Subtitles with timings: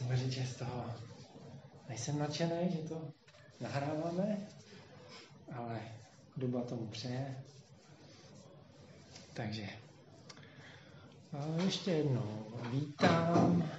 [0.00, 0.84] musím říct, že z toho
[1.88, 3.08] nejsem nadšený, že to
[3.60, 4.46] nahráváme,
[5.52, 5.80] ale
[6.36, 7.44] doba tomu přeje.
[9.34, 9.68] Takže
[11.64, 13.70] ještě jednou vítám.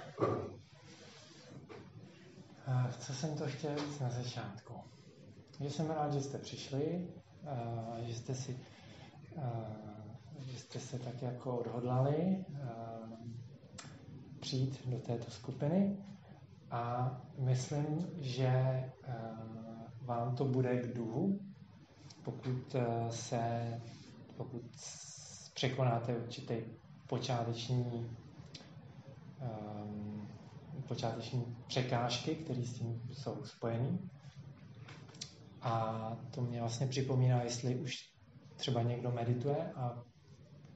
[2.98, 4.74] Co jsem to chtěl říct na začátku?
[5.60, 7.08] Že jsem rád, že jste přišli,
[8.06, 8.58] že jste si
[10.40, 12.44] že jste se tak jako odhodlali
[14.46, 15.96] přijít do této skupiny
[16.70, 18.50] a myslím, že
[20.02, 21.40] vám to bude k duhu,
[22.24, 22.76] pokud
[23.10, 23.40] se,
[24.36, 24.62] pokud
[25.54, 26.54] překonáte určitý
[27.08, 28.10] počáteční
[29.40, 30.28] um,
[30.88, 33.98] počáteční překážky, které s tím jsou spojeny.
[35.62, 37.94] A to mě vlastně připomíná, jestli už
[38.56, 40.02] třeba někdo medituje a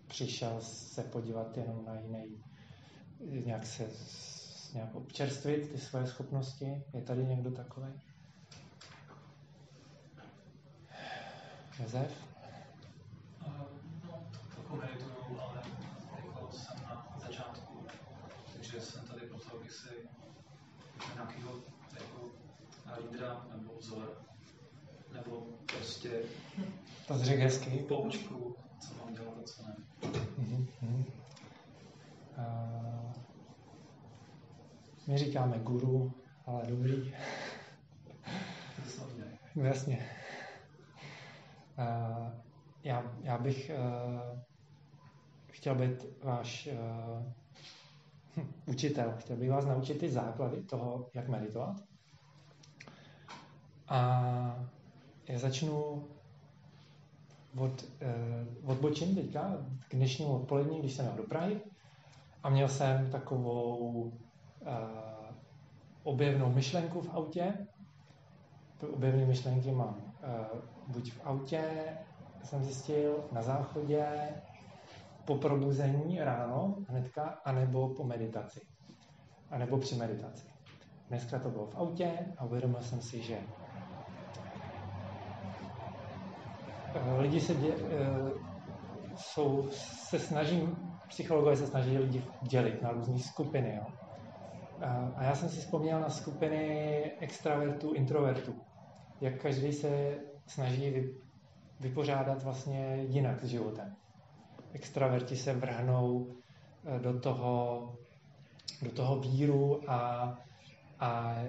[0.07, 2.43] přišel se podívat jenom na jiný,
[3.21, 3.91] nějak se
[4.75, 6.83] nějak občerstvit ty svoje schopnosti.
[6.95, 7.87] Je tady někdo takový?
[11.81, 12.13] Josef?
[13.47, 13.67] No,
[14.55, 15.63] trochu medituju, ale
[16.17, 17.87] jako jsem na začátku,
[18.53, 19.89] takže jsem tady proto, abych si
[21.15, 21.61] nějakého
[21.95, 22.31] jako
[23.03, 24.23] lídra nebo vzor,
[25.13, 26.23] nebo prostě
[27.07, 27.71] to řekl hezky.
[27.71, 29.77] poučku, co mám dělat a co ne.
[30.39, 31.05] Mm-hmm.
[32.39, 32.90] Uh,
[35.11, 36.13] my říkáme guru,
[36.47, 37.15] ale dobrý.
[39.57, 40.07] Jasně.
[41.79, 42.29] Uh,
[42.85, 44.39] já, já bych uh,
[45.53, 46.69] chtěl být váš
[48.37, 49.15] uh, učitel.
[49.19, 51.77] Chtěl bych vás naučit ty základy toho, jak meditovat.
[53.89, 54.69] A
[55.29, 56.05] já začnu
[57.59, 59.57] od, uh, odbočím teďka
[59.89, 61.61] k dnešnímu odpolední, když jsem jel do Prahy
[62.43, 64.13] a měl jsem takovou
[66.03, 67.67] objevnou myšlenku v autě.
[68.93, 71.63] Objevné myšlenky mám uh, buď v autě,
[72.45, 74.07] jsem zjistil na záchodě,
[75.25, 78.61] po probuzení ráno hnedka, anebo po meditaci.
[79.51, 80.47] A nebo při meditaci.
[81.09, 83.39] Dneska to bylo v autě a uvědomil jsem si, že
[86.95, 88.31] Eh, lidi se, dě, eh,
[89.17, 90.69] jsou, se snaží,
[91.09, 93.77] psychologové se snaží lidi dělit na různé skupiny.
[93.77, 94.00] Jo.
[95.17, 98.55] A já jsem si vzpomněl na skupiny extravertů, introvertů.
[99.21, 101.15] Jak každý se snaží vy,
[101.81, 103.97] vypořádat vlastně jinak s životem.
[104.73, 106.27] Extraverti se vrhnou
[106.85, 107.95] eh, do toho,
[108.83, 110.35] do toho víru a,
[111.01, 111.49] a e,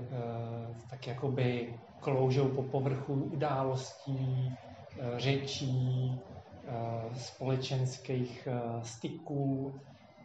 [0.89, 4.57] tak jakoby kloužou po povrchu událostí,
[4.99, 6.19] Eh, řečí,
[6.67, 9.79] eh, společenských eh, styků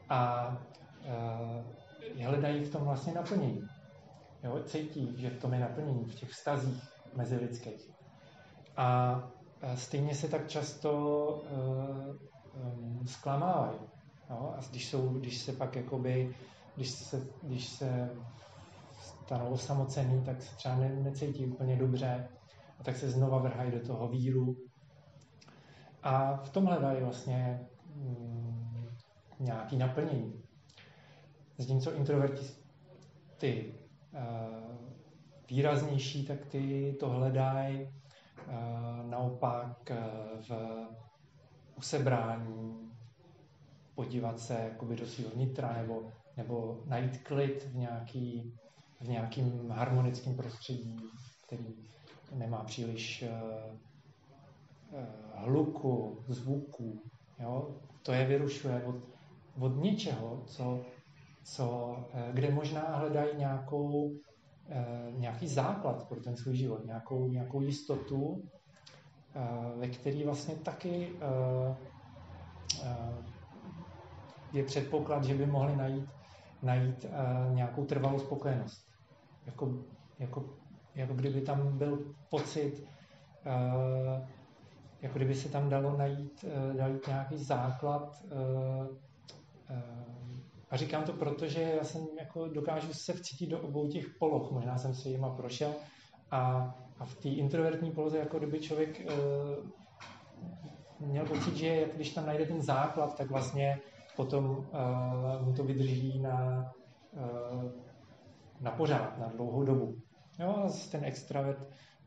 [0.08, 0.52] a
[2.24, 3.62] hledají v tom vlastně naplnění.
[4.42, 6.82] Jo, cítí, že v tom je naplnění, v těch vztazích
[7.16, 7.90] mezilidských.
[8.76, 9.20] A
[9.74, 13.78] stejně se tak často um, zklamávají.
[14.30, 14.54] Jo?
[14.58, 16.34] A když, jsou, když se pak jakoby,
[16.76, 18.10] když se, když se
[19.00, 22.28] stanou osamocený, tak se třeba ne, necítí úplně dobře
[22.80, 24.56] a tak se znova vrhají do toho víru.
[26.02, 28.86] A v tom hledají vlastně mm,
[29.40, 30.45] nějaký naplnění.
[31.58, 32.46] Zatímco introverti,
[33.38, 33.74] ty
[34.12, 34.20] uh,
[35.50, 39.96] výraznější, tak ty to hledají uh, naopak uh,
[40.40, 40.50] v
[41.76, 42.90] usebrání,
[43.94, 48.54] podívat se jakoby do svého vnitra nebo, nebo najít klid v, nějaký,
[49.00, 50.96] v nějakým harmonickém prostředí,
[51.46, 51.74] který
[52.34, 53.76] nemá příliš uh,
[55.34, 57.02] hluku, zvuku.
[57.38, 57.76] Jo?
[58.02, 58.96] To je vyrušuje od,
[59.60, 60.84] od něčeho, co,
[61.46, 64.14] co, uh, kde možná hledají nějakou, uh,
[65.18, 68.42] nějaký základ pro ten svůj život, nějakou, nějakou jistotu,
[69.76, 71.12] ve který vlastně taky
[74.52, 76.08] je předpoklad, že by mohli najít,
[76.62, 77.06] najít
[77.50, 78.88] nějakou trvalou spokojenost.
[79.46, 79.74] Jako,
[80.18, 80.44] jako
[80.94, 82.86] jako kdyby tam byl pocit,
[85.02, 86.44] jako kdyby se tam dalo najít,
[86.78, 88.22] najít nějaký základ.
[90.70, 94.52] A říkám to proto, že já jsem jako dokážu se vcítit do obou těch poloh.
[94.52, 95.74] Možná jsem si jima prošel.
[96.30, 102.26] A, a v té introvertní poloze, jako kdyby člověk uh, měl pocit, že když tam
[102.26, 103.80] najde ten základ, tak vlastně
[104.16, 106.72] potom uh, mu to vydrží na,
[107.12, 107.72] uh,
[108.60, 109.94] na pořád, na dlouhou dobu.
[110.38, 111.58] Jo, a ten extravert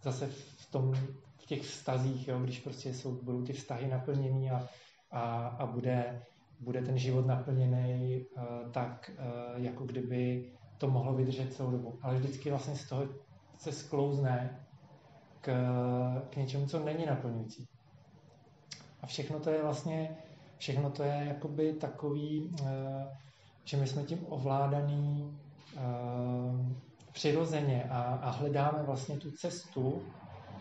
[0.02, 0.94] zase v, tom,
[1.38, 4.68] v těch vztazích, jo, když prostě jsou, budou ty vztahy naplněný a,
[5.12, 6.22] a, a bude,
[6.60, 12.00] bude ten život naplněný uh, tak, uh, jako kdyby to mohlo vydržet celou dobu.
[12.02, 13.08] Ale vždycky vlastně z toho
[13.58, 14.60] se sklouzne
[15.42, 15.52] k,
[16.30, 17.68] k něčemu, co není naplňující.
[19.02, 20.18] A všechno to je vlastně,
[20.58, 23.18] všechno to je jakoby takový, eh,
[23.64, 25.38] že my jsme tím ovládaný
[25.78, 25.80] eh,
[27.12, 30.02] přirozeně a, a hledáme vlastně tu cestu,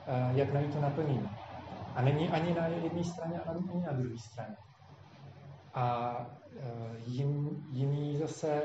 [0.06, 1.28] eh, jak najít to naplnění.
[1.94, 4.56] A není ani na jedné straně, ani na druhé straně.
[5.78, 6.26] A
[7.06, 8.62] jin, jiný zase,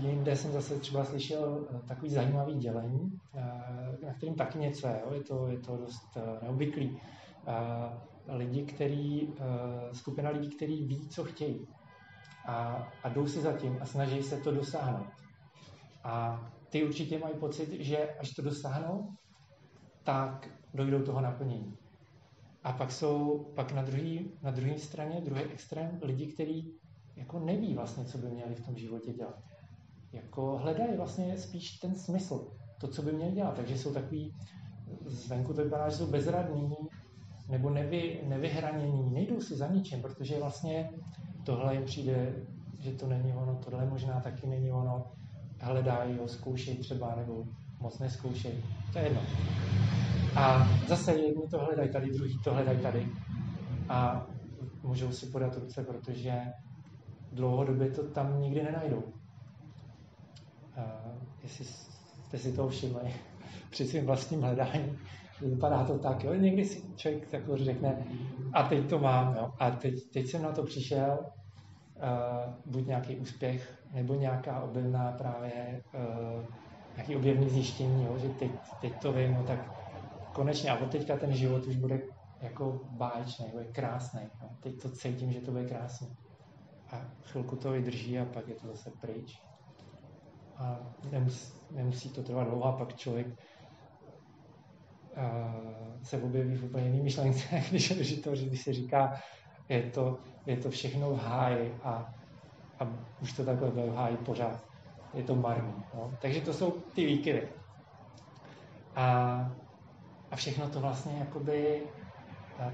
[0.00, 3.12] jinde jsem zase třeba slyšel takový zajímavý dělení,
[4.04, 5.02] na kterým taky něco je?
[5.14, 7.00] Je, to, je to dost neobvyklý
[8.28, 11.68] lidi, který, eh, skupina lidí, kteří ví, co chtějí
[12.46, 15.06] a, a jdou si za tím a snaží se to dosáhnout.
[16.04, 19.08] A ty určitě mají pocit, že až to dosáhnou,
[20.02, 21.76] tak dojdou toho naplnění.
[22.64, 26.72] A pak jsou pak na druhé na druhý straně, druhý extrém, lidi, kteří
[27.16, 29.42] jako neví vlastně, co by měli v tom životě dělat.
[30.12, 32.48] Jako hledají vlastně spíš ten smysl,
[32.80, 33.54] to, co by měli dělat.
[33.54, 34.34] Takže jsou takový,
[35.06, 36.76] zvenku to vypadá, že jsou bezradní,
[37.48, 40.90] nebo nevy, nevyhranění, nejdou si za ničím, protože vlastně
[41.44, 42.34] tohle jim přijde,
[42.78, 45.12] že to není ono, tohle možná taky není ono,
[45.60, 47.44] hledají ho, zkoušejí třeba, nebo
[47.80, 49.20] moc neskoušejí, to je jedno.
[50.36, 53.08] A zase jedni to hledají tady, druhý to hledají tady
[53.88, 54.26] a
[54.82, 56.32] můžou si podat ruce, protože
[57.32, 59.02] dlouhodobě to tam nikdy nenajdou.
[60.76, 60.82] A
[61.42, 63.14] jestli jste si toho všimli
[63.70, 64.98] při svým vlastním hledání,
[65.40, 66.34] vypadá to tak, jo.
[66.34, 68.06] Někdy si člověk takový řekne,
[68.52, 69.52] a teď to mám, jo.
[69.58, 71.18] A teď, teď jsem na to přišel,
[71.96, 76.44] uh, buď nějaký úspěch, nebo nějaká objevná právě, uh,
[76.96, 78.50] nějaký objevný zjištění, jo, že teď,
[78.80, 79.81] teď to vím, no, tak
[80.32, 82.00] konečně, a od teďka ten život už bude
[82.40, 84.20] jako báječný, bude krásný.
[84.42, 84.48] Jo.
[84.60, 86.16] Teď to cítím, že to bude krásný.
[86.90, 89.42] A chvilku to vydrží a pak je to zase pryč.
[90.56, 90.78] A
[91.10, 93.26] nemusí, nemusí to trvat dlouho a pak člověk
[96.02, 99.20] se objeví v úplně jiný myšlence, když, když, to, když se říká,
[99.68, 102.14] je to, je to všechno v háji a,
[102.78, 102.88] a
[103.22, 104.64] už to takhle bude v háji pořád.
[105.14, 105.84] Je to marný.
[105.94, 106.12] No?
[106.20, 107.48] Takže to jsou ty výkyvy.
[108.96, 109.52] A,
[110.32, 111.82] a všechno to vlastně jakoby,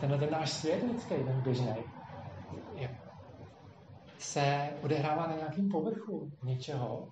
[0.01, 1.75] tenhle ten náš svět lidský, ten běžný,
[4.19, 7.09] se odehrává na nějakém povrchu něčeho,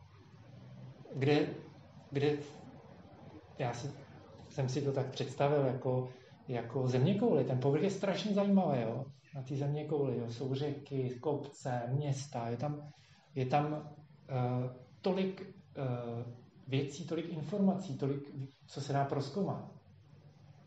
[1.14, 1.48] kde,
[2.10, 2.38] kde
[3.58, 4.06] já si
[4.48, 6.08] jsem si to tak představil jako,
[6.48, 7.44] jako země kouli.
[7.44, 9.04] Ten povrch je strašně zajímavý, jo?
[9.34, 10.18] na té země kouli.
[10.18, 10.30] Jo?
[10.30, 12.88] Jsou řeky, kopce, města, je tam,
[13.34, 13.80] je tam uh,
[15.00, 16.32] tolik uh,
[16.68, 18.30] věcí, tolik informací, tolik,
[18.66, 19.75] co se dá proskoumat.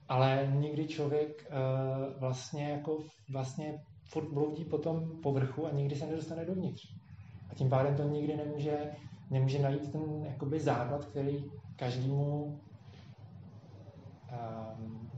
[0.09, 2.97] Ale nikdy člověk uh, vlastně jako
[3.31, 3.79] vlastně
[4.09, 6.81] furt bloudí po tom povrchu a nikdy se nedostane dovnitř.
[7.49, 8.91] A tím pádem to nikdy nemůže,
[9.29, 11.45] nemůže najít ten jakoby základ, který
[11.75, 12.59] každému
[14.31, 15.09] um,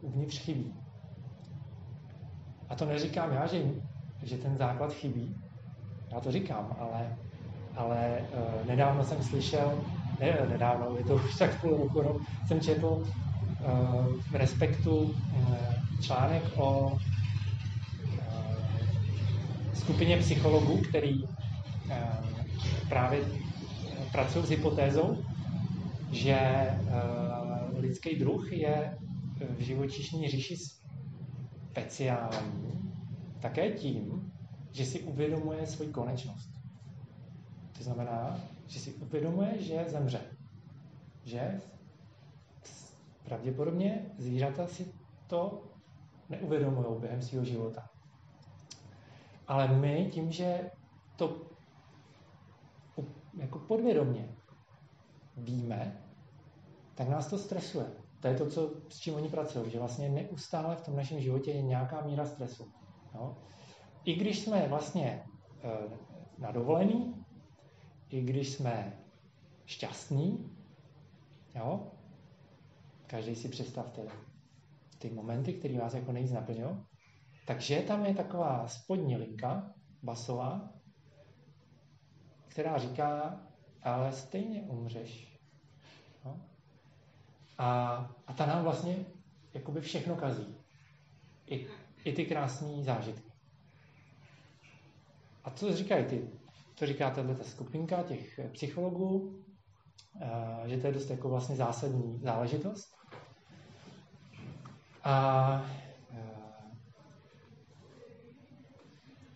[0.00, 0.74] uvnitř chybí.
[2.68, 3.62] A to neříkám já, že,
[4.22, 5.36] že ten základ chybí.
[6.12, 7.16] Já to říkám, ale,
[7.76, 9.84] ale uh, nedávno jsem slyšel,
[10.20, 12.16] ne, nedávno, je to už tak půl roku, no,
[12.46, 13.04] jsem četl
[14.30, 15.14] v Respektu uh,
[16.00, 16.98] článek o uh,
[19.74, 21.28] skupině psychologů, který uh,
[22.88, 23.20] právě
[24.12, 25.24] pracují s hypotézou,
[26.12, 26.38] že
[27.76, 28.98] lidský druh je
[29.58, 30.56] v živočišní říši
[31.70, 32.80] speciální
[33.40, 34.32] také tím,
[34.72, 36.50] že si uvědomuje svoji konečnost.
[37.78, 40.20] To znamená, že si uvědomuje, že zemře.
[41.24, 41.60] Že
[43.26, 44.92] pravděpodobně zvířata si
[45.26, 45.64] to
[46.28, 47.90] neuvědomují během svého života.
[49.46, 50.70] Ale my tím, že
[51.16, 51.46] to
[53.36, 54.36] jako podvědomně
[55.36, 56.02] víme,
[56.94, 57.86] tak nás to stresuje.
[58.20, 61.50] To je to, co, s čím oni pracují, že vlastně neustále v tom našem životě
[61.50, 62.72] je nějaká míra stresu.
[63.14, 63.36] Jo?
[64.04, 65.24] I když jsme vlastně
[65.62, 65.70] e,
[66.38, 67.24] na dovolený,
[68.08, 68.98] i když jsme
[69.66, 70.56] šťastní,
[71.54, 71.92] jo?
[73.06, 74.02] Každý si představte
[74.98, 76.76] ty momenty, které vás jako nejvíc naplňují,
[77.46, 79.72] takže tam je taková spodní linka,
[80.02, 80.72] basová,
[82.48, 83.40] která říká,
[83.82, 85.38] ale stejně umřeš.
[86.24, 86.36] Jo?
[87.58, 87.68] A,
[88.26, 88.96] a ta nám vlastně
[89.54, 90.54] jakoby všechno kazí.
[91.46, 91.66] I,
[92.04, 93.32] i ty krásné zážitky.
[95.44, 96.30] A co říkají ty?
[96.74, 99.38] To říká tato skupinka těch psychologů,
[100.66, 102.96] že to je dost jako vlastně zásadní záležitost.
[105.04, 105.62] A
[106.14, 106.20] eh,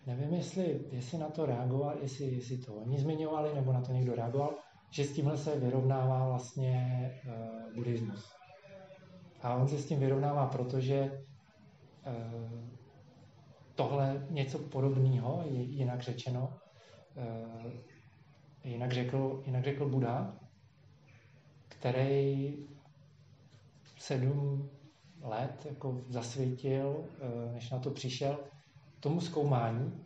[0.07, 4.15] nevím, jestli, jestli na to reagoval, jestli, jestli to oni zmiňovali, nebo na to někdo
[4.15, 4.55] reagoval,
[4.89, 8.33] že s tímhle se vyrovnává vlastně uh, buddhismus.
[9.41, 11.23] A on se s tím vyrovnává, protože
[12.07, 12.69] uh,
[13.75, 16.53] tohle něco podobného, jinak řečeno,
[17.15, 17.71] uh,
[18.63, 20.40] jinak řekl, jinak řekl Buddha,
[21.81, 22.53] který
[23.97, 24.69] sedm
[25.21, 27.05] let jako zasvětil,
[27.53, 28.39] než na to přišel,
[28.99, 30.03] tomu zkoumání,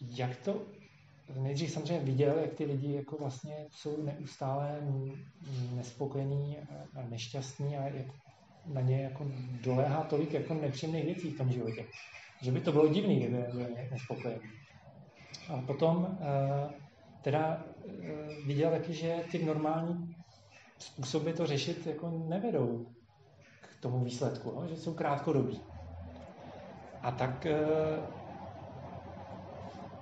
[0.00, 0.62] jak to
[1.38, 4.80] nejdřív samozřejmě viděl, jak ty lidi jako vlastně jsou neustále
[5.74, 6.56] nespokojení
[6.96, 8.06] a nešťastní a jak
[8.66, 9.26] na ně jako
[9.64, 11.86] doléhá tolik jako nepříjemných věcí v tom životě.
[12.42, 14.40] Že by to bylo divný, kdyby byli nespokojení.
[15.48, 16.72] A potom uh,
[17.22, 17.92] teda uh,
[18.46, 20.14] viděl taky, že ty normální
[20.82, 22.86] způsoby to řešit jako nevedou
[23.60, 24.68] k tomu výsledku, no?
[24.68, 25.60] že jsou krátkodobí.
[27.02, 28.04] A tak uh,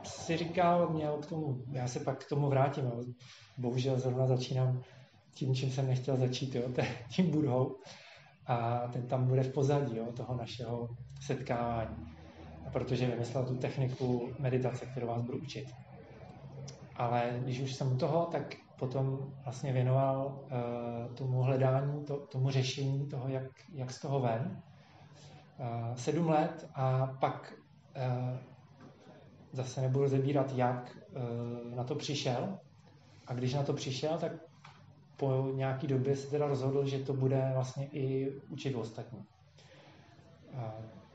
[0.05, 3.05] si říkal, měl k tomu, já se pak k tomu vrátím, ale
[3.59, 4.83] bohužel zrovna začínám
[5.35, 6.63] tím, čím jsem nechtěl začít, jo,
[7.15, 7.77] tím budhou.
[8.47, 10.89] A ten tam bude v pozadí jo, toho našeho
[11.21, 11.97] setkávání.
[12.73, 15.67] Protože vymyslel tu techniku meditace, kterou vás budu učit.
[16.97, 22.51] Ale když už jsem u toho, tak potom vlastně věnoval uh, tomu hledání, to, tomu
[22.51, 24.63] řešení toho, jak, jak z toho ven.
[25.59, 27.55] Uh, sedm let a pak
[27.97, 28.37] uh,
[29.53, 30.99] zase nebudu rozebírat, jak
[31.75, 32.59] na to přišel.
[33.27, 34.33] A když na to přišel, tak
[35.17, 39.27] po nějaký době se teda rozhodl, že to bude vlastně i učit ostatní.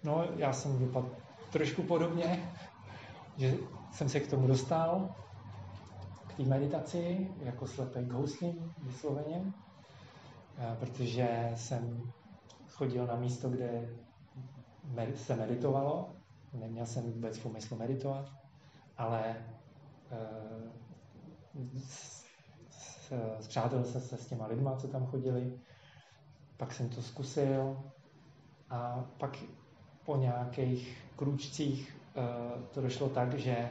[0.03, 1.11] No, já jsem vypadl
[1.51, 2.53] trošku podobně,
[3.37, 3.53] že
[3.91, 5.15] jsem se k tomu dostal,
[6.37, 12.11] té meditaci, jako slepý k houslím vysloveně, uh, protože jsem
[12.69, 13.89] chodil na místo, kde
[15.15, 16.09] se meditovalo.
[16.53, 18.31] Neměl jsem vůbec v úmyslu meditovat,
[18.97, 19.35] ale
[23.39, 25.59] zpřátelil se, se s těma lidma, co tam chodili,
[26.57, 27.83] pak jsem to zkusil
[28.69, 29.37] a pak
[30.05, 33.69] po nějakých krůčcích uh, to došlo tak, že,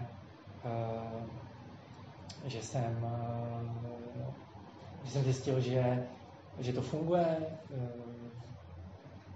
[2.45, 4.35] že, jsem, uh,
[5.05, 6.07] že jsem zjistil, že,
[6.59, 7.37] že to funguje.
[7.71, 7.79] Uh,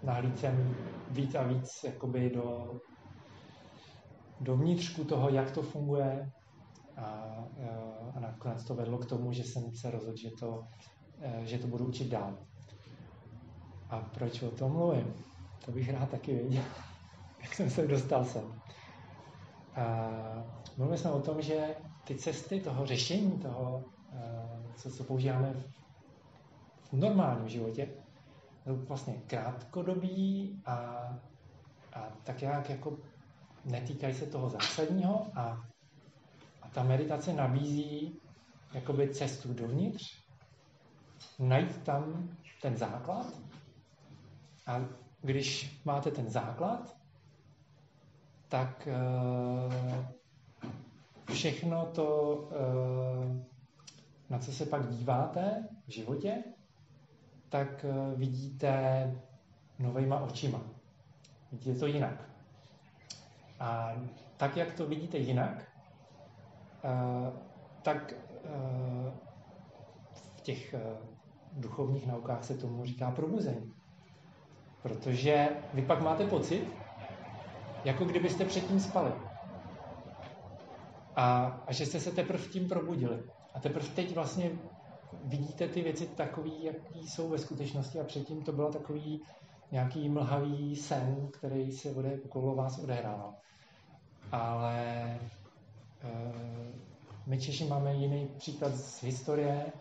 [0.03, 0.77] nahlíd jsem
[1.11, 2.81] víc a víc jakoby do
[4.41, 6.33] do vnitřku toho, jak to funguje
[6.97, 7.05] a,
[8.15, 10.67] a nakonec to vedlo k tomu, že jsem se rozhodl, že to,
[11.43, 12.39] že to budu učit dál.
[13.91, 15.15] A proč o tom mluvím?
[15.65, 16.63] To bych rád taky věděl,
[17.43, 18.61] jak jsem se dostal sem.
[19.75, 20.11] A
[20.77, 21.75] mluvili jsme o tom, že
[22.07, 25.55] ty cesty toho řešení, toho, e, co, co používáme
[26.91, 27.89] v normálním životě,
[28.65, 30.75] jsou vlastně krátkodobí a,
[31.93, 32.99] a tak nějak jako
[33.65, 35.69] netýkají se toho zásadního a,
[36.63, 38.21] a ta meditace nabízí
[38.75, 40.27] jakoby cestu dovnitř,
[41.39, 42.29] najít tam
[42.63, 43.27] ten základ
[44.67, 44.81] a
[45.23, 46.97] když máte ten základ,
[48.49, 48.89] tak
[49.67, 50.16] uh,
[51.31, 53.37] všechno to, uh,
[54.31, 56.45] na co se pak díváte v životě,
[57.49, 59.13] tak uh, vidíte
[59.79, 60.61] novejma očima.
[61.53, 62.29] Vidíte to jinak.
[63.61, 63.93] A
[64.37, 65.65] tak, jak to vidíte jinak,
[66.85, 67.33] eh,
[67.83, 69.13] tak eh,
[70.37, 70.81] v těch eh,
[71.53, 73.73] duchovních naukách se tomu říká probuzení.
[74.83, 76.69] Protože vy pak máte pocit,
[77.85, 79.13] jako kdybyste předtím spali.
[81.17, 83.23] A, a že jste se teprve tím probudili.
[83.55, 84.51] A teprve teď vlastně
[85.25, 89.23] vidíte ty věci takový, jaký jsou ve skutečnosti a předtím to bylo takový
[89.73, 91.89] nějaký mlhavý sen, který se
[92.25, 93.35] okolo vás odehrával
[94.33, 95.19] ale
[96.05, 96.11] uh,
[97.27, 99.73] my Češi máme jiný příklad z historie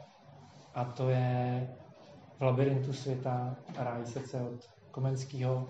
[0.75, 1.68] a to je
[2.38, 5.68] v labirintu světa Ráj srdce od Komenského,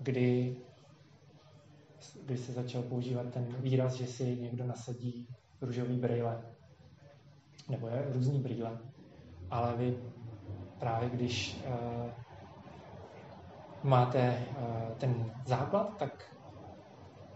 [0.00, 0.56] kdy,
[2.24, 5.28] kdy se začal používat ten výraz, že si někdo nasadí
[5.60, 6.42] růžový brýle,
[7.68, 8.78] nebo je různý brýle,
[9.50, 9.98] ale vy
[10.78, 12.10] právě když uh,
[13.82, 16.38] máte uh, ten základ, tak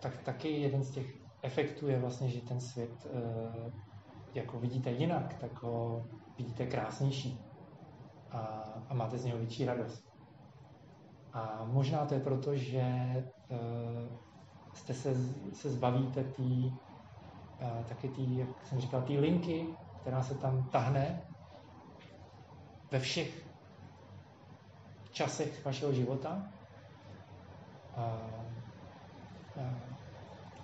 [0.03, 1.07] tak taky jeden z těch
[1.43, 3.73] efektů je vlastně, že ten svět eh,
[4.35, 6.07] jako vidíte jinak, tak ho
[6.39, 7.41] vidíte krásnější.
[8.31, 8.39] A,
[8.89, 10.13] a máte z něho větší radost.
[11.33, 13.25] A možná to je proto, že eh,
[14.73, 15.15] jste se,
[15.53, 16.73] se zbavíte tý,
[17.61, 19.67] eh, taky tý, jak jsem říkal, té linky,
[20.01, 21.23] která se tam tahne
[22.91, 23.49] ve všech
[25.11, 26.53] časech vašeho života.
[27.97, 29.75] A, a,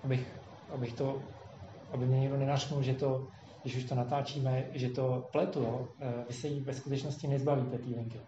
[0.04, 0.38] abych,
[0.74, 1.22] abych to,
[1.92, 3.28] aby mě někdo nenašmul, že to,
[3.62, 5.88] když už to natáčíme, že to pletu, jo?
[6.00, 8.20] Eh, vy se jí ve skutečnosti nezbavíte té linky,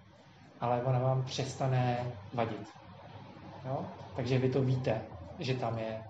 [0.60, 2.68] ale ona vám přestane vadit.
[3.64, 3.86] Jo?
[4.16, 5.02] Takže vy to víte,
[5.40, 6.04] že tam je,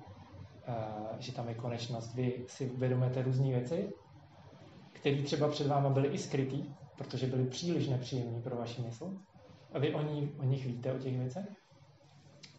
[0.68, 2.14] uh, že tam je konečnost.
[2.14, 3.92] Vy si uvědomujete různé věci,
[4.92, 9.18] které třeba před váma byly i skrytý, protože byly příliš nepříjemné pro vaši mysl.
[9.72, 11.46] A vy o, ní, o nich víte, o těch věcech.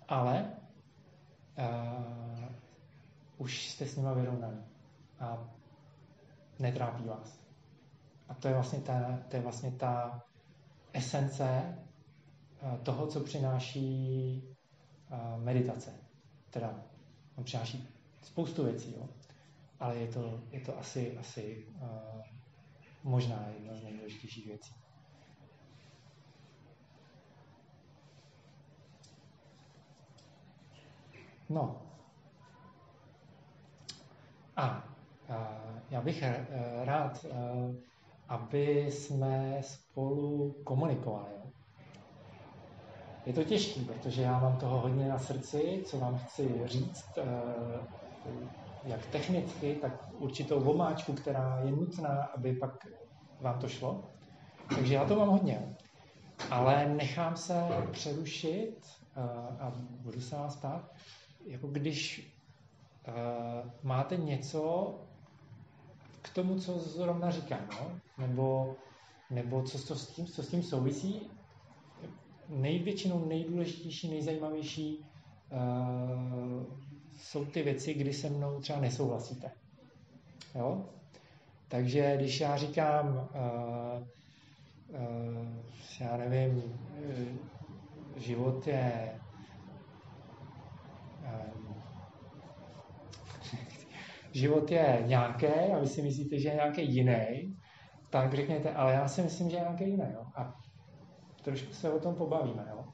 [0.07, 0.51] Ale
[1.57, 2.45] uh,
[3.37, 4.63] už jste s nima vyrovnaný.
[5.19, 5.49] A
[6.59, 7.39] netrápí vás.
[8.29, 10.23] A to je vlastně ta, to je vlastně ta
[10.93, 11.77] esence
[12.83, 14.43] toho, co přináší
[15.37, 16.00] meditace.
[16.51, 16.83] Teda
[17.35, 17.89] on přináší
[18.23, 19.09] spoustu věcí, jo.
[19.79, 22.21] ale je to, je to asi, asi uh,
[23.03, 24.73] možná jedna z nejdůležitějších věcí.
[31.49, 31.81] No.
[34.55, 34.63] A,
[35.29, 36.23] a já bych
[36.83, 37.25] rád,
[38.27, 41.40] aby jsme spolu komunikovali.
[43.25, 47.23] Je to těžké, protože já mám toho hodně na srdci, co vám chci říct, eh,
[48.83, 52.71] jak technicky, tak určitou vomáčku, která je nutná, aby pak
[53.41, 54.11] vám to šlo.
[54.75, 55.75] Takže já to mám hodně.
[56.51, 57.53] Ale nechám se
[57.91, 58.79] přerušit
[59.15, 59.21] eh,
[59.59, 60.91] a budu se vás ptát,
[61.45, 62.27] jako když
[63.07, 63.13] eh,
[63.83, 64.93] máte něco
[66.21, 67.99] k tomu, co zrovna říkám, no?
[68.17, 68.75] nebo,
[69.29, 71.40] nebo co, co, s tím, co s tím souvisí,
[72.51, 75.05] největšinou nejdůležitější, nejzajímavější
[75.51, 76.63] uh,
[77.17, 79.51] jsou ty věci, kdy se mnou třeba nesouhlasíte.
[80.55, 80.85] Jo?
[81.67, 84.07] Takže když já říkám, uh,
[84.89, 85.47] uh,
[85.99, 86.63] já nevím, uh,
[88.15, 89.19] život je
[91.23, 91.73] uh,
[94.31, 97.57] život je nějaký a vy si myslíte, že je nějaký jiný,
[98.09, 100.05] tak řekněte, ale já si myslím, že je nějaký jiný.
[100.13, 100.25] Jo?
[100.35, 100.61] A
[101.41, 102.65] trošku se o tom pobavíme.
[102.69, 102.85] Jo?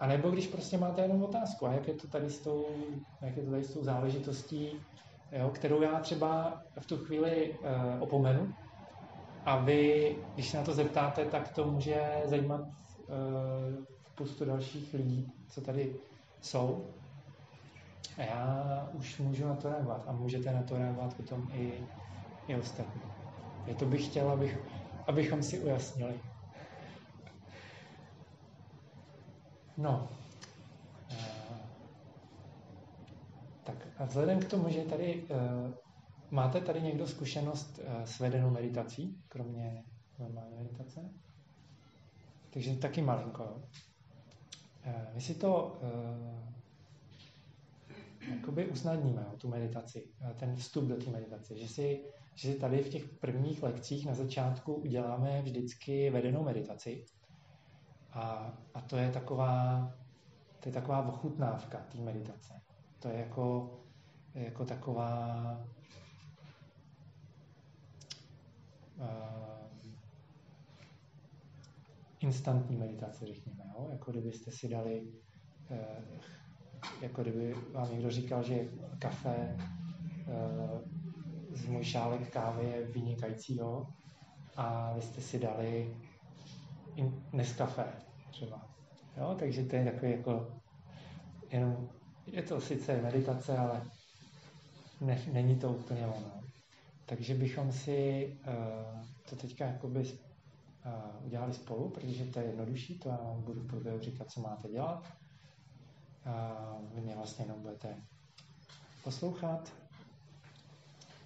[0.00, 2.66] A nebo když prostě máte jenom otázku, a jak je to tady s tou,
[3.22, 4.72] jak je to tady s tou záležitostí,
[5.32, 8.54] jo, kterou já třeba v tu chvíli uh, opomenu,
[9.44, 15.32] a vy, když se na to zeptáte, tak to může zajímat uh, spoustu dalších lidí,
[15.48, 15.96] co tady
[16.40, 16.86] jsou.
[18.18, 21.72] A já už můžu na to reagovat a můžete na to reagovat potom i,
[22.46, 23.00] i ostatní.
[23.66, 24.58] Je to bych chtěl, abych,
[25.06, 26.20] abychom si ujasnili.
[29.76, 30.08] No.
[31.10, 31.58] Eh,
[33.64, 35.74] tak a vzhledem k tomu, že tady uh,
[36.30, 39.84] máte tady někdo zkušenost uh, s vedenou meditací, kromě
[40.18, 41.10] normální meditace?
[42.50, 43.44] Takže taky malinko.
[43.44, 45.80] Uh, my si to
[48.34, 52.82] jakoby usnadníme, jo, tu meditaci, ten vstup do té meditace, že si, že si tady
[52.82, 57.04] v těch prvních lekcích na začátku uděláme vždycky vedenou meditaci,
[58.12, 59.90] a, a to je taková,
[60.60, 62.54] to je taková ochutnávka té meditace.
[62.98, 63.78] To je jako,
[64.34, 65.60] jako taková
[68.98, 69.06] uh,
[72.20, 73.64] instantní meditace, řekněme.
[73.74, 73.88] Jo?
[73.92, 75.08] Jako kdybyste si dali,
[75.70, 76.18] uh,
[77.00, 79.56] jako kdyby vám někdo říkal, že kafe
[80.26, 80.80] uh,
[81.50, 83.86] z můj šálek kávy je vynikající, jo?
[84.56, 85.96] a vy jste si dali
[87.32, 87.84] Nescafé
[88.30, 88.68] třeba.
[89.16, 90.48] Jo, takže to je takový jako
[91.50, 91.88] jenom,
[92.26, 93.82] je to sice meditace, ale
[95.00, 96.42] ne, není to úplně ono.
[97.06, 103.08] Takže bychom si uh, to teďka jakoby uh, udělali spolu, protože to je jednodušší, to
[103.08, 105.04] já vám budu v průběhu říkat, co máte dělat.
[106.26, 107.96] Uh, vy mě vlastně jenom budete
[109.04, 109.72] poslouchat.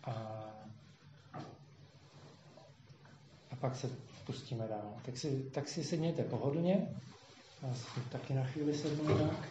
[0.05, 0.11] A,
[3.51, 3.91] a pak se
[4.31, 4.95] pustíme dál.
[5.05, 6.89] Tak si, tak si sedněte pohodlně.
[7.63, 9.49] Já si taky na chvíli sednu nějak.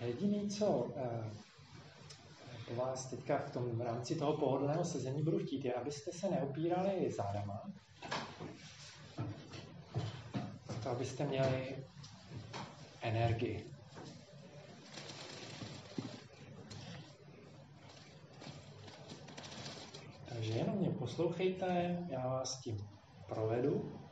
[0.00, 1.03] Jediný, co eh,
[2.94, 7.10] vás teďka v tom v rámci toho pohodlného sezení budu chtít, je, abyste se neopírali
[7.10, 7.72] zádama,
[10.82, 11.76] to abyste měli
[13.02, 13.70] energii.
[20.28, 22.76] Takže jenom mě poslouchejte, já vás tím
[23.28, 24.03] provedu.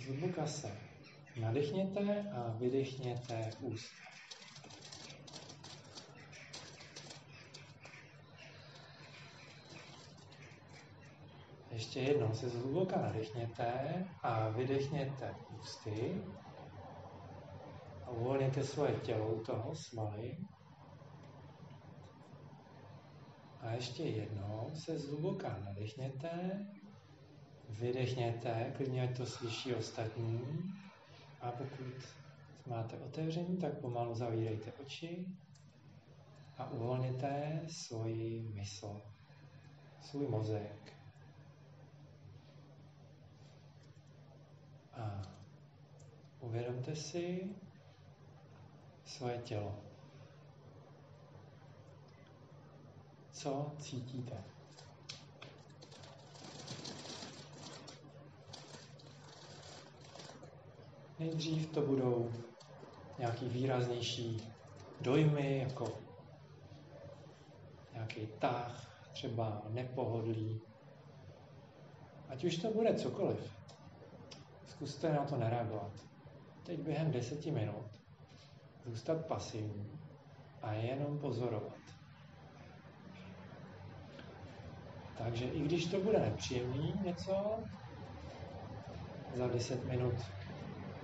[0.00, 0.78] Zhluboka se
[1.40, 3.92] nadechněte a vydechněte úst.
[11.70, 16.22] Ještě jednou se zhluboka nadechněte a vydechněte ústy.
[18.04, 20.36] A uvolněte svoje tělo u toho, svaly.
[23.60, 26.60] A ještě jednou se zhluboka nadechněte,
[27.70, 30.40] vydechněte, klidně ať to slyší ostatní.
[31.40, 31.94] A pokud
[32.66, 35.26] máte otevření, tak pomalu zavírejte oči
[36.58, 39.02] a uvolněte svoji mysl,
[40.00, 40.92] svůj mozek.
[44.92, 45.22] A
[46.40, 47.50] uvědomte si
[49.04, 49.80] svoje tělo.
[53.32, 54.44] Co cítíte?
[61.20, 62.32] Nejdřív to budou
[63.18, 64.52] nějaký výraznější
[65.00, 65.98] dojmy, jako
[67.92, 70.60] nějaký tah, třeba nepohodlí.
[72.28, 73.56] Ať už to bude cokoliv,
[74.66, 75.92] zkuste na to nereagovat.
[76.62, 78.02] Teď během deseti minut
[78.86, 80.00] zůstat pasivní
[80.62, 81.78] a jenom pozorovat.
[85.18, 87.64] Takže i když to bude nepříjemný něco,
[89.34, 90.14] za 10 minut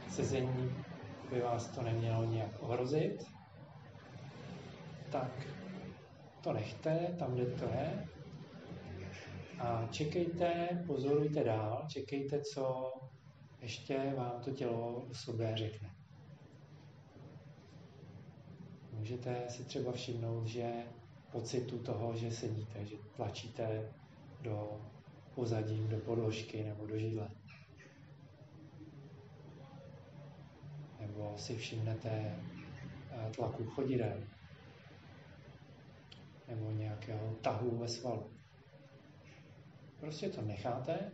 [0.09, 0.71] sezení
[1.31, 3.25] by vás to nemělo nějak ohrozit,
[5.13, 5.47] tak
[6.41, 8.09] to nechte tam, kde to je
[9.59, 12.93] a čekejte, pozorujte dál, čekejte, co
[13.61, 15.91] ještě vám to tělo o sobě řekne.
[18.93, 20.73] Můžete si třeba všimnout, že
[21.33, 23.93] pocitu toho, že sedíte, že tlačíte
[24.41, 24.81] do
[25.35, 27.29] pozadí, do podložky nebo do židle.
[31.07, 34.23] Nebo si všimnete eh, tlaku chodidel
[36.49, 38.31] nebo nějakého tahu ve svalu.
[40.01, 41.13] Prostě to necháte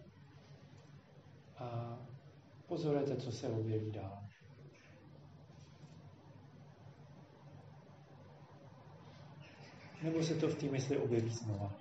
[1.58, 1.98] a
[2.66, 4.18] pozorujete, co se objeví dál.
[10.02, 11.72] Nebo se to v té mysli objeví znova.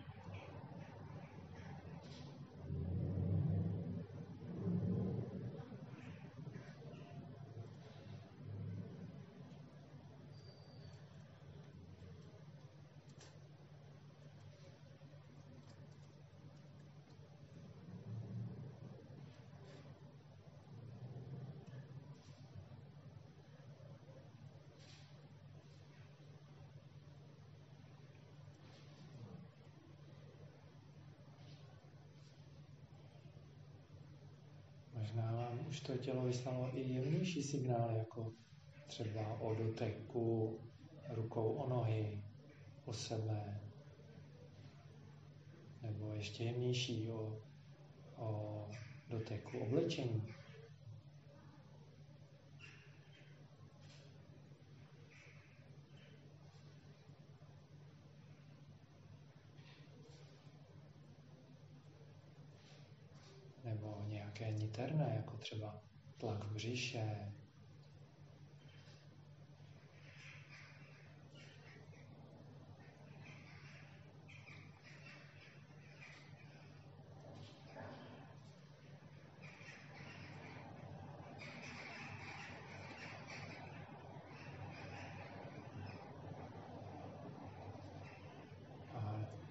[35.02, 38.34] Možná vám už to tělo vyslalo i jemnější signály, jako
[38.88, 40.60] třeba o doteku
[41.10, 42.24] rukou o nohy,
[42.86, 43.62] o sebe,
[45.82, 47.40] nebo ještě jemnější o,
[48.18, 48.70] o
[49.10, 50.34] doteku oblečení.
[64.42, 65.76] Nějaké niterné, jako třeba
[66.18, 67.32] tlak v břiše,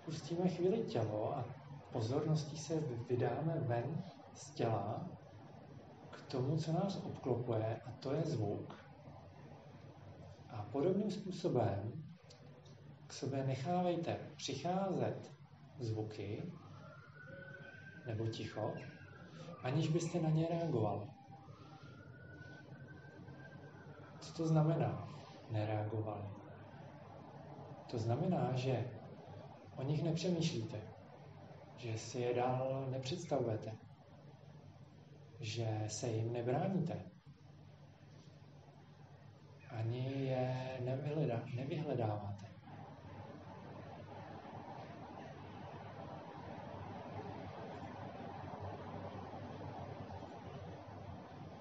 [0.04, 1.44] pustíme chvíli tělo a
[1.92, 5.08] pozorností se vydáme ven z těla
[6.10, 8.84] k tomu, co nás obklopuje, a to je zvuk.
[10.50, 11.92] A podobným způsobem
[13.06, 15.32] k sobě nechávejte přicházet
[15.78, 16.52] zvuky
[18.06, 18.74] nebo ticho,
[19.62, 21.06] aniž byste na ně reagovali.
[24.20, 25.08] Co to znamená
[25.50, 26.24] nereagovali?
[27.90, 28.90] To znamená, že
[29.76, 30.80] o nich nepřemýšlíte,
[31.76, 33.76] že si je dál nepředstavujete,
[35.40, 37.04] že se jim nebráníte.
[39.70, 42.46] Ani je nevyhledá, nevyhledáváte.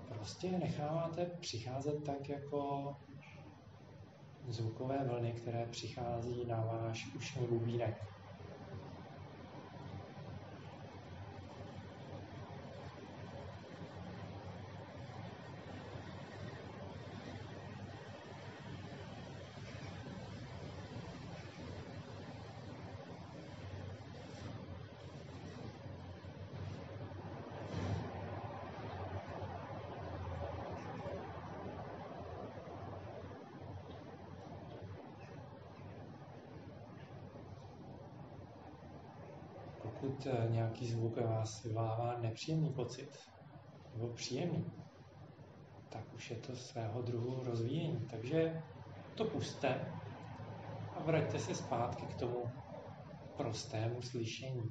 [0.07, 2.95] Prostě je necháváte přicházet tak jako
[4.47, 8.18] zvukové vlny, které přichází na váš ušní bubínek.
[40.19, 43.09] Pokud eh, nějaký zvuk vás vyvolává nepříjemný pocit
[43.93, 44.65] nebo příjemný,
[45.89, 48.07] tak už je to svého druhu rozvíjení.
[48.07, 48.63] Takže
[49.15, 49.93] to puste
[50.93, 52.43] a vraťte se zpátky k tomu
[53.37, 54.63] prostému slyšení.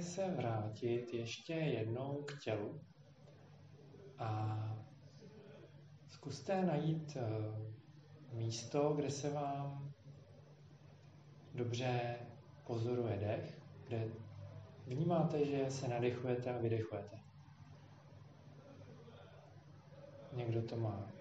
[0.00, 2.80] Se vrátit ještě jednou k tělu
[4.18, 4.58] a
[6.08, 7.26] zkuste najít eh,
[8.32, 9.92] místo, kde se vám
[11.54, 12.16] dobře
[12.66, 14.08] pozoruje dech, kde
[14.86, 17.18] vnímáte, že se nadechujete a vydechujete.
[20.32, 21.12] Někdo to má,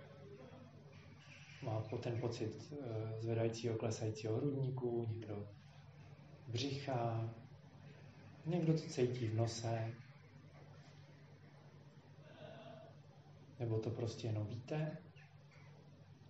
[1.63, 5.47] má ten pocit eh, zvedajícího, klesajícího hrudníku, někdo
[6.47, 7.33] břicha,
[8.45, 9.93] Někdo to cítí v nose,
[13.59, 14.97] nebo to prostě jenom víte.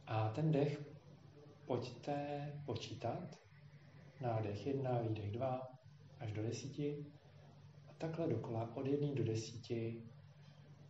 [0.08, 0.82] A ten dech
[1.66, 3.40] pojďte počítat.
[4.22, 5.68] Nádech 1, výdech 2,
[6.20, 7.06] až do desíti.
[7.88, 10.04] A takhle dokola od 1 do desíti.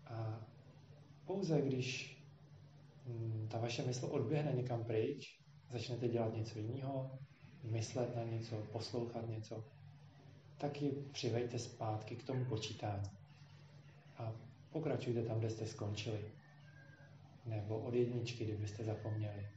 [0.05, 0.45] A
[1.25, 2.17] pouze když
[3.05, 5.39] hm, ta vaše mysl odběhne někam pryč,
[5.71, 7.19] začnete dělat něco jiného,
[7.63, 9.72] myslet na něco, poslouchat něco,
[10.57, 13.09] taky přivejte zpátky k tomu počítání.
[14.17, 14.33] A
[14.69, 16.31] pokračujte tam, kde jste skončili.
[17.45, 19.49] Nebo od jedničky, kdybyste zapomněli.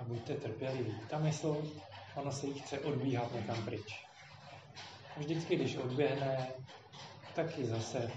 [0.00, 0.94] A buďte trpěliví.
[1.10, 1.72] Ta mysl,
[2.14, 4.06] ona se jí chce odbíhat někam pryč.
[5.16, 6.46] Vždycky, když odběhne,
[7.34, 8.10] tak ji zase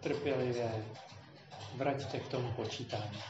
[0.00, 0.84] trpělivě
[1.76, 3.22] vraťte k tomu počítání.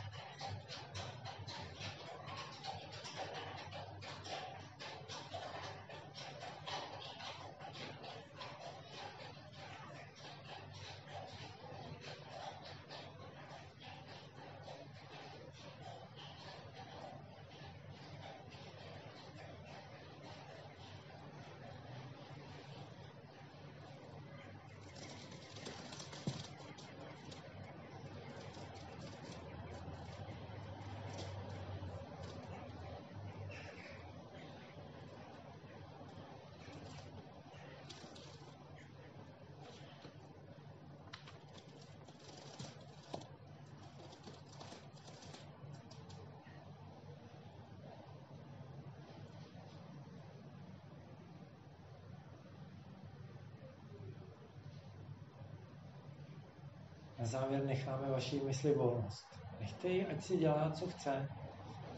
[57.18, 59.26] Na závěr necháme vaší mysli volnost.
[59.60, 61.28] Nechte ji, ať si dělá, co chce.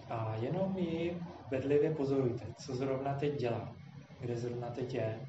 [0.08, 3.72] A jenom ji bedlivě pozorujte, co zrovna teď dělá,
[4.20, 5.20] kde zrovna teď je.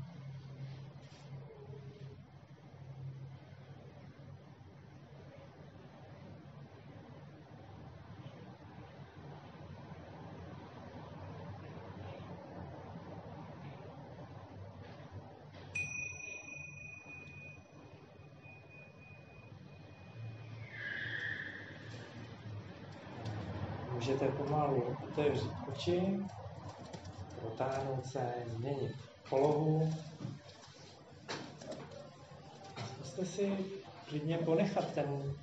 [24.00, 26.20] Můžete pomalu otevřít oči,
[27.40, 28.96] protáhnout se, změnit
[29.30, 29.94] polohu.
[32.78, 33.58] A zkuste si
[34.08, 35.36] klidně ponechat ten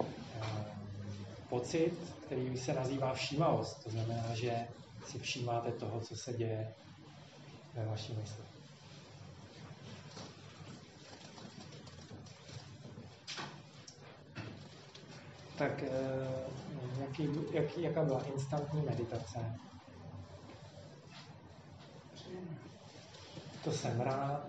[0.00, 0.64] eh,
[1.48, 1.94] pocit,
[2.26, 3.84] který se nazývá všímavost.
[3.84, 4.68] To znamená, že
[5.06, 6.74] si všímáte toho, co se děje
[7.74, 8.44] ve vaší mysli.
[15.58, 16.33] tak eh,
[17.18, 19.58] jaký, jaký, jaká byla instantní meditace?
[23.64, 24.46] to jsem rád,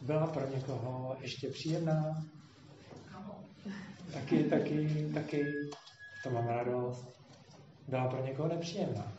[0.00, 2.24] byla pro někoho ještě příjemná,
[4.12, 5.44] taky, taky, taky,
[6.22, 7.08] to mám radost,
[7.88, 9.12] byla pro někoho nepříjemná.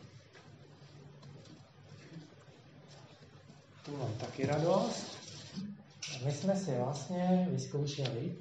[3.84, 5.18] Tu mám taky radost.
[6.14, 8.36] A my jsme si vlastně vyzkoušeli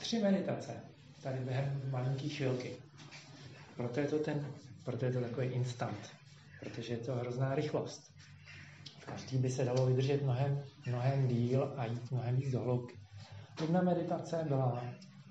[0.00, 0.89] tři meditace
[1.22, 2.72] tady během malinký chvilky.
[3.76, 4.46] Proto je to ten,
[4.84, 6.10] proto je to takový instant,
[6.60, 8.12] protože je to hrozná rychlost.
[9.06, 12.98] Každý by se dalo vydržet mnohem, mnohem díl a jít mnohem víc do hloubky.
[13.60, 14.84] Jedna meditace byla,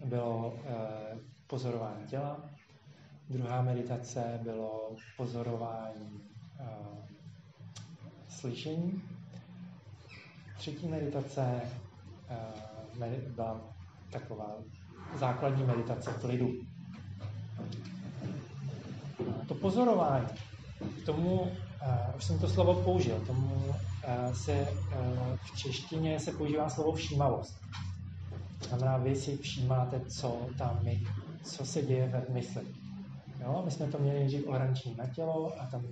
[0.06, 2.50] bylo eh, pozorování těla,
[3.30, 6.22] druhá meditace bylo pozorování
[6.60, 6.66] eh,
[8.30, 9.02] slyšení,
[10.58, 11.62] třetí meditace
[12.30, 13.62] eh, byla
[14.12, 14.56] taková
[15.18, 16.52] základní meditace klidu.
[19.48, 20.28] To pozorování,
[21.02, 21.50] k tomu, uh,
[22.18, 27.62] už jsem to slovo použil, tomu uh, se uh, v češtině se používá slovo všímavost.
[28.68, 31.04] Znamená, vy si všímáte, co tam my,
[31.44, 32.62] co se děje ve mysli.
[33.42, 33.62] Jo?
[33.66, 35.86] My jsme to měli nejdřív ohrančení na tělo a tam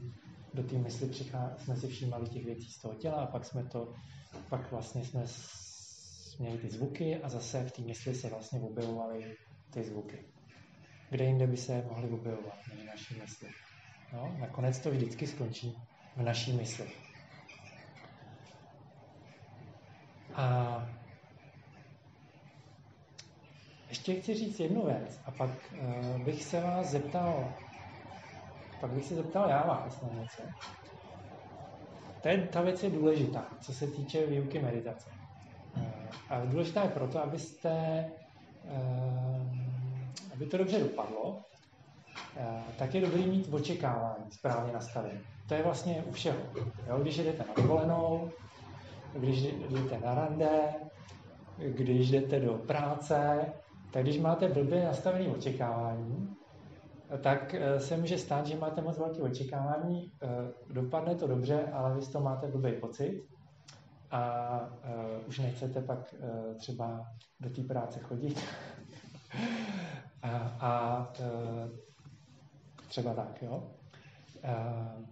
[0.53, 3.63] do té mysli přichá, jsme si všímali těch věcí z toho těla a pak jsme
[3.63, 3.93] to,
[4.49, 5.23] pak vlastně jsme
[6.39, 9.36] měli ty zvuky a zase v té mysli se vlastně objevovaly
[9.69, 10.17] ty zvuky.
[11.10, 13.50] Kde jinde by se mohly objevovat, než v naší mysli.
[14.13, 15.78] No, nakonec to vždycky skončí
[16.15, 16.88] v naší mysli.
[20.34, 20.89] A
[23.89, 25.50] ještě chci říct jednu věc a pak
[25.82, 27.54] uh, bych se vás zeptal,
[28.82, 30.43] pak bych se zeptal já vás na něco.
[32.52, 35.16] Ta věc je důležitá, co se týče výuky meditace.
[35.77, 38.05] Uh, a důležitá je proto, abyste,
[38.63, 39.47] uh,
[40.33, 41.41] aby to dobře dopadlo,
[42.39, 45.19] Eh, tak je dobrý mít očekávání správně nastavené.
[45.47, 46.37] To je vlastně u všeho.
[46.87, 46.99] Jo?
[47.01, 48.31] Když jdete na dovolenou,
[49.13, 50.49] když jdete na rande,
[51.57, 53.45] když jdete do práce,
[53.91, 56.35] tak když máte blbě nastavené očekávání,
[57.21, 60.27] tak eh, se může stát, že máte moc velké očekávání, eh,
[60.73, 63.23] dopadne to dobře, ale vy toho máte blbý pocit
[64.12, 64.60] a
[65.28, 66.15] už nechcete pak
[66.58, 67.08] třeba
[67.39, 68.43] do té práce chodit.
[70.22, 71.08] a, a
[72.88, 73.72] Třeba tak, jo.
[74.43, 75.06] Uh,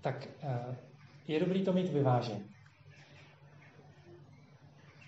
[0.00, 0.74] tak uh,
[1.28, 2.44] je dobrý to mít vyvážený.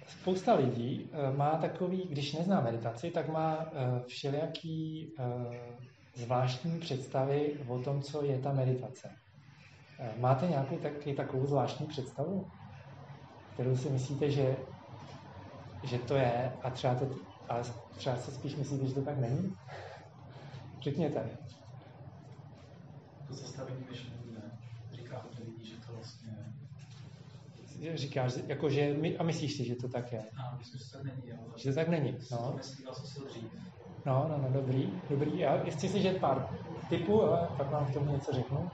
[0.07, 3.70] Spousta lidí uh, má takový, když nezná meditaci, tak má uh,
[4.07, 5.55] všelijaký uh,
[6.14, 9.16] zvláštní představy o tom, co je ta meditace.
[9.98, 12.46] Uh, máte nějakou taky takovou zvláštní představu,
[13.54, 14.57] kterou si myslíte, že,
[15.83, 17.07] že to je a třeba to
[17.48, 17.62] ale
[17.96, 19.54] třeba se spíš myslíte, že to tak není?
[20.83, 21.38] Řekněte.
[23.28, 24.59] To zastavení myšlení ne.
[24.92, 26.54] Říká hodně lidí, že to vlastně
[27.94, 30.24] Říkáš, jako že, my, a myslíš si, že to tak je?
[30.37, 31.33] A myslím, že to tak není.
[31.33, 32.38] Ale že to tak není, no.
[32.38, 33.52] To myslí vlastně dřív.
[34.07, 35.38] No, no, no, dobrý, dobrý.
[35.38, 36.48] Já chci slyšet pár
[36.88, 38.70] typů, ale pak vám k tomu něco řeknu.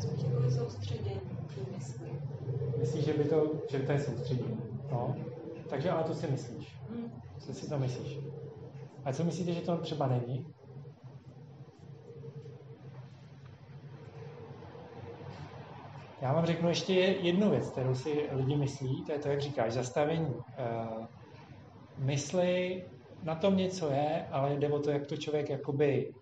[0.00, 1.20] Je spíš jako soustředění.
[2.78, 4.60] Myslíš, že by to, že by to je soustředění?
[4.90, 5.16] No.
[5.70, 6.76] Takže ale to si myslíš.
[7.38, 8.18] Co si to myslíš?
[9.04, 10.46] A co myslíte, že to třeba není?
[16.20, 19.72] Já vám řeknu ještě jednu věc, kterou si lidi myslí, to je to, jak říkáš,
[19.72, 21.04] zastavení uh,
[21.98, 22.84] mysli,
[23.22, 26.14] na tom něco je, ale jde o to, jak to člověk jakoby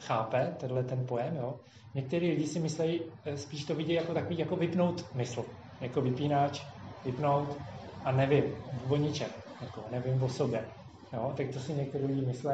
[0.00, 1.60] chápe, tenhle ten pojem, jo.
[1.94, 5.44] Někteří lidi si myslí, eh, spíš to vidí jako takový, jako vypnout mysl,
[5.80, 6.60] jako vypínač,
[7.04, 7.58] vypnout,
[8.04, 8.44] a nevím
[8.88, 9.30] o ničem,
[9.60, 10.70] jako nevím o sobě.
[11.12, 11.32] Jo?
[11.36, 12.50] Tak to si někteří lidi myslí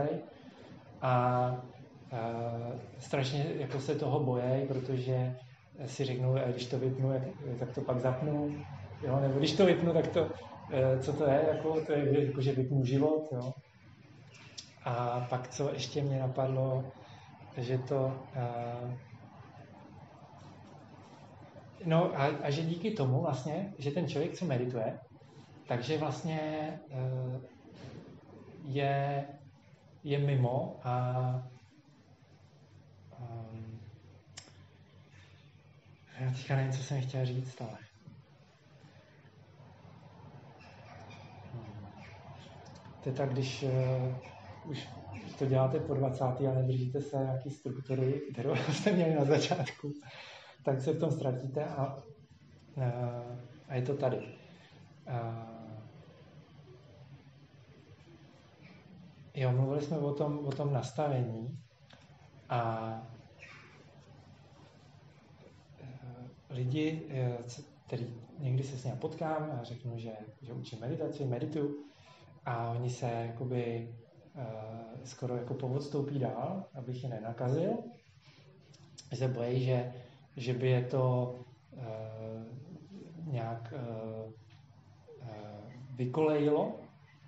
[1.00, 1.58] a, a
[2.98, 5.36] strašně jako se toho bojejí, protože
[5.86, 7.12] si řeknou, když to vypnu,
[7.58, 8.64] tak to pak zapnu,
[9.02, 9.20] jo?
[9.20, 10.30] nebo když to vypnu, tak to,
[11.00, 13.28] co to je, jako, to je, jako, že vypnu život.
[13.32, 13.52] Jo?
[14.84, 16.92] A pak, co ještě mě napadlo,
[17.56, 18.28] že to...
[21.84, 24.98] No a, a že díky tomu vlastně, že ten člověk, co medituje,
[25.68, 26.40] takže vlastně
[26.90, 27.40] eh,
[28.64, 29.26] je,
[30.04, 31.14] je mimo a
[33.18, 33.80] um,
[36.20, 37.78] já teďka nevím, co jsem chtěl říct, ale
[43.00, 44.16] to je tak, když uh,
[44.64, 44.88] už
[45.38, 46.24] to děláte po 20.
[46.24, 49.92] a nedržíte se nějaký struktury, kterou jste měli na začátku,
[50.64, 51.96] tak se v tom ztratíte a,
[52.76, 52.84] uh,
[53.68, 54.18] a je to tady.
[55.08, 55.52] Uh,
[59.34, 61.62] Jo, mluvili jsme o tom, o tom nastavení
[62.52, 63.02] A
[66.50, 67.08] lidi,
[67.86, 68.06] který
[68.38, 71.84] někdy se s ním potkám a řeknu, že, že učím meditaci, medituju
[72.44, 73.94] a oni se jakoby
[75.04, 77.78] skoro jako povodstoupí dál, abych je nenakazil.
[79.14, 79.92] Se bojí, že,
[80.36, 81.34] že by je to
[81.70, 81.82] uh,
[83.32, 84.32] nějak uh,
[85.96, 86.72] vykolejilo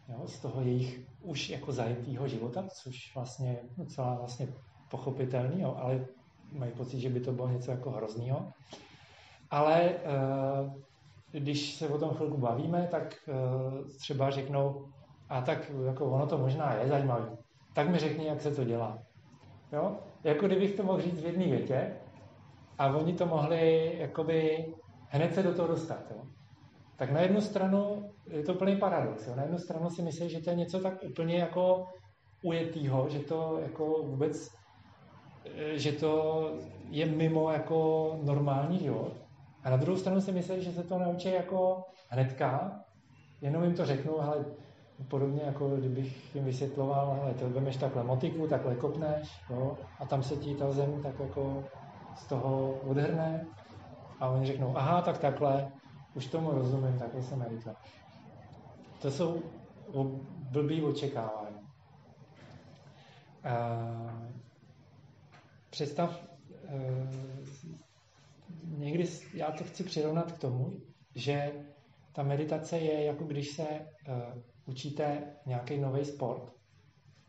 [0.08, 4.48] jo, z toho jejich už jako zajetého života, což vlastně docela vlastně
[4.90, 6.06] pochopitelný, jo, ale
[6.52, 8.52] mají pocit, že by to bylo něco jako hroznýho.
[9.50, 9.94] Ale
[11.32, 13.30] když se o tom chvilku bavíme, tak
[13.98, 14.88] třeba řeknou,
[15.28, 17.36] a tak jako ono to možná je zajímavé,
[17.74, 18.98] tak mi řekni, jak se to dělá.
[19.72, 19.96] Jo?
[20.24, 21.96] Jako kdybych to mohl říct v jedné větě
[22.78, 24.66] a oni to mohli jakoby
[25.08, 26.10] hned se do toho dostat.
[26.10, 26.22] Jo?
[26.96, 29.26] Tak na jednu stranu je to plný paradox.
[29.26, 29.36] Jo?
[29.36, 31.86] Na jednu stranu si myslí, že to je něco tak úplně jako
[32.42, 34.50] ujetýho, že to jako vůbec,
[35.44, 36.50] eh, že to
[36.90, 39.12] je mimo jako normální život.
[39.64, 42.80] A na druhou stranu si myslí, že se to naučí jako hnedka,
[43.40, 44.44] jenom jim to řeknu, ale
[45.08, 50.22] podobně jako kdybych jim vysvětloval, ale to vemeš takhle motiku, takhle kopneš, jo, a tam
[50.22, 51.64] se ti ta zem tak jako
[52.16, 53.46] z toho odhrne
[54.20, 55.72] a oni řeknou, aha, tak takhle,
[56.14, 57.74] už tomu rozumím, takhle se medituje.
[59.02, 59.42] To jsou
[60.50, 61.56] blbý očekávání.
[65.70, 66.26] Představ,
[66.64, 67.08] uh,
[68.64, 70.72] někdy já to chci přirovnat k tomu,
[71.14, 71.52] že
[72.12, 73.66] ta meditace je jako když se
[74.08, 76.52] uh, učíte nějaký nový sport,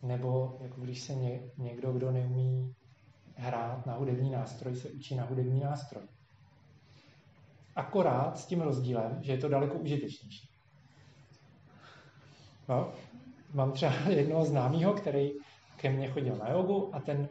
[0.01, 2.75] nebo jako když se ně, někdo, kdo neumí
[3.36, 6.03] hrát na hudební nástroj, se učí na hudební nástroj.
[7.75, 10.49] Akorát s tím rozdílem, že je to daleko užitečnější.
[12.69, 12.91] No,
[13.53, 15.31] mám třeba jednoho známého, který
[15.77, 17.29] ke mně chodil na jogu a ten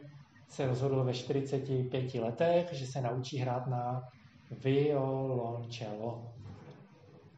[0.49, 4.09] se rozhodl ve 45 letech, že se naučí hrát na
[4.51, 6.33] violoncello.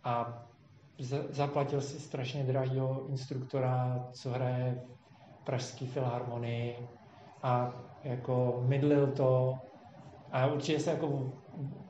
[0.04, 0.44] A
[1.30, 4.84] zaplatil si strašně drahého instruktora, co hraje
[5.42, 6.88] v Pražské filharmonii
[7.44, 7.74] a
[8.04, 9.58] jako mydlil to
[10.32, 11.32] a určitě se jako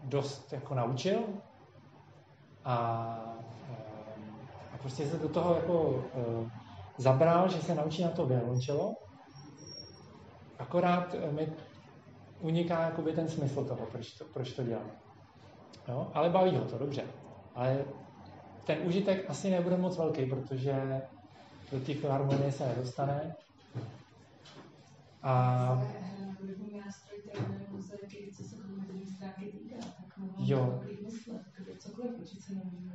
[0.03, 1.20] dost jako naučil
[2.66, 2.76] a,
[4.74, 6.49] a prostě se do toho jako e,
[6.97, 8.95] zabral, že se naučí na to violončelo.
[10.60, 11.53] Akorát mi
[12.39, 14.86] uniká jakoby ten smysl toho, proč to, proč to dělá.
[15.88, 16.08] Jo?
[16.14, 17.03] Ale baví ho to, dobře.
[17.55, 17.86] Ale
[18.68, 21.01] ten užitek asi nebude moc velký, protože
[21.72, 23.36] do té filharmonie se nedostane.
[25.24, 25.84] A...
[30.38, 30.84] Jo.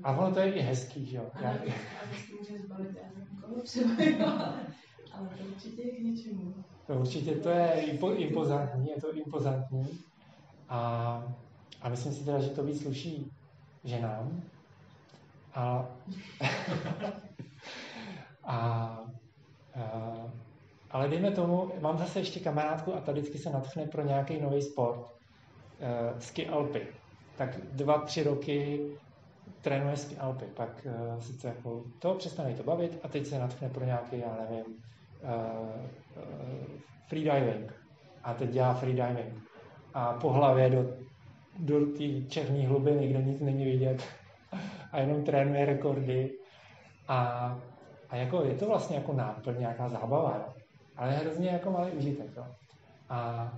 [0.03, 1.31] A ono to je i hezký, že jo?
[5.13, 6.55] Ale to určitě je k něčemu.
[6.87, 7.73] To určitě to je
[8.17, 9.89] impozantní, je to impozantní.
[10.69, 10.79] A,
[11.83, 13.33] a myslím si teda, že to víc sluší
[13.85, 14.43] ženám,
[15.55, 15.87] a,
[18.45, 18.57] a,
[19.75, 19.87] a,
[20.91, 24.63] ale dejme tomu, mám zase ještě kamarádku a ta vždycky se natchne pro nějaký nový
[24.63, 24.99] sport.
[24.99, 26.87] Uh, ski alpy.
[27.37, 28.81] Tak dva, tři roky
[29.61, 30.45] trénuje ski alpy.
[30.45, 34.37] Pak uh, sice jako to přestane to bavit a teď se natchne pro nějaký, já
[34.41, 35.77] nevím, uh,
[36.17, 37.75] uh, freediving.
[38.25, 39.35] A teď dělá freediving.
[39.95, 40.85] A po hlavě do,
[41.59, 44.03] do té černé hlubiny, kde nic není vidět,
[44.93, 46.31] a jenom trénuje rekordy
[47.09, 47.19] a,
[48.11, 50.55] a jako je to vlastně jako náplň, nějaká zábava, jo.
[50.97, 52.31] ale hrozně jako malý užitek.
[52.37, 52.45] Jo.
[53.09, 53.53] A,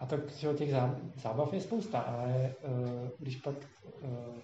[0.00, 0.16] a to
[0.56, 0.70] těch
[1.16, 3.54] zábav je spousta, ale uh, když pak...
[4.02, 4.38] Uh,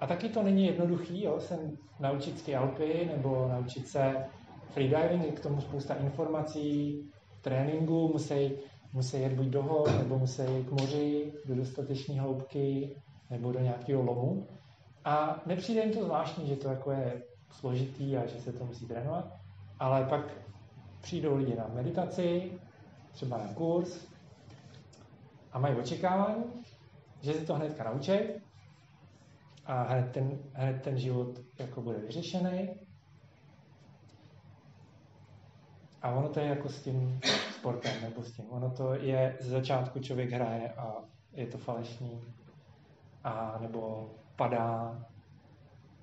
[0.00, 1.58] a taky to není jednoduchý, jo, se
[2.00, 4.24] naučit ski alpy nebo naučit se
[4.70, 7.00] freediving, je k tomu spousta informací,
[7.42, 8.52] tréninku, musí,
[8.92, 12.96] musí jet buď do hor, nebo musí jít k moři, do dostatečné hloubky,
[13.30, 14.46] nebo do nějakého lomu.
[15.04, 18.86] A nepřijde jim to zvláštní, že to jako je složitý a že se to musí
[18.86, 19.24] trénovat,
[19.78, 20.24] ale pak
[21.00, 22.52] přijdou lidi na meditaci,
[23.12, 24.06] třeba na kurz
[25.52, 26.44] a mají očekávání,
[27.20, 28.12] že se to hnedka naučí
[29.66, 32.70] a hned ten, hned ten život jako bude vyřešený.
[36.02, 37.20] A ono to je jako s tím
[37.58, 38.44] sportem, nebo s tím.
[38.50, 40.94] Ono to je z začátku člověk hraje a
[41.32, 42.20] je to falešný.
[43.24, 44.98] A nebo padá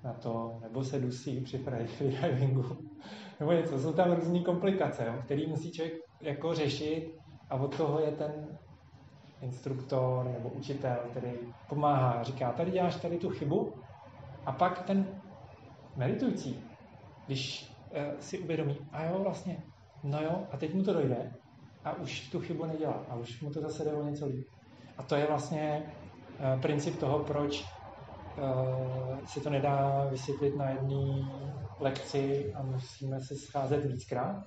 [0.04, 2.76] na to, nebo se dusí při freedivingu,
[3.40, 3.78] nebo něco.
[3.78, 7.18] Jsou tam různé komplikace, jo, který musí člověk jako řešit
[7.50, 8.58] a od toho je ten
[9.42, 11.30] instruktor nebo učitel, který
[11.68, 13.74] pomáhá, říká, tady děláš tady tu chybu
[14.46, 15.06] a pak ten
[15.96, 16.64] meditující,
[17.26, 19.62] když uh, si uvědomí, a jo, vlastně,
[20.04, 21.32] no jo, a teď mu to dojde,
[21.84, 24.46] a už tu chybu nedělá a už mu to zase jde o něco líp.
[24.98, 25.82] A to je vlastně
[26.54, 27.64] uh, princip toho, proč
[28.38, 31.28] uh, se to nedá vysvětlit na jedné
[31.80, 34.46] lekci a musíme se scházet víckrát.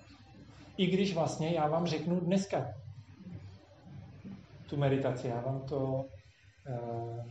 [0.78, 2.68] I když vlastně já vám řeknu dneska
[4.70, 6.06] tu meditaci, já vám to
[6.70, 7.26] uh,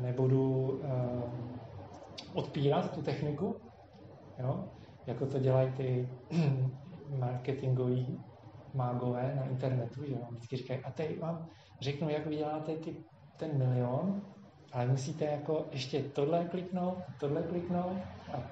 [0.00, 1.22] nebudu uh,
[2.34, 3.56] odpírat, tu techniku,
[4.38, 4.64] jo?
[5.06, 6.08] jako to dělají ty
[7.18, 8.20] marketingoví
[8.74, 11.46] mágové na internetu, že vám vždycky říkají, a teď vám
[11.80, 12.96] řeknu, jak vyděláte ty,
[13.36, 14.22] ten milion,
[14.72, 17.98] ale musíte jako ještě tohle kliknout, tohle kliknout
[18.32, 18.42] a,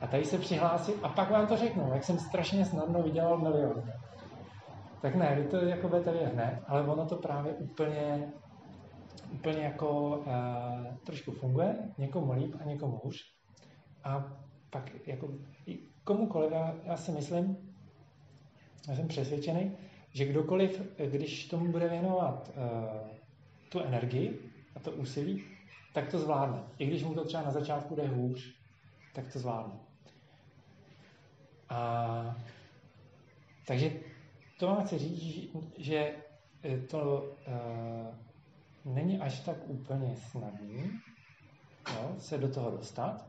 [0.00, 3.82] a tady se přihlásit a pak vám to řeknu, jak jsem strašně snadno vydělal milion.
[5.02, 8.32] Tak ne, vy to jako budete vědět hned, ale ono to právě úplně,
[9.32, 10.24] úplně jako uh,
[11.06, 13.16] trošku funguje, někomu líp a někomu hůř.
[14.04, 14.24] A
[14.70, 15.28] pak jako
[16.04, 17.56] komukoliv, já, já si myslím,
[18.88, 19.76] já jsem přesvědčený,
[20.12, 23.08] že kdokoliv, když tomu bude věnovat uh,
[23.68, 25.44] tu energii a to úsilí,
[25.92, 26.62] tak to zvládne.
[26.78, 28.54] I když mu to třeba na začátku jde hůř,
[29.14, 29.74] tak to zvládne.
[31.68, 32.36] A,
[33.66, 33.92] takže
[34.58, 36.14] to vám chci říct, že
[36.90, 41.00] to uh, není až tak úplně snadný
[41.94, 43.26] jo, se do toho dostat.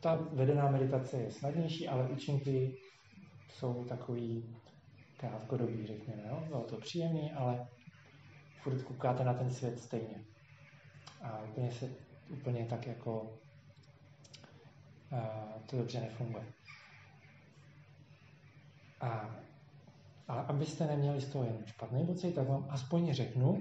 [0.00, 2.76] Ta vedená meditace je snadnější, ale účinky
[3.52, 4.56] jsou takový
[5.16, 6.22] krátkodobý, řekněme.
[6.28, 6.44] Jo?
[6.48, 7.68] Bylo to příjemný, ale
[8.62, 10.24] furt koukáte na ten svět stejně.
[11.22, 11.90] A úplně se
[12.30, 13.20] úplně tak jako
[15.12, 15.18] uh,
[15.66, 16.44] to dobře nefunguje.
[19.00, 19.30] A,
[20.28, 23.60] ale abyste neměli z toho jen špatný pocit, tak vám aspoň řeknu uh,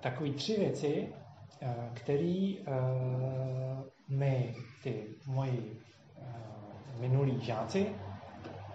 [0.00, 1.08] takové tři věci,
[1.62, 5.82] uh, které uh, my, ty moji
[7.00, 7.94] minulí žáci,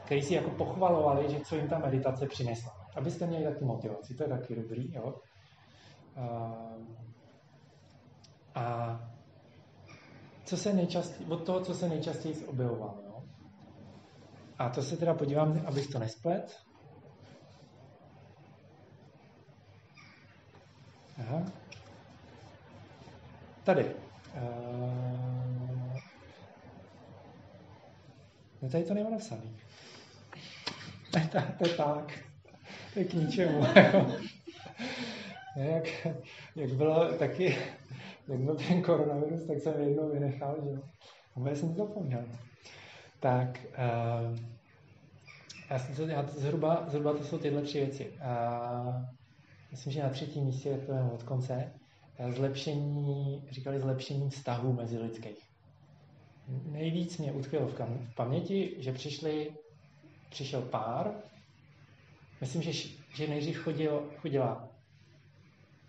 [0.05, 2.82] kteří si jako pochvalovali, že co jim ta meditace přinesla.
[2.95, 4.93] Abyste měli taky motivaci, to je taky dobrý.
[4.93, 5.15] Jo?
[8.55, 8.99] A
[10.45, 13.01] co se nejčastěji, od toho, co se nejčastěji objevovalo.
[13.05, 13.23] Jo?
[14.59, 16.59] A to se teda podívám, abych to nesplet.
[21.19, 21.45] Aha.
[23.63, 23.95] Tady.
[28.61, 29.57] No tady to nemá napsaný.
[31.57, 32.32] To je tak.
[32.93, 33.65] To je k ničemu.
[35.55, 36.07] jak,
[36.55, 37.57] jak bylo taky,
[38.27, 41.55] jak byl ten koronavirus, tak jsem jednou vynechal, že jo.
[41.55, 42.25] jsem to zapomněl.
[43.19, 43.59] Tak,
[44.29, 44.37] uh,
[45.69, 48.09] já jsem to, já to zhruba, zhruba to jsou tyhle tři věci.
[48.09, 49.01] Uh,
[49.71, 51.73] myslím, že na třetím místě, to je od konce,
[52.29, 55.53] zlepšení, říkali zlepšení vztahů mezi lidských
[56.47, 59.51] nejvíc mě utkvělo v, kam, v paměti, že přišli,
[60.29, 61.11] přišel pár,
[62.41, 62.71] myslím, že,
[63.15, 64.69] že nejdřív chodil, chodila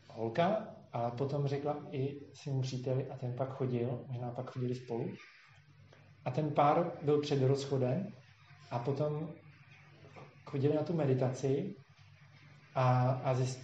[0.09, 5.11] holka, ale potom řekla i svým příteli a ten pak chodil, možná pak chodili spolu.
[6.24, 8.12] A ten pár byl před rozchodem
[8.70, 9.30] a potom
[10.45, 11.74] chodili na tu meditaci
[12.74, 13.61] a, a, zjist,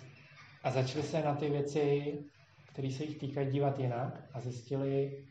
[0.63, 2.19] a začali se na ty věci,
[2.73, 5.25] které se jich týkají, dívat jinak a zjistili,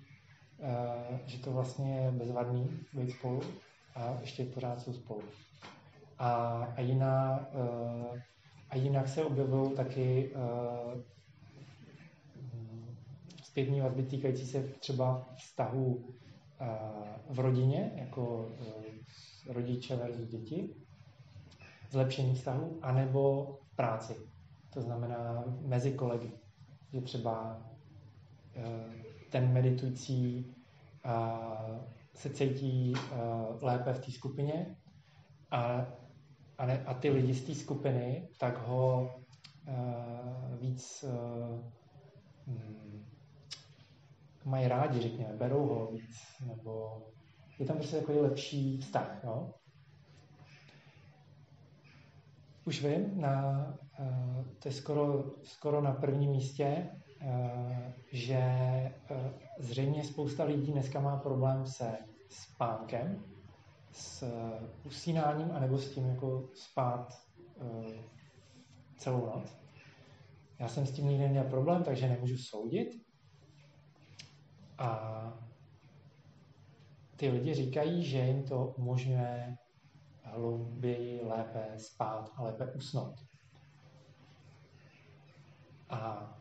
[0.61, 3.41] Eh, že to vlastně je bezvadný být spolu
[3.95, 5.23] a ještě pořád jsou spolu.
[6.19, 6.29] A,
[6.77, 8.23] a, jiná, eh,
[8.69, 11.03] a jinak se objevují taky eh,
[13.43, 16.09] zpětní vazby týkající se třeba vztahu
[17.29, 18.51] v rodině, jako
[19.49, 20.75] rodiče versus děti,
[21.89, 24.15] zlepšení vztahu, anebo v práci.
[24.73, 26.31] To znamená mezi kolegy.
[26.93, 27.61] Že třeba
[29.29, 30.45] ten meditující
[32.13, 32.93] se cítí
[33.61, 34.75] lépe v té skupině
[35.51, 35.85] a,
[36.59, 39.15] a, ne, a ty lidi z té skupiny tak ho
[39.67, 41.59] uh, víc uh,
[42.47, 43.05] hmm,
[44.45, 47.03] mají rádi, řekněme, berou ho víc, nebo
[47.59, 49.23] je tam prostě takový lepší vztah.
[49.23, 49.53] Jo?
[52.65, 53.67] Už vím, na,
[53.99, 56.89] uh, to je skoro, skoro na prvním místě
[57.21, 58.37] Eh, že
[59.09, 61.97] eh, zřejmě spousta lidí dneska má problém se
[62.29, 63.23] spánkem,
[63.91, 64.23] s
[64.83, 67.21] usínáním, anebo s tím jako spát
[67.61, 68.03] eh,
[68.97, 69.59] celou noc.
[70.59, 72.89] Já jsem s tím nikdy neměl problém, takže nemůžu soudit.
[74.77, 75.33] A
[77.15, 79.57] ty lidi říkají, že jim to umožňuje
[80.23, 83.15] hlouběji lépe spát a lépe usnout.
[85.89, 86.33] A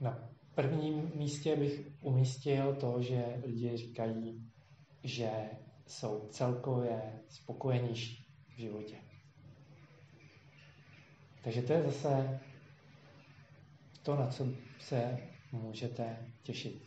[0.00, 4.50] na prvním místě bych umístil to, že lidi říkají,
[5.02, 5.50] že
[5.86, 8.26] jsou celkově spokojenější
[8.56, 8.96] v životě.
[11.44, 12.40] Takže to je zase
[14.02, 14.46] to, na co
[14.78, 15.18] se
[15.52, 16.82] můžete těšit.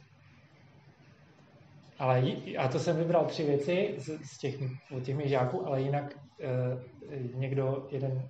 [1.99, 2.23] Ale
[2.57, 4.55] a to jsem vybral tři věci z, z těch,
[4.91, 6.47] od těch mých žáků, ale jinak e,
[7.33, 8.29] někdo, jeden,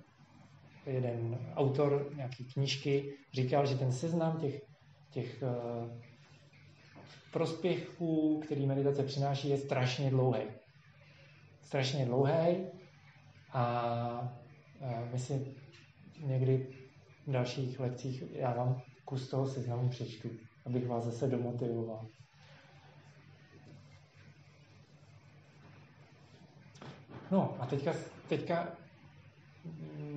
[0.86, 4.62] jeden autor nějaký knížky říkal, že ten seznam těch,
[5.10, 5.46] těch e,
[7.32, 10.40] prospěchů, který meditace přináší, je strašně dlouhý.
[11.68, 12.66] Strašně dlouhý
[13.52, 14.34] a
[15.12, 15.54] my si
[16.20, 16.66] někdy
[17.26, 20.30] v dalších lekcích já vám kus toho seznamu přečtu,
[20.66, 22.06] abych vás zase domotivoval.
[27.30, 27.92] No a teďka,
[28.28, 28.72] teďka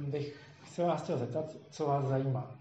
[0.07, 2.55] bych se vás chtěl zeptat, co vás zajímá.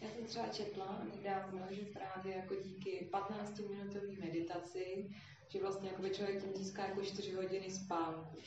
[0.00, 5.10] Já jsem třeba četla nedávno, že právě jako díky 15-minutové meditaci,
[5.54, 8.38] že vlastně jako člověk tím získá jako 4 hodiny spánku.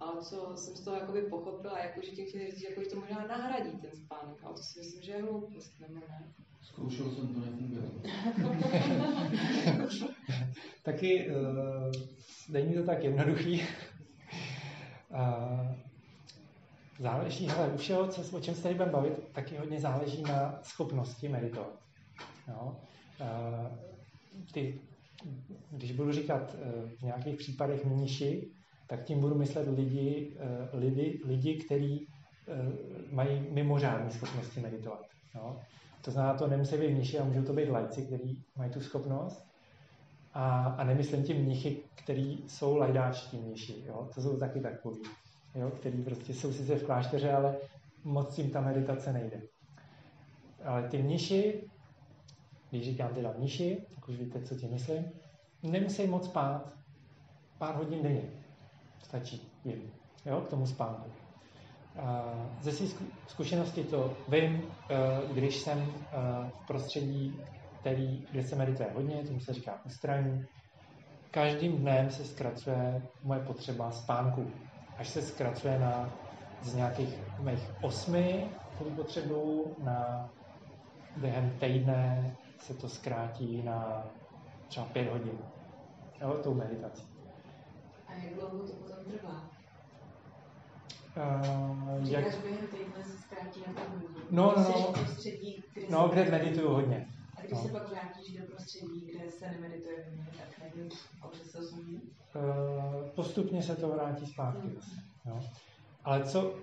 [0.00, 2.96] Ale co jsem z toho jakoby pochopila, jako, že tím chtěli říct, jako, že to
[2.96, 6.34] možná nahradí ten spánek, ale to si myslím, že je hloupost, nebo ne?
[6.62, 7.92] Zkoušel jsem to, nefungovalo.
[10.82, 11.34] Taky uh,
[12.48, 13.62] není to tak jednoduchý.
[15.10, 15.68] uh,
[16.98, 20.58] záleží, hele, u všeho, co, o čem se tady budeme bavit, taky hodně záleží na
[20.62, 21.72] schopnosti meditovat.
[22.48, 22.80] No?
[23.20, 23.78] Uh,
[24.52, 24.80] ty,
[25.70, 28.50] když budu říkat uh, v nějakých případech mniši,
[28.86, 30.36] tak tím budu myslet lidi,
[30.72, 35.06] uh, lidi, lidi kteří uh, mají mimořádné schopnosti meditovat.
[35.34, 35.60] No?
[36.04, 39.46] To znamená, to nemusí být mniši, a můžou to být lajci, kteří mají tu schopnost.
[40.34, 43.84] A, a nemyslím tím mnichy, kteří jsou lajdáčtí mniši.
[43.86, 44.08] Jo?
[44.14, 45.02] To jsou taky takový,
[45.54, 45.70] jo?
[45.70, 47.56] který prostě jsou sice v klášteře, ale
[48.04, 49.42] moc jim ta meditace nejde.
[50.64, 51.70] Ale ty mniši,
[52.74, 55.04] když říkám teda mniši, tak už víte, co tím myslím,
[55.62, 56.72] nemusí moc spát
[57.58, 58.22] pár hodin denně.
[59.04, 59.90] Stačí jim,
[60.26, 61.10] jo, k tomu spánku.
[62.60, 62.86] Ze své
[63.26, 64.96] zkušenosti to vím, eh,
[65.32, 67.40] když jsem eh, v prostředí,
[67.80, 70.44] který, kde se medituje hodně, tomu se říká ustraní,
[71.30, 74.50] každým dnem se zkracuje moje potřeba spánku.
[74.98, 76.10] Až se zkracuje na
[76.62, 80.30] z nějakých mých osmi, který potřebuju, na
[81.16, 84.06] během týdne se to zkrátí na
[84.68, 85.38] třeba pět hodin.
[86.20, 87.06] Jo, tou meditací.
[88.06, 89.50] A jak dlouho to potom trvá?
[91.16, 92.42] Uh, jak...
[92.42, 94.08] během týdne se zkrátí na pět hodin.
[94.30, 94.92] No, no, no.
[94.92, 97.08] Prostředí, kde no, kde medituju hodně.
[97.36, 97.62] A když no.
[97.62, 100.90] se pak vrátíš do prostředí, kde se nemedituje hodně, tak nevím,
[101.44, 102.00] se 8 hodin?
[102.34, 104.66] Uh, postupně se to vrátí zpátky.
[104.66, 104.80] Mm.
[105.24, 105.40] No.
[106.04, 106.54] Ale co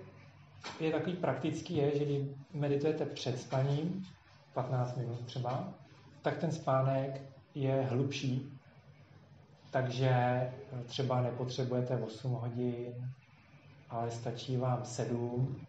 [0.80, 2.22] je takový praktický, je, že když
[2.52, 4.06] meditujete před spaním,
[4.52, 5.74] 15 minut třeba,
[6.22, 7.22] tak ten spánek
[7.54, 8.58] je hlubší,
[9.70, 10.12] takže
[10.86, 13.12] třeba nepotřebujete 8 hodin,
[13.90, 15.66] ale stačí vám sedm,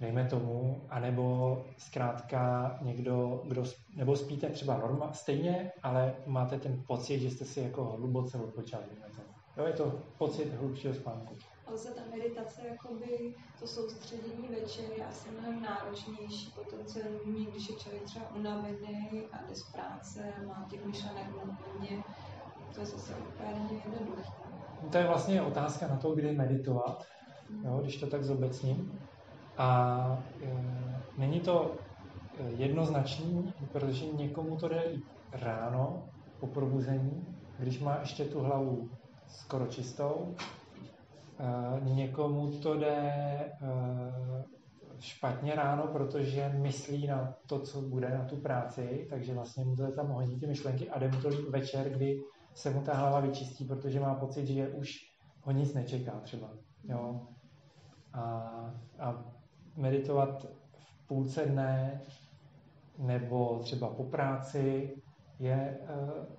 [0.00, 3.64] dejme tomu, anebo zkrátka někdo, kdo,
[3.96, 8.84] nebo spíte třeba norma, stejně, ale máte ten pocit, že jste si jako hluboce odpočali.
[9.56, 11.36] Jo, je to pocit hlubšího spánku.
[11.76, 17.76] Se ta meditace, jakoby to soustředění večer je asi mnohem náročnější potom celý když je
[17.76, 22.02] člověk třeba unavený a jde z práce, má těch myšlenek hodně,
[22.74, 24.22] to je zase úplně jednoduché.
[24.92, 27.02] To je vlastně otázka na to, kdy meditovat,
[27.64, 28.98] jo, když to tak zobecním.
[29.56, 29.98] A
[30.42, 30.48] e,
[31.18, 31.76] není to
[32.48, 34.94] jednoznačný, protože někomu to jde
[35.32, 36.08] ráno
[36.40, 37.26] po probuzení,
[37.58, 38.90] když má ještě tu hlavu
[39.26, 40.34] skoro čistou.
[41.38, 43.54] E, někomu to jde e,
[44.98, 49.92] špatně ráno, protože myslí na to, co bude, na tu práci, takže vlastně mu to
[49.92, 52.22] tam hodí ty myšlenky a jde mu to večer, kdy
[52.54, 56.50] se mu ta hlava vyčistí, protože má pocit, že už ho nic nečeká třeba.
[56.84, 57.20] Jo?
[58.12, 58.22] A,
[58.98, 59.24] a
[59.76, 60.46] meditovat
[60.78, 62.00] v půlce dne
[62.98, 64.96] nebo třeba po práci
[65.38, 65.78] je e,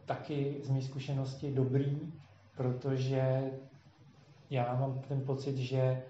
[0.05, 2.13] taky z mé zkušenosti dobrý,
[2.57, 3.51] protože
[4.49, 6.03] já mám ten pocit, že e,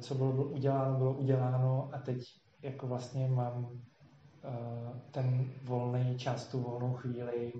[0.00, 2.18] co bylo, bylo uděláno, bylo uděláno a teď
[2.62, 3.68] jako vlastně mám
[4.44, 4.50] e,
[5.10, 7.52] ten volný čas, tu volnou chvíli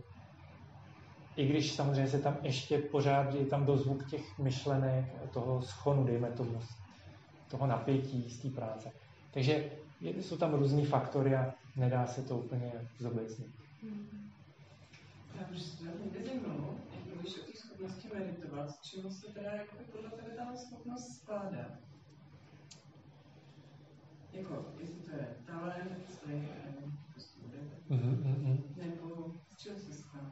[1.37, 6.31] i když samozřejmě se tam ještě pořád je tam dozvuk těch myšlenek, toho schonu, dejme
[6.31, 6.61] tomu,
[7.51, 8.91] toho napětí z té práce.
[9.31, 13.51] Takže jsou tam různý faktory a nedá se to úplně zobecnit.
[15.41, 15.85] Já bych se
[17.77, 21.79] schopnosti meditovat, z čeho se teda jako podle tebe ta schopnost skládá?
[24.33, 26.49] Jako, jestli to je talent, jestli je
[27.13, 27.41] prostě
[27.89, 28.75] mhm, mhm.
[28.77, 30.31] nebo z čeho se skládá?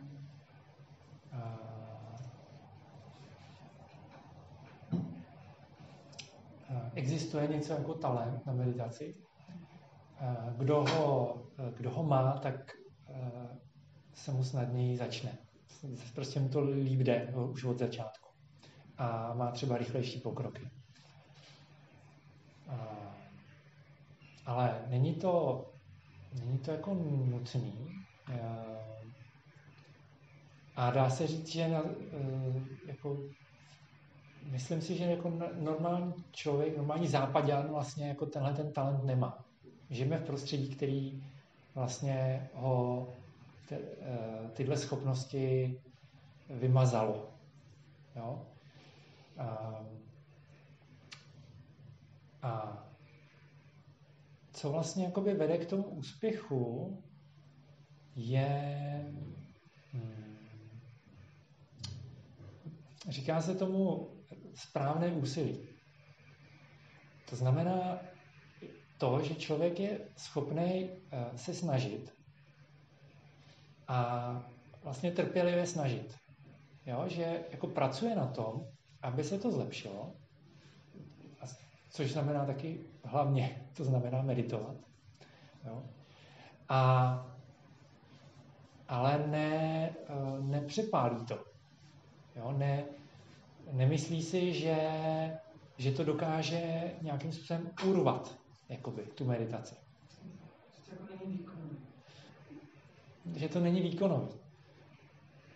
[1.32, 2.14] Uh,
[6.94, 9.16] existuje něco jako talent na meditaci?
[10.56, 11.42] Kdo ho,
[11.76, 12.72] kdo ho má, tak
[14.14, 15.43] se mu snadněji začne.
[16.14, 18.28] Prostě mu to líp jde už od začátku.
[18.98, 20.70] A má třeba rychlejší pokroky.
[24.46, 25.64] Ale není to,
[26.44, 27.88] není to jako nutný.
[30.76, 31.82] A dá se říct, že na,
[32.86, 33.18] jako
[34.50, 39.44] myslím si, že jako normální člověk, normální západňan vlastně jako tenhle ten talent nemá.
[39.90, 41.24] Žijeme v prostředí, který
[41.74, 43.08] vlastně ho
[44.52, 45.74] tyhle schopnosti
[46.50, 47.34] vymazalo.
[48.16, 48.46] Jo?
[49.38, 49.80] A,
[52.42, 52.84] a
[54.52, 56.98] co vlastně jakoby vede k tomu úspěchu,
[58.16, 59.12] je
[59.92, 60.38] hmm,
[63.08, 64.10] říká se tomu
[64.54, 65.68] správné úsilí.
[67.30, 67.98] To znamená
[68.98, 72.13] to, že člověk je schopný eh, se snažit
[73.88, 74.42] a
[74.82, 76.14] vlastně trpělivě snažit.
[76.86, 77.04] Jo?
[77.06, 78.66] Že jako pracuje na tom,
[79.02, 80.12] aby se to zlepšilo,
[81.90, 84.76] což znamená taky hlavně, to znamená meditovat.
[85.66, 85.82] Jo?
[86.68, 87.26] A,
[88.88, 91.44] ale ne, eh, nepřepálí to.
[92.36, 92.52] Jo?
[92.52, 92.84] Ne,
[93.72, 94.78] nemyslí si, že,
[95.78, 99.74] že to dokáže nějakým způsobem urvat jakoby, tu meditaci.
[103.36, 104.28] Že to není výkonový.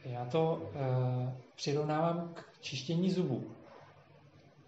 [0.04, 3.50] Já to uh, přirovnávám k čištění zubů.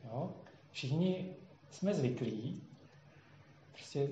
[0.05, 0.33] Jo?
[0.71, 1.37] Všichni
[1.71, 2.63] jsme zvyklí,
[3.73, 4.09] prostě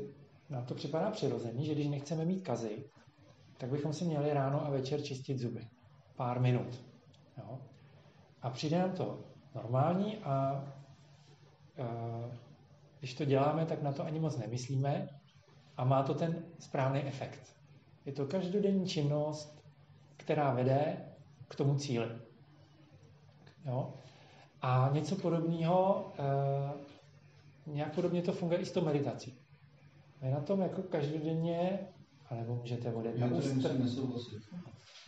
[0.50, 2.84] nám to připadá přirozený, že když nechceme mít kazy,
[3.58, 5.68] tak bychom si měli ráno a večer čistit zuby.
[6.16, 6.84] Pár minut.
[7.38, 7.58] Jo?
[8.42, 9.24] A přijde nám to
[9.54, 10.64] normální a, a
[12.98, 15.08] když to děláme, tak na to ani moc nemyslíme
[15.76, 17.57] a má to ten správný efekt.
[18.08, 19.64] Je to každodenní činnost,
[20.16, 20.96] která vede
[21.48, 22.08] k tomu cíli.
[23.64, 23.94] Jo?
[24.62, 29.38] A něco podobného, e, nějak podobně to funguje i s tou meditací.
[30.22, 31.78] My na tom jako každodenně,
[32.30, 33.40] alebo můžete odjet na to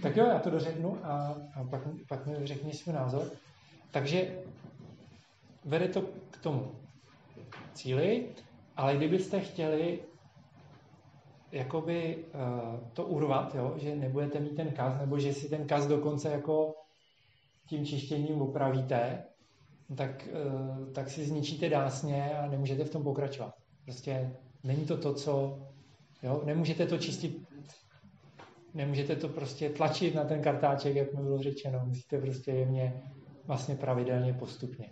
[0.03, 3.31] Tak jo, já to dořeknu a, a pak, pak mi řekni svůj názor.
[3.91, 4.39] Takže
[5.65, 6.73] vede to k tomu
[7.75, 8.29] cíli,
[8.77, 10.10] ale kdybyste chtěli
[11.53, 15.87] jakoby uh, to urvat, jo, že nebudete mít ten kaz, nebo že si ten kaz
[15.87, 16.75] dokonce jako
[17.67, 19.25] tím čištěním opravíte,
[19.97, 23.55] tak, uh, tak si zničíte dásně a nemůžete v tom pokračovat.
[23.85, 25.59] Prostě není to to, co...
[26.23, 27.51] Jo, nemůžete to čistit
[28.75, 31.83] nemůžete to prostě tlačit na ten kartáček, jak mi bylo řečeno.
[31.85, 33.03] Musíte prostě jemně
[33.47, 34.91] vlastně pravidelně postupně.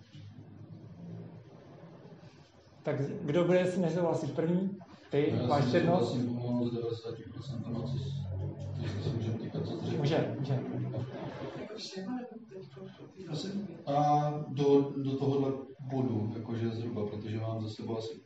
[2.83, 4.79] Tak kdo bude si nesouhlasit první?
[5.11, 6.17] Ty, máš přednost?
[6.17, 7.39] 90%
[9.99, 10.61] Může, může.
[13.87, 18.21] A do, do tohohle bodu, jakože zhruba, protože mám za sebou asi,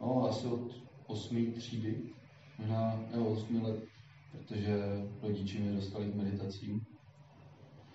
[0.00, 0.60] no, asi od
[1.06, 1.52] 8.
[1.52, 2.12] třídy,
[2.58, 3.84] možná, nebo 8 let,
[4.32, 4.82] protože
[5.22, 6.86] rodiče mě dostali k meditacím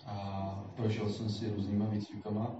[0.06, 2.56] a prošel jsem si různýma výcvikama.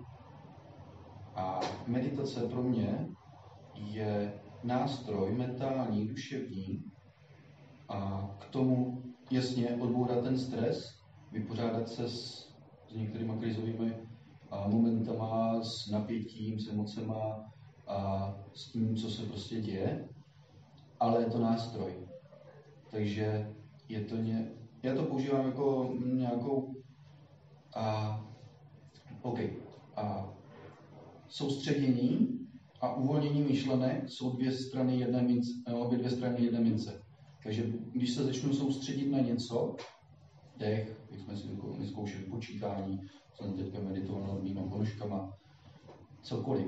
[1.34, 3.08] A meditace pro mě
[3.74, 4.32] je
[4.64, 6.84] nástroj mentální, duševní
[7.88, 10.98] a k tomu jasně odbourat ten stres,
[11.32, 12.48] vypořádat se s,
[12.88, 13.94] s některými krizovými
[14.50, 17.52] a, momentama, s napětím, s emocema
[17.86, 20.08] a s tím, co se prostě děje,
[21.00, 21.92] ale je to nástroj.
[22.90, 23.54] Takže
[23.88, 24.50] je to ně,
[24.82, 26.74] já to používám jako nějakou
[27.74, 28.20] a,
[29.22, 29.38] OK.
[29.96, 30.28] A
[31.28, 32.43] soustředění
[32.84, 37.00] a uvolnění myšlenek jsou dvě strany jedné mince, obě dvě strany jedné mince.
[37.42, 39.76] Takže když se začnu soustředit na něco,
[40.56, 43.00] dech, jak jsme si vyzkoušeli počítání,
[43.34, 45.32] jsem teďka meditoval nad mýma ponožkama,
[46.22, 46.66] cokoliv.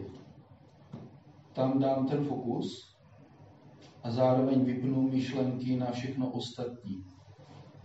[1.52, 2.96] Tam dám ten fokus
[4.02, 7.04] a zároveň vypnu myšlenky na všechno ostatní.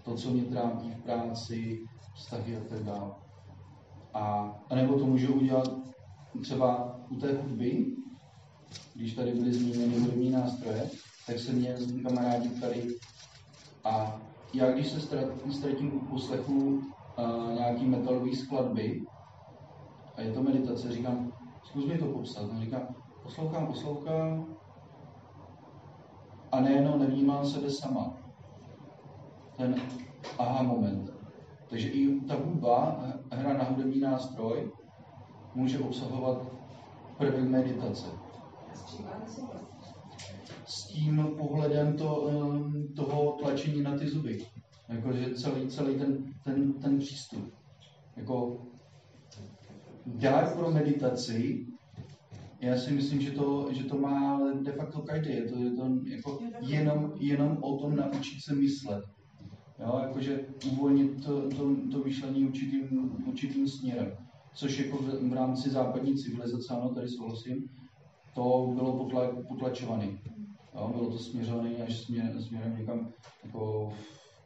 [0.04, 3.12] To, co mě trápí v práci, vztahy a tak dále.
[4.14, 5.68] A, a nebo to můžu udělat
[6.42, 7.96] třeba u té hudby,
[9.02, 10.90] když tady byly zmíněny hudební nástroje,
[11.28, 12.88] tak se mě kamarádi ptali,
[13.84, 14.22] a
[14.54, 15.00] já když se
[15.52, 16.82] ztratím poslechu
[17.18, 19.02] a, nějaký metalový skladby
[20.16, 21.34] a je to meditace, říkám,
[21.64, 22.50] zkus mi to popsat.
[22.50, 22.88] On říká,
[23.24, 24.56] poslouchám, poslouchám
[26.52, 28.18] a nejenom nevnímám sebe sama.
[29.58, 29.76] Ten
[30.38, 31.14] aha moment.
[31.70, 34.72] Takže i ta hudba, hra na hudební nástroj,
[35.56, 36.38] může obsahovat
[37.18, 38.21] první meditace.
[40.66, 44.46] S tím pohledem to, um, toho tlačení na ty zuby.
[44.90, 47.54] Jakože celý, celý ten, ten, ten přístup.
[48.16, 48.62] Jako
[50.06, 51.66] dát pro meditaci,
[52.62, 55.30] já si myslím, že to, že to má de facto každý.
[55.30, 59.04] Je to, je to jako jenom, jenom o tom naučit se myslet.
[59.80, 64.12] Jo, jakože uvolnit to, to, to myšlení určitým, určitým směrem.
[64.54, 67.70] Což jako v, v rámci západní civilizace, ano, tady souhlasím,
[68.34, 70.08] to bylo potla, potlačované.
[70.76, 73.12] Jo, bylo to směřované až směr, směrem někam
[73.44, 73.90] jako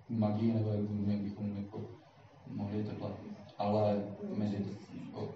[0.10, 0.70] magii, nebo
[1.08, 1.82] jak bychom jako
[2.48, 3.10] mohli takhle.
[3.58, 4.04] Ale
[4.36, 4.68] medit,
[5.06, 5.30] jako,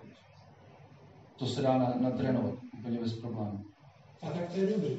[1.36, 3.60] to se dá natrénovat úplně bez problémů.
[4.22, 4.98] A tak to je dobrý.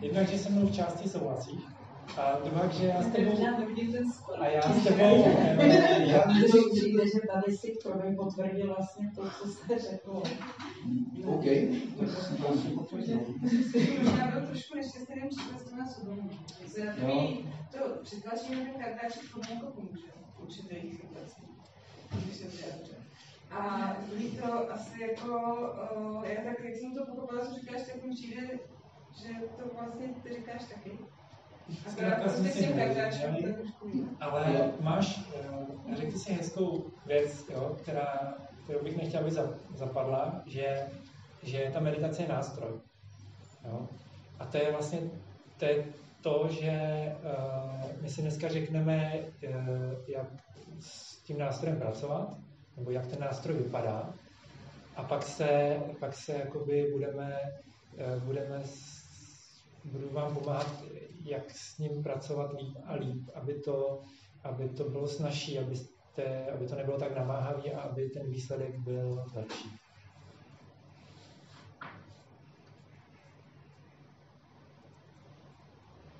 [0.00, 1.60] Jednak, že se mnou v části souhlasíš,
[2.16, 3.32] a druhá, že já s tebou...
[4.38, 5.24] A já s tebou...
[6.06, 10.22] Já to přijde, že tady si to potvrdil vlastně to, co jste řekl.
[11.26, 11.44] OK.
[14.18, 16.30] Já byl trošku nešťastný příklad na sodomí.
[17.72, 20.06] To přitlačení ten kartáček jako pomůže
[20.36, 21.44] v určitých situacích.
[22.24, 22.96] Když se vyjádřím.
[23.50, 25.28] A druhý to asi jako,
[25.96, 28.58] uh, já tak, jak jsem to pochopila, co říkáš, tak mi přijde,
[29.22, 30.98] že to vlastně ty říkáš taky.
[31.88, 32.74] Zkrátka jsem si
[34.20, 35.20] ale máš,
[35.88, 38.34] uh, řekl si hezkou věc, jo, která,
[38.64, 39.30] kterou bych nechtěl, aby
[39.74, 40.86] zapadla, že,
[41.42, 42.70] že ta meditace je nástroj.
[43.64, 43.88] Jo?
[44.38, 45.00] A to je vlastně
[45.58, 45.84] to, je
[46.20, 46.72] to že
[47.22, 49.54] uh, my si dneska řekneme, uh,
[50.06, 50.26] jak
[50.80, 52.36] s tím nástrojem pracovat,
[52.76, 54.14] nebo jak ten nástroj vypadá.
[54.96, 57.40] A pak se, pak se jakoby budeme,
[57.98, 58.62] eh, budeme
[59.84, 60.82] budu vám pomáhat,
[61.24, 64.02] jak s ním pracovat líp a líp, aby to,
[64.44, 65.58] aby to bylo snažší,
[66.10, 69.70] abyste, aby to nebylo tak namáhavý a aby ten výsledek byl lepší.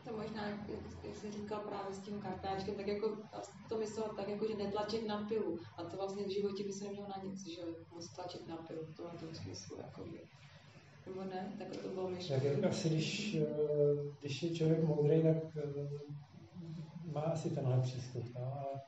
[0.05, 0.69] To možná, jak,
[1.05, 3.17] jak jsi říkal právě s tím kartáčkem, tak jako
[3.69, 5.59] to myslel tak, jako, že netlačit na pilu.
[5.77, 7.63] A to vlastně v životě by se nemělo na nic, že
[7.93, 9.77] moc tlačit na pilu v tomhle smyslu.
[9.79, 10.21] Jakoby.
[11.07, 11.53] Nebo ne?
[11.59, 12.43] Tak to bylo myšleno.
[12.43, 13.47] Tak jako asi, když, eh,
[14.21, 15.89] když je člověk moudrý, tak eh,
[17.13, 18.25] má asi tenhle přístup.
[18.35, 18.41] No?
[18.41, 18.81] Ale,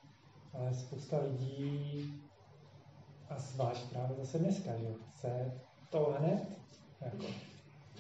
[0.53, 2.23] ale spousta lidí,
[3.31, 5.53] a zvlášť právě zase dneska, že chce
[5.91, 6.43] to hned,
[7.01, 7.27] jako,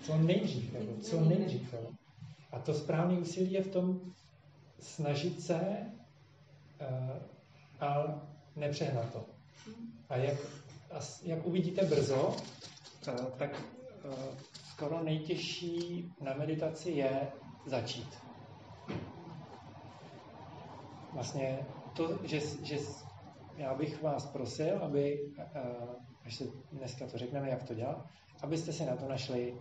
[0.02, 1.72] co nejdřív, jako, co nejdřív.
[1.72, 1.92] Jako.
[2.52, 4.00] A to správné úsilí je v tom
[4.80, 5.60] snažit se
[6.80, 8.20] uh, a
[8.56, 9.24] nepřehnat to.
[10.08, 10.38] A jak,
[10.90, 12.36] a jak uvidíte brzo,
[13.08, 13.62] uh, tak
[14.04, 14.14] uh,
[14.64, 17.32] skoro nejtěžší na meditaci je
[17.66, 18.18] začít.
[21.12, 21.66] Vlastně
[21.96, 22.78] to, že, že
[23.56, 25.32] já bych vás prosil, aby,
[26.24, 28.06] až se dneska to řekneme, jak to dělat,
[28.42, 29.54] abyste si na to našli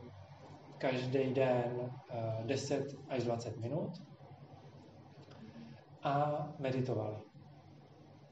[0.78, 1.92] každý den
[2.46, 4.02] 10 eh, až 20 minut
[6.04, 7.16] a meditovali.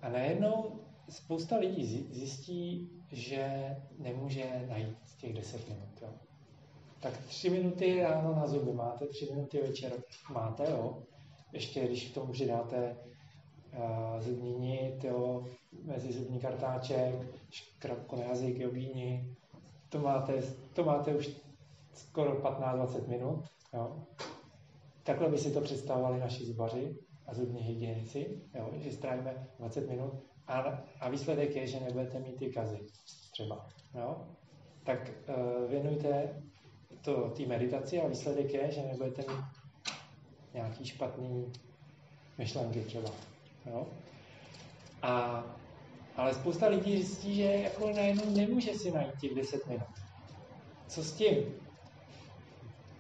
[0.02, 0.80] A najednou
[1.10, 6.02] spousta lidí zjistí, že nemůže najít těch 10 minut.
[6.02, 6.10] Jo.
[7.00, 9.94] Tak tři minuty ráno na zuby máte, tři minuty večer
[10.34, 11.04] máte, jo.
[11.54, 12.98] Ještě když k tomu přidáte
[13.74, 15.46] uh, zubní nit, jo,
[15.84, 17.16] mezi zubní kartáček,
[17.50, 19.36] škrabku na jazyk, jogíni,
[19.90, 20.34] to máte,
[20.74, 21.30] to máte už
[21.94, 23.44] skoro 15-20 minut.
[23.74, 24.04] Jo.
[25.04, 26.96] Takhle by si to představovali naši zubaři
[27.28, 30.14] a zubní hygienici, jo, že strávíme 20 minut
[30.48, 32.80] a, a výsledek je, že nebudete mít ty kazy
[33.32, 33.68] třeba.
[33.96, 34.28] Jo.
[34.84, 36.42] Tak uh, věnujte
[37.02, 39.46] to té meditaci a výsledek je, že nebudete mít
[40.54, 41.52] nějaký špatný
[42.38, 43.10] myšlenky třeba.
[43.70, 43.88] Jo.
[45.02, 45.44] A,
[46.16, 49.88] ale spousta lidí zjistí, že jako najednou nemůže si najít těch 10 minut.
[50.88, 51.36] Co s tím?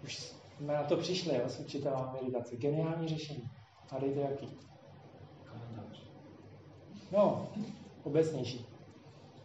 [0.03, 2.55] Už jsme na to přišli, jo, s učitelem meditace.
[2.55, 3.49] Geniální řešení.
[3.89, 4.49] A dejte jaký?
[7.11, 7.47] No,
[8.03, 8.65] obecnější.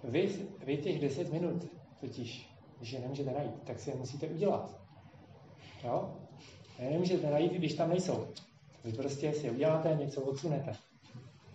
[0.04, 1.66] Vy, vy těch 10 minut
[2.00, 4.80] totiž, když je nemůžete najít, tak si je musíte udělat.
[5.84, 6.16] Jo?
[6.78, 8.28] Je nemůžete najít, když tam nejsou.
[8.84, 10.72] Vy prostě si je uděláte, něco odsunete.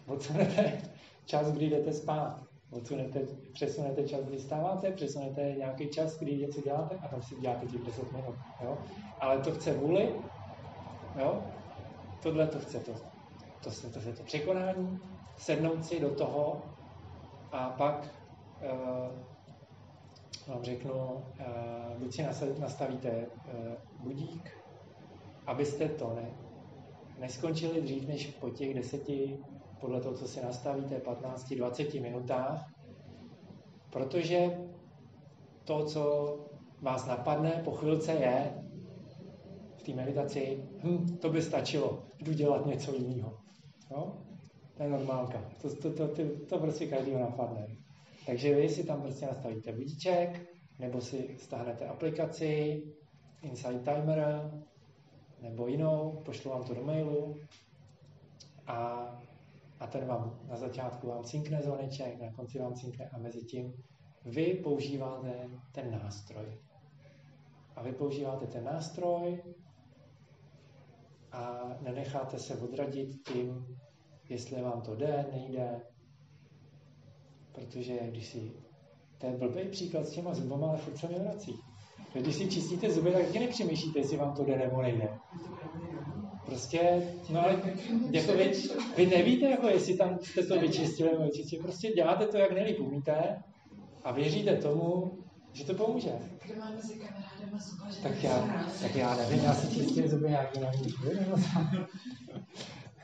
[0.09, 0.81] Odsunete
[1.25, 3.19] čas, kdy jdete spát odsunete,
[3.53, 7.81] přesunete čas, kdy stáváte, přesunete nějaký čas, kdy něco děláte a tam si děláte těch
[7.81, 8.35] 10 minut.
[8.63, 8.77] Jo?
[9.19, 10.15] Ale to chce vůli,
[11.19, 11.43] jo?
[12.23, 12.93] tohle to chce to,
[13.63, 14.99] to, to, to, to překonání,
[15.37, 16.61] sednout si do toho
[17.51, 18.07] a pak
[18.61, 21.23] uh, vám řeknu, uh,
[21.97, 22.25] buď si
[22.59, 24.51] nastavíte uh, budík,
[25.47, 26.29] abyste to ne,
[27.19, 29.37] neskončili dřív než po těch deseti
[29.81, 32.73] podle toho, co si nastavíte, 15-20 minutách,
[33.89, 34.59] protože
[35.63, 36.35] to, co
[36.81, 38.63] vás napadne po chvilce je
[39.77, 43.37] v té meditaci, hm, to by stačilo, jdu dělat něco jiného.
[43.91, 44.17] No?
[44.77, 45.49] To je normálka.
[45.61, 47.67] To, to, to, to, to prostě každýho napadne.
[48.25, 50.41] Takže vy si tam prostě nastavíte budíček,
[50.79, 52.83] nebo si stáhnete aplikaci,
[53.41, 54.51] Insight Timer,
[55.41, 57.35] nebo jinou, pošlu vám to do mailu
[58.67, 59.07] a,
[59.79, 63.73] a ten vám na začátku vám cinkne zvoneček, na konci vám cinkne a mezi tím
[64.25, 66.45] vy používáte ten nástroj.
[67.75, 69.43] A vy používáte ten nástroj
[71.31, 73.77] a nenecháte se odradit tím,
[74.29, 75.81] jestli vám to jde, nejde.
[77.51, 78.53] Protože když si,
[79.17, 81.53] to je blbý příklad s těma zubama, ale furt se mi vrací.
[82.13, 85.19] Když si čistíte zuby, tak taky nepřemýšlíte, jestli vám to jde nebo nejde.
[86.49, 86.79] Prostě,
[87.29, 87.61] no ale
[88.11, 88.51] jako vy,
[88.97, 91.63] vy nevíte, jako jestli tam jste to vyčistili nebo vyčistili.
[91.63, 93.43] Prostě děláte to, jak nejlíp umíte
[94.03, 95.17] a věříte tomu,
[95.53, 96.11] že to pomůže.
[96.59, 96.77] Máme
[98.03, 101.37] Tak já, tak já nevím, já si čistím zuby nějak jinak než vy, nebo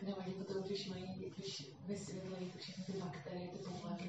[0.08, 3.58] No, oni potom, když mají, když vysvětlují všechny ty bakterie, ty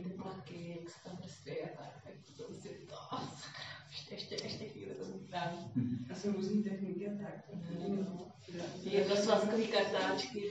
[0.03, 4.34] ty plaky, jak se tam vrství a tak, tak to si to, sakra, ještě, ještě,
[4.45, 5.72] ještě chvíli to dám.
[6.11, 7.57] A jsou různý techniky a tak.
[8.82, 10.51] Jednosvazkový kartáčky.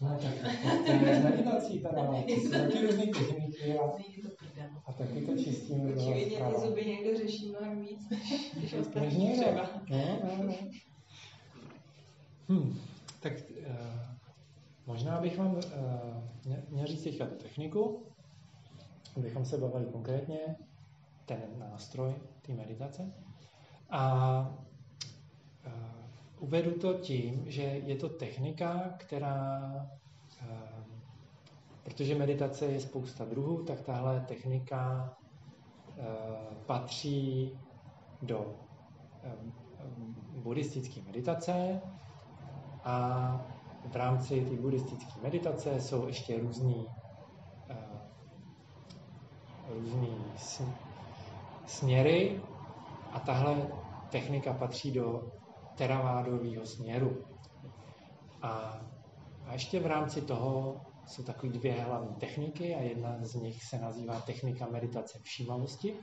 [0.00, 0.52] No tak
[0.86, 3.84] to je meditací teda, to jsou taky různý techniky a,
[4.86, 8.10] a taky to čistíme do Očividně ty zuby někdo řeší mnohem víc,
[8.60, 9.42] než, ostatní někdo.
[9.42, 9.70] třeba.
[9.90, 10.54] No, no, no.
[12.48, 12.78] Hm,
[13.20, 13.76] tak uh,
[14.86, 15.62] možná bych vám uh,
[16.68, 18.02] měl říct teďka tu techniku,
[19.16, 20.38] abychom se bavili konkrétně,
[21.26, 23.12] ten nástroj té meditace.
[23.90, 24.69] A
[26.40, 29.60] uvedu to tím, že je to technika, která,
[30.42, 30.98] uh,
[31.82, 35.10] protože meditace je spousta druhů, tak tahle technika
[35.94, 37.60] uh, patří
[38.22, 38.60] do
[39.22, 39.52] um,
[40.42, 41.80] buddhistické meditace
[42.82, 43.46] a
[43.84, 46.86] v rámci té buddhistické meditace jsou ještě různý,
[49.66, 50.78] různý sm-
[51.66, 52.42] směry
[53.12, 53.72] a tahle
[54.08, 55.30] technika patří do
[55.80, 57.24] teravádového směru.
[58.42, 58.80] A,
[59.46, 63.78] a ještě v rámci toho jsou takové dvě hlavní techniky a jedna z nich se
[63.78, 65.96] nazývá technika meditace všímavosti,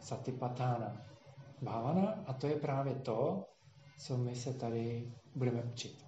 [0.00, 0.96] satipatthana
[1.62, 3.44] bhavana a to je právě to,
[3.98, 6.04] co my se tady budeme učit.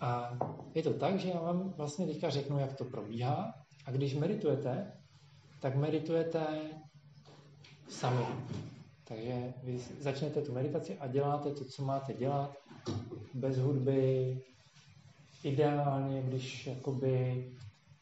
[0.00, 0.38] A
[0.74, 3.54] je to tak, že já vám vlastně teďka řeknu, jak to probíhá
[3.86, 4.92] a když meditujete,
[5.60, 6.46] tak meditujete
[7.88, 8.26] sami.
[9.10, 12.56] Takže vy začnete tu meditaci a děláte to, co máte dělat,
[13.34, 14.38] bez hudby,
[15.44, 17.46] ideálně, když jakoby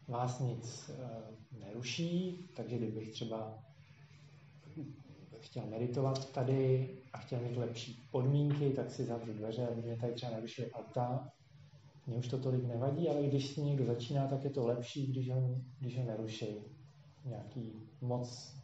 [0.08, 3.58] vás nic e, neruší, takže kdybych třeba
[5.40, 10.12] chtěl meditovat tady a chtěl mít lepší podmínky, tak si zavřu dveře, aby mě tady
[10.12, 11.32] třeba nerušily auta.
[12.06, 15.30] Mně už to tolik nevadí, ale když si někdo začíná, tak je to lepší, když
[15.30, 15.40] ho,
[15.80, 16.46] když ho neruší
[17.24, 18.54] nějaký moc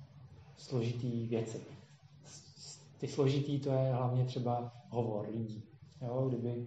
[0.57, 1.74] složitý věci.
[3.05, 5.64] Ty složitý to je hlavně třeba hovor lidí.
[6.00, 6.66] Jo, kdyby,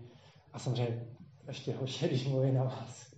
[0.54, 1.08] a samozřejmě
[1.48, 3.14] ještě horší, když mluví na vás.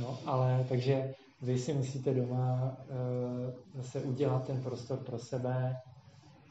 [0.00, 5.76] No, ale takže vy si musíte doma uh, zase udělat ten prostor pro sebe,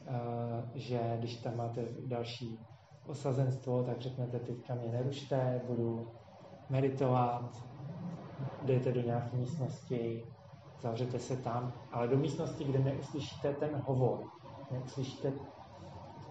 [0.01, 0.15] uh,
[0.75, 2.59] že když tam máte další
[3.07, 6.07] osazenstvo, tak řeknete, teďka mě nerušte, budu
[6.69, 7.63] meditovat,
[8.63, 10.23] jdete do nějaké místnosti,
[10.81, 14.19] zavřete se tam, ale do místnosti, kde neuslyšíte ten hovor,
[14.71, 15.33] neuslyšíte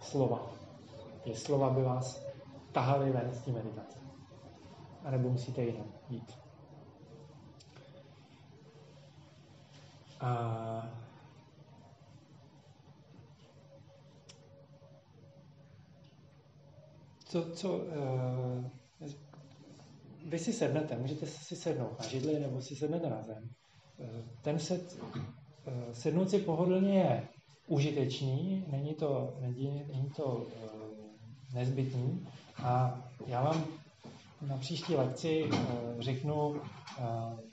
[0.01, 0.53] slova.
[1.25, 2.23] Že slova by vás
[2.73, 3.99] tahaly ven z té meditace.
[5.05, 6.39] A nebo musíte jinam jít.
[10.21, 10.91] A
[17.25, 18.65] co, co uh,
[20.27, 23.51] vy si sednete, můžete si sednout na židli nebo si sednete na zem.
[23.99, 24.07] Uh,
[24.43, 27.29] ten sed, uh, sednout si pohodlně je
[27.71, 30.45] užitečný, není to, není, není to uh,
[31.55, 32.27] nezbytný.
[32.65, 33.65] A já vám
[34.49, 35.59] na příští lekci uh,
[36.01, 36.59] řeknu uh,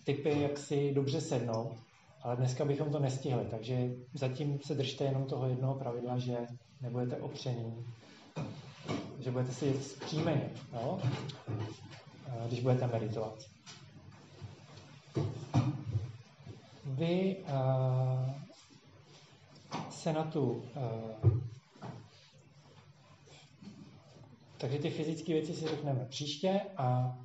[0.04, 1.76] typy, jak si dobře sednout,
[2.22, 6.38] ale dneska bychom to nestihli, takže zatím se držte jenom toho jednoho pravidla, že
[6.82, 7.86] nebudete opření,
[9.20, 10.44] že budete si zpříjmeni,
[10.74, 11.00] jo?
[12.48, 13.34] když budete meditovat.
[16.86, 18.47] Vy uh,
[19.90, 20.52] se na tu...
[20.52, 21.32] Uh,
[24.58, 27.18] takže ty fyzické věci si řekneme příště a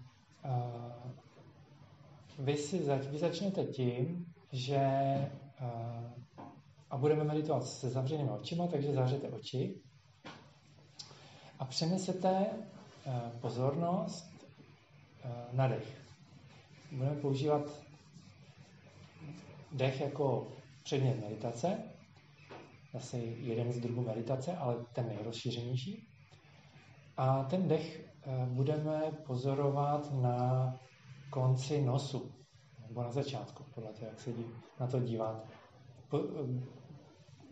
[0.44, 0.50] uh,
[2.38, 4.78] vy, si zač, vy začnete tím, že
[5.60, 6.22] uh,
[6.92, 9.74] a budeme meditovat se zavřenými očima, takže zavřete oči
[11.58, 12.46] a přenesete
[13.06, 14.30] eh, pozornost
[15.24, 15.98] eh, na dech.
[16.92, 17.62] Budeme používat
[19.72, 20.48] dech jako
[20.82, 21.78] předmět meditace,
[22.92, 26.08] zase jeden z druhů meditace, ale ten nejrozšířenější.
[27.16, 30.72] A ten dech eh, budeme pozorovat na
[31.30, 32.32] konci nosu,
[32.88, 34.30] nebo na začátku, podle toho, jak se
[34.80, 35.48] na to díváte.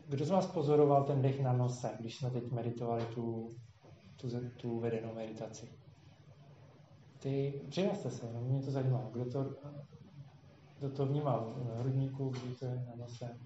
[0.08, 3.56] Kdo z vás pozoroval ten dech na nose, když jsme teď meditovali tu,
[4.16, 5.68] tu, tu vedenou meditaci?
[7.18, 9.08] Ty, přihlaste se, no, mě to zajímá.
[9.12, 9.54] Kdo to,
[10.78, 13.38] kdo to vnímal na hrudníku, kdo to je na nose?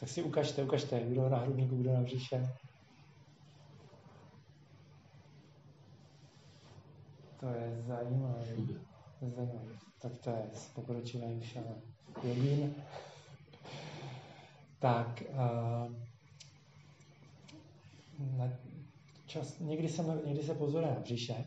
[0.00, 2.48] Tak si ukažte, ukažte, kdo na hrudníku, kdo na břiše.
[7.40, 8.44] To je zajímavé.
[9.18, 9.72] To je zajímavé.
[9.98, 11.82] Tak to je pokročilý šalem.
[12.22, 12.74] Jogín.
[14.78, 15.94] Tak, uh,
[18.36, 18.48] na
[19.26, 21.44] čas, někdy, se, někdy se pozoruje na břiše,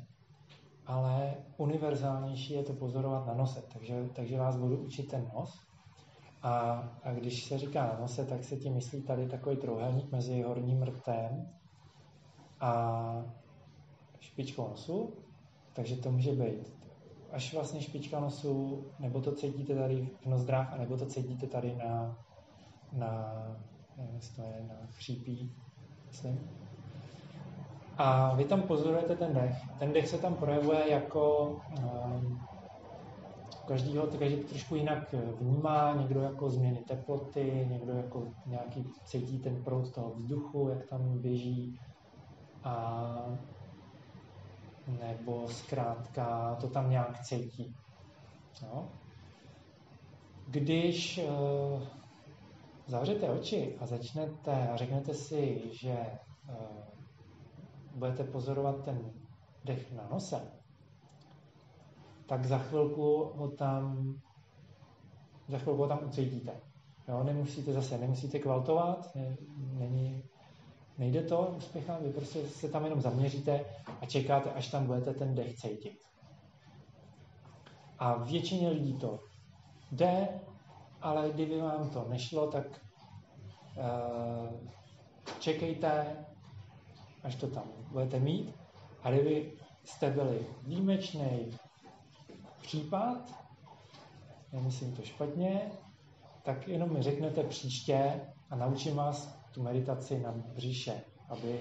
[0.85, 3.63] ale univerzálnější je to pozorovat na nose.
[3.73, 5.66] Takže, takže vás budu učit ten nos.
[6.47, 10.41] A, a když se říká na nose, tak se tím myslí tady takový trouhelník mezi
[10.41, 11.49] horním rtem
[12.59, 13.25] a
[14.19, 15.13] špičkou nosu.
[15.73, 16.73] Takže to může být
[17.31, 22.17] až vlastně špička nosu, nebo to cítíte tady v nozdrách, nebo to cítíte tady na,
[22.93, 23.33] na
[23.97, 25.51] nevím, jestli to je, na chřípí,
[26.07, 26.49] myslím.
[27.97, 29.55] A vy tam pozorujete ten dech.
[29.79, 31.47] Ten dech se tam projevuje jako
[32.15, 32.39] um,
[33.68, 39.63] každýho, každý to trošku jinak vnímá, někdo jako změny teploty, někdo jako nějaký cítí ten
[39.63, 41.80] proud toho vzduchu, jak tam běží.
[42.63, 43.03] A
[44.88, 47.76] nebo zkrátka to tam nějak cítí.
[48.63, 48.89] No.
[50.47, 51.82] Když uh,
[52.88, 55.97] zavřete oči a začnete a řeknete si, že
[56.49, 56.55] uh,
[57.95, 59.11] budete pozorovat ten
[59.65, 60.57] dech na nose,
[62.28, 64.15] tak za chvilku ho tam
[65.47, 66.61] za chvilku ho tam ucítíte.
[67.07, 70.23] Jo, nemusíte zase, nemusíte kvaltovat, ne, není,
[70.97, 73.65] nejde to uspěchat, vy prostě se tam jenom zaměříte
[74.01, 75.99] a čekáte, až tam budete ten dech cítit.
[77.99, 79.19] A většině lidí to
[79.91, 80.28] jde,
[81.01, 82.65] ale kdyby vám to nešlo, tak
[83.78, 84.49] uh,
[85.39, 86.16] čekejte,
[87.24, 88.55] až to tam budete mít.
[89.04, 91.58] A kdyby jste byli výjimečný
[92.67, 93.17] případ,
[94.53, 95.71] nemyslím to špatně,
[96.43, 101.59] tak jenom mi řeknete příště a naučím vás tu meditaci na břiše, aby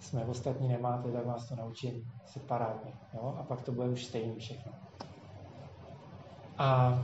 [0.00, 2.92] jsme ostatní nemáte, tak vás to naučím separátně.
[3.14, 3.36] Jo?
[3.38, 4.72] A pak to bude už stejný všechno.
[6.58, 6.98] A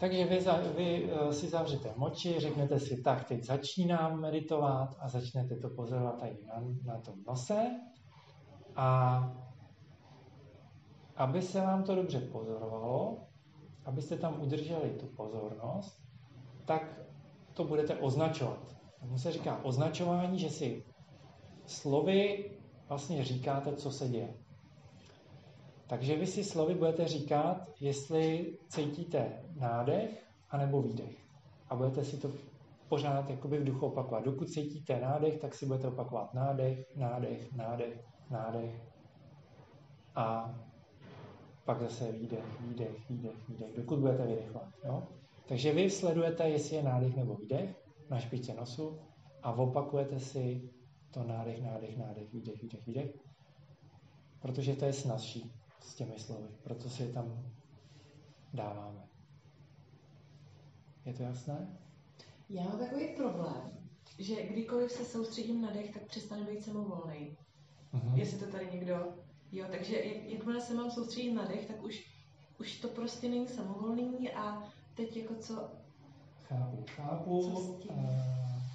[0.00, 5.08] takže vy, za, vy uh, si zavřete moči, řeknete si, tak teď začínám meditovat a
[5.08, 6.62] začnete to pozorovat tady na,
[6.94, 7.80] na tom nose.
[8.76, 9.45] A
[11.16, 13.18] aby se vám to dobře pozorovalo,
[13.84, 16.02] abyste tam udrželi tu pozornost,
[16.64, 17.00] tak
[17.54, 18.76] to budete označovat.
[19.00, 20.84] Tomu se říká označování, že si
[21.66, 22.50] slovy
[22.88, 24.34] vlastně říkáte, co se děje.
[25.86, 31.16] Takže vy si slovy budete říkat, jestli cítíte nádech anebo výdech.
[31.68, 32.30] A budete si to
[32.88, 34.24] pořád jakoby v duchu opakovat.
[34.24, 38.82] Dokud cítíte nádech, tak si budete opakovat nádech, nádech, nádech, nádech.
[40.14, 40.54] A
[41.66, 44.68] pak zase výdech, výdech, výdech, výdech, dokud budete vydechovat.
[44.84, 45.02] Jo?
[45.48, 47.76] Takže vy sledujete, jestli je nádech nebo výdech
[48.10, 48.98] na špičce nosu
[49.42, 50.70] a opakujete si
[51.10, 53.10] to nádech, nádech, nádech, výdech, výdech, výdech,
[54.40, 57.44] protože to je snazší s těmi slovy, proto si je tam
[58.54, 59.06] dáváme.
[61.04, 61.78] Je to jasné?
[62.48, 63.78] Já mám takový problém,
[64.18, 67.36] že kdykoliv se soustředím na dech, tak přestane být samovolný.
[67.94, 68.14] Uh-huh.
[68.14, 69.14] Jestli to tady někdo...
[69.52, 72.04] Jo, takže jak, jakmile se mám soustředit na dech, tak už,
[72.60, 74.62] už to prostě není samovolný a
[74.94, 75.68] teď jako co...
[76.42, 77.38] Chápu, chápu.
[77.38, 77.76] Uh,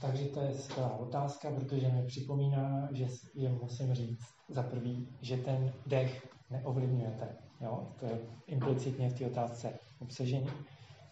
[0.01, 5.37] takže to je skvělá otázka, protože mi připomíná, že je musím říct za prvý, že
[5.37, 7.35] ten dech neovlivňujete.
[7.61, 7.87] Jo?
[7.99, 10.49] To je implicitně v té otázce obsažení.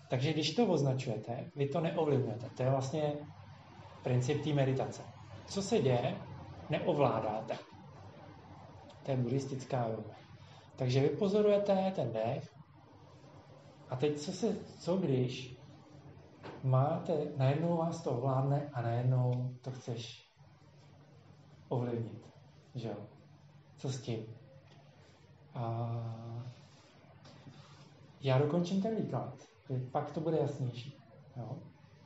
[0.10, 2.50] Takže když to označujete, vy to neovlivňujete.
[2.58, 3.14] To je vlastně
[4.04, 5.02] princip té meditace.
[5.48, 6.16] Co se děje,
[6.70, 7.69] neovládáte.
[9.04, 10.16] To je buddhistická yoga.
[10.76, 12.56] Takže vy pozorujete ten dech
[13.90, 15.58] a teď co, se, co když
[16.64, 20.32] máte, najednou vás to ovládne a najednou to chceš
[21.70, 22.30] ovlivnit.
[22.76, 22.98] Že jo?
[23.78, 24.26] Co s tím?
[25.54, 25.90] A
[28.22, 29.34] já dokončím ten výklad,
[29.92, 30.98] pak to bude jasnější.
[31.38, 31.58] Jo?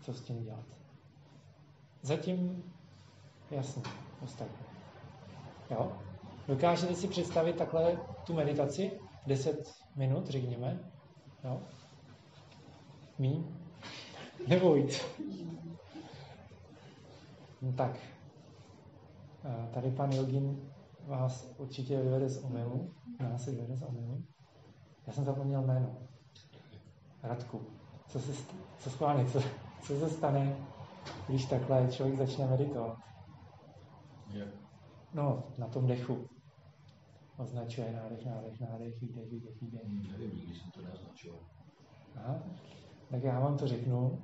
[0.04, 0.66] co s tím dělat.
[2.02, 2.64] Zatím
[3.52, 3.84] jasně,
[4.24, 4.66] ostatně.
[5.70, 5.92] Jo?
[6.48, 9.00] Dokážete si představit takhle tu meditaci?
[9.28, 10.80] 10 minut, řekněme.
[11.44, 11.62] Jo?
[13.20, 13.44] Míň?
[14.48, 15.02] Nebo víc?
[17.62, 18.00] No tak.
[19.74, 20.72] Tady pan Jogin
[21.08, 22.94] vás určitě vyvede z omylu.
[23.20, 24.24] Nás vyvede z omylu.
[25.08, 25.98] Já jsem zapomněl jméno.
[27.24, 27.62] Radku.
[28.08, 28.34] Co se,
[28.80, 29.42] co schválně, co,
[29.82, 30.56] co se stane,
[31.28, 32.98] když takhle člověk začne meditovat?
[34.30, 34.48] Jak?
[35.14, 36.30] No, na tom dechu.
[37.38, 39.86] Označuje nádech, nádech, nádech, výdech, výdech, výdech.
[39.86, 41.40] Hmm, nevím, nikdy jsem to neoznačoval.
[42.16, 42.44] Aha.
[43.12, 44.22] Tak já vám to řeknu,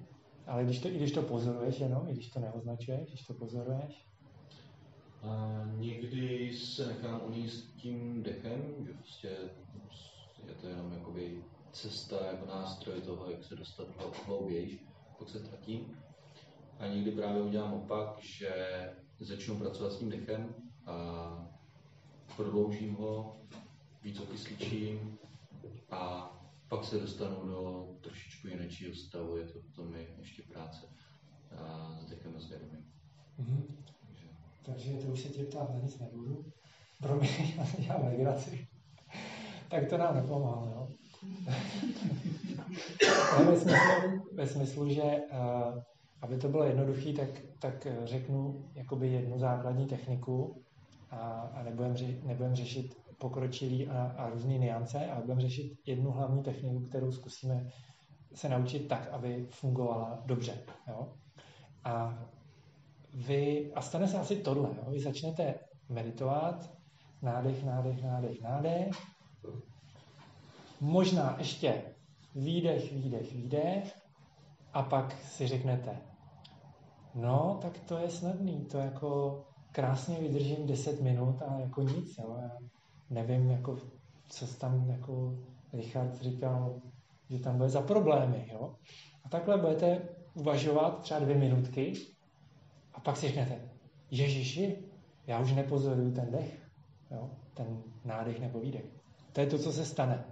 [0.48, 4.10] ale když to, i když to pozoruješ jenom, i když to neoznačuješ, když to pozoruješ.
[5.23, 9.27] A někdy se nechám uníst tím dechem, že prostě
[10.48, 13.88] je to jenom jakoby cesta jako nástroj toho, jak se dostat
[14.26, 14.80] hlouběji,
[15.10, 15.98] pokud se tratím.
[16.80, 18.53] A někdy právě udělám opak, že
[19.19, 20.56] začnu pracovat s tím dechem
[20.86, 21.48] a
[22.35, 23.38] prodloužím ho,
[24.03, 25.18] víc okysličím
[25.91, 26.31] a
[26.68, 30.88] pak se dostanu do trošičku jiného stavu, je to potom ještě práce
[31.57, 32.85] a s dechem a vědomím.
[33.39, 33.64] Mm-hmm.
[34.07, 34.27] Takže.
[34.65, 36.45] Takže to už se tě ptát na nic nebudu.
[37.01, 37.30] Pro mě
[37.88, 38.68] já legraci.
[39.69, 40.88] tak to nám nepomáhá, jo?
[43.45, 45.84] ve, smyslu, ve smyslu, že uh,
[46.22, 47.30] aby to bylo jednoduché, tak,
[47.60, 50.64] tak řeknu jakoby jednu základní techniku
[51.11, 51.18] a,
[51.53, 56.44] a nebudem, ři, nebudem řešit pokročilý a, a různé niance, ale budeme řešit jednu hlavní
[56.44, 57.69] techniku, kterou zkusíme
[58.34, 60.53] se naučit tak, aby fungovala dobře.
[60.88, 61.14] Jo?
[61.84, 62.23] A
[63.14, 64.91] vy, a stane se asi tohle, jo?
[64.91, 65.56] vy začnete
[65.90, 66.72] meditovat,
[67.22, 68.88] nádech, nádech, nádech, nádech,
[70.81, 71.84] možná ještě
[72.36, 73.99] výdech, výdech, výdech
[74.73, 75.98] a pak si řeknete,
[77.15, 79.41] no, tak to je snadný, to jako
[79.72, 82.38] krásně vydržím 10 minut a jako nic, jo.
[82.41, 82.58] Já
[83.10, 83.78] nevím, jako,
[84.28, 85.38] co tam jako
[85.74, 86.82] Richard říkal,
[87.30, 88.76] že tam bude za problémy, jo.
[89.24, 90.02] A takhle budete
[90.34, 91.94] uvažovat třeba dvě minutky
[92.94, 93.70] a pak si řeknete,
[94.12, 94.78] Ježiši,
[95.28, 96.60] já už nepozoruju ten dech,
[97.12, 98.86] jo, ten nádech nebo výdech.
[99.34, 100.26] To je to, co se stane.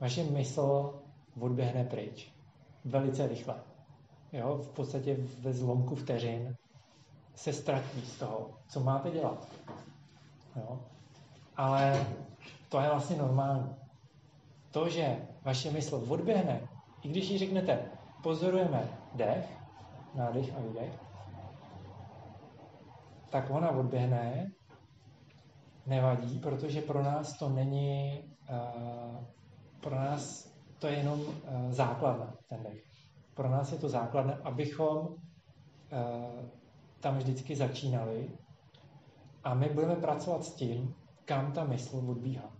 [0.00, 1.00] Vaše mysl
[1.40, 2.32] odběhne pryč.
[2.84, 3.54] Velice rychle.
[4.32, 6.56] Jo, v podstatě ve zlomku vteřin
[7.34, 9.48] se ztratí z toho, co máte dělat.
[10.56, 10.80] Jo?
[11.56, 12.06] Ale
[12.68, 13.76] to je vlastně normální.
[14.70, 16.68] To, že vaše mysl odběhne,
[17.02, 17.78] i když ji řeknete,
[18.22, 19.58] pozorujeme dech,
[20.14, 20.92] nádech a výdech,
[23.30, 24.46] tak ona odběhne,
[25.86, 29.24] nevadí, protože pro nás to není, uh,
[29.80, 32.84] pro nás to je jenom uh, základna, ten dech.
[33.34, 35.16] Pro nás je to základna, abychom uh,
[37.02, 38.30] tam vždycky začínali
[39.44, 42.52] a my budeme pracovat s tím, kam ta mysl odbíhá.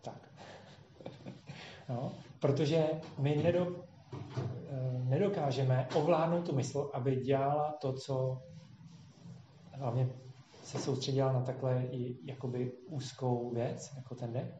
[0.00, 0.28] Tak.
[1.88, 2.88] no, protože
[3.18, 8.42] my nedo, eh, nedokážeme ovládnout tu mysl, aby dělala to, co
[9.72, 10.08] hlavně
[10.62, 14.54] se soustředila na takhle i jakoby úzkou věc, jako ten dech.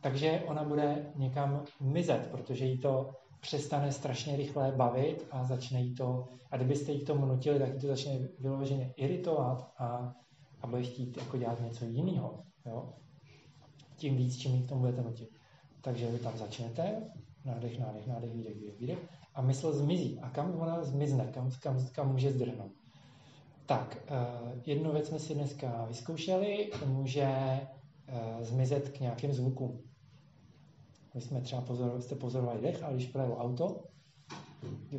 [0.00, 3.10] Takže ona bude někam mizet, protože jí to
[3.40, 7.74] přestane strašně rychle bavit a začne jí to, a kdybyste jí k tomu nutili, tak
[7.74, 10.14] jí to začne vyloženě iritovat a,
[10.60, 12.42] a bude chtít jako dělat něco jiného.
[12.66, 12.92] Jo?
[13.96, 15.28] Tím víc, čím jí k tomu budete nutit.
[15.80, 17.10] Takže vy tam začnete,
[17.44, 18.98] nádech, nádech, nádech, výdech, výdech, výdech
[19.34, 20.18] a mysl zmizí.
[20.20, 21.26] A kam ona zmizne?
[21.34, 22.72] Kam, kam, kam může zdrhnout?
[23.66, 27.28] Tak, uh, jednu věc jsme si dneska vyzkoušeli, může
[28.08, 29.87] uh, zmizet k nějakým zvukům.
[31.18, 33.84] My jsme třeba pozor, jste pozorovali dech, ale když projelo auto,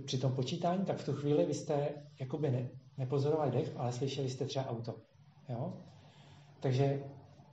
[0.06, 1.90] při tom počítání, tak v tu chvíli vy jste
[2.20, 4.96] jakoby ne, nepozorovali dech, ale slyšeli jste třeba auto.
[5.50, 5.74] Jo?
[6.60, 7.04] Takže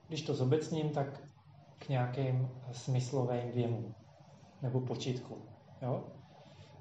[0.08, 1.22] když to zobecním, tak
[1.78, 3.94] k nějakým smyslovým věmům
[4.62, 5.38] nebo počítku.
[5.82, 6.04] Jo?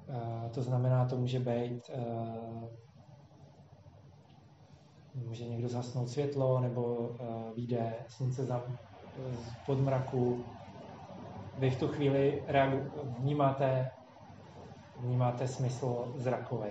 [0.08, 2.04] E, to znamená, to může být, e,
[5.14, 8.62] může někdo zasnout světlo, nebo e, vyjde slunce za,
[9.66, 10.44] pod mraku,
[11.58, 12.46] vy v tu chvíli
[13.18, 13.90] vnímáte,
[15.00, 16.70] vnímáte smysl zrakový.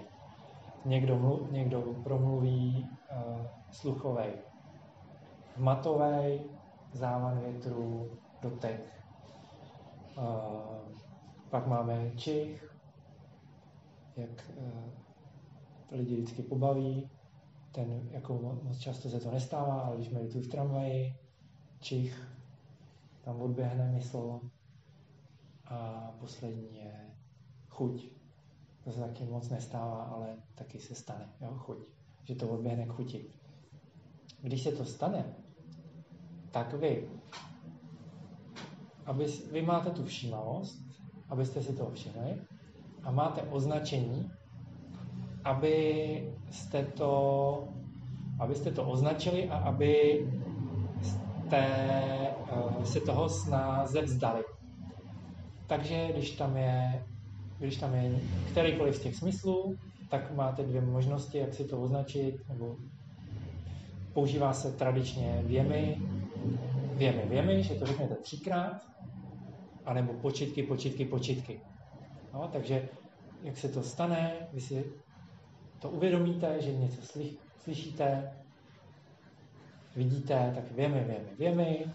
[0.86, 4.26] Někdo, mlu- někdo promluví uh, sluchový.
[5.56, 6.40] Hmatový,
[6.94, 8.10] závan větru,
[8.42, 8.94] dotek.
[10.18, 10.92] Uh,
[11.50, 12.78] pak máme čich,
[14.18, 14.90] jak uh,
[15.92, 17.10] lidi vždycky pobaví.
[17.72, 18.34] Ten, jako
[18.64, 21.14] moc často se to nestává, ale když medituji v tramvaji,
[21.82, 22.28] čich,
[23.24, 24.40] tam odběhne mysl,
[25.68, 26.94] a poslední je
[27.70, 28.10] chuť.
[28.84, 31.30] To se taky moc nestává, ale taky se stane.
[31.42, 31.54] Jo?
[31.58, 31.78] Chuť.
[32.24, 33.26] Že to odběhne k chuti.
[34.42, 35.26] Když se to stane,
[36.52, 37.10] tak vy,
[39.06, 40.80] aby, vy máte tu všímavost,
[41.30, 42.42] abyste si to všimli,
[43.04, 44.32] a máte označení,
[45.44, 47.68] abyste to,
[48.40, 50.26] abyste to označili a aby
[51.02, 51.66] jste
[52.52, 54.44] uh, se toho snáze vzdali.
[55.68, 57.06] Takže když tam je,
[57.60, 58.20] když tam je
[58.52, 59.76] kterýkoliv z těch smyslů,
[60.10, 62.76] tak máte dvě možnosti, jak si to označit, nebo
[64.14, 66.02] používá se tradičně věmy,
[66.94, 68.82] věmy, věmy, že to řeknete třikrát,
[69.86, 71.62] anebo počitky, počitky, počitky.
[72.34, 72.90] No, takže
[73.44, 74.94] jak se to stane, vy si
[75.80, 78.32] to uvědomíte, že něco slyš, slyšíte,
[79.96, 81.86] vidíte, tak věmy, věmy, věmy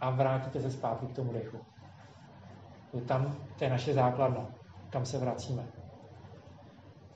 [0.00, 1.73] a vrátíte se zpátky k tomu dechu.
[3.00, 4.46] Tam to je naše základna,
[4.90, 5.66] kam se vracíme.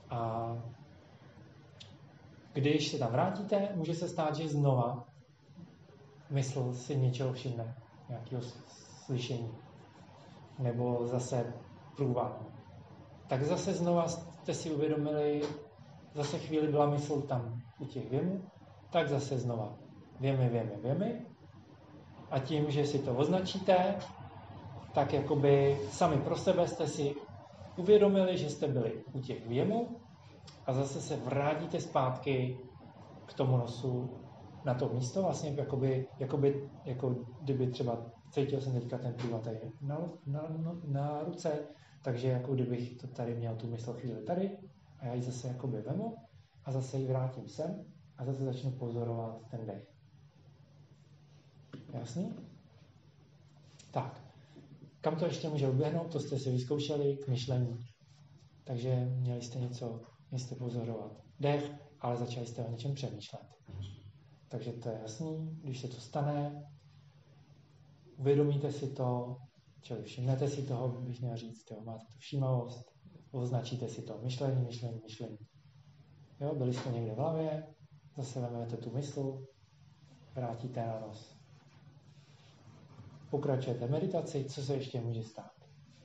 [0.09, 0.51] A
[2.53, 5.07] když se tam vrátíte, může se stát, že znova
[6.29, 7.75] mysl si něčeho všimne,
[8.09, 8.41] nějakého
[9.05, 9.51] slyšení,
[10.59, 11.53] nebo zase
[11.97, 12.35] průvadu.
[13.27, 15.41] Tak zase znova jste si uvědomili,
[16.13, 18.43] zase chvíli byla mysl tam u těch věmů,
[18.89, 19.73] tak zase znova
[20.19, 21.25] věmy, věmy, věmy.
[22.31, 23.95] A tím, že si to označíte,
[24.99, 27.15] tak jakoby sami pro sebe jste si
[27.77, 29.87] uvědomili, že jste byli u těch věmů
[30.65, 32.59] a zase se vrátíte zpátky
[33.25, 34.09] k tomu nosu
[34.65, 39.59] na to místo, vlastně jakoby, jakoby, jako kdyby třeba cítil jsem teďka ten průvat tady
[39.81, 41.59] na, na, na, na ruce,
[42.03, 44.57] takže jako kdybych to tady měl tu mysl chvíli tady
[44.99, 46.15] a já ji zase jakoby vemu
[46.65, 47.85] a zase ji vrátím sem
[48.17, 49.87] a zase začnu pozorovat ten dech.
[51.93, 52.33] Jasný?
[53.91, 54.28] Tak.
[55.01, 56.11] Kam to ještě může uběhnout?
[56.11, 57.85] To jste si vyzkoušeli k myšlení.
[58.63, 60.01] Takže měli jste něco,
[60.31, 63.41] jste pozorovat dech, ale začali jste o něčem přemýšlet.
[64.47, 66.63] Takže to je jasný, když se to stane,
[68.17, 69.37] uvědomíte si to,
[69.81, 72.85] čili všimnete si toho, bych měl říct, jo, máte tu všímavost,
[73.31, 75.37] označíte si to myšlení, myšlení, myšlení.
[76.41, 77.67] Jo, byli jste někde v hlavě,
[78.17, 79.45] zase vezmete tu mysl,
[80.35, 81.38] vrátíte na nos.
[83.29, 85.51] Pokračujete meditaci, co se ještě může stát?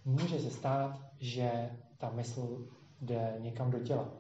[0.05, 2.69] Může se stát, že ta mysl
[3.01, 4.13] jde někam do těla.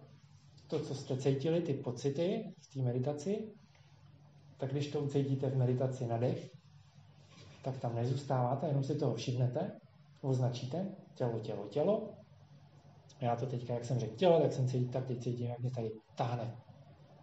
[0.67, 3.53] To, co jste cítili, ty pocity v té meditaci,
[4.57, 6.51] tak když to ucítíte v meditaci na dech,
[7.63, 9.81] tak tam nezůstáváte, jenom si toho všimnete,
[10.21, 12.15] označíte tělo, tělo, tělo.
[13.21, 15.71] Já to teďka, jak jsem řekl tělo, tak jsem cítil, tak teď cítím, jak mě
[15.71, 16.57] tady táhne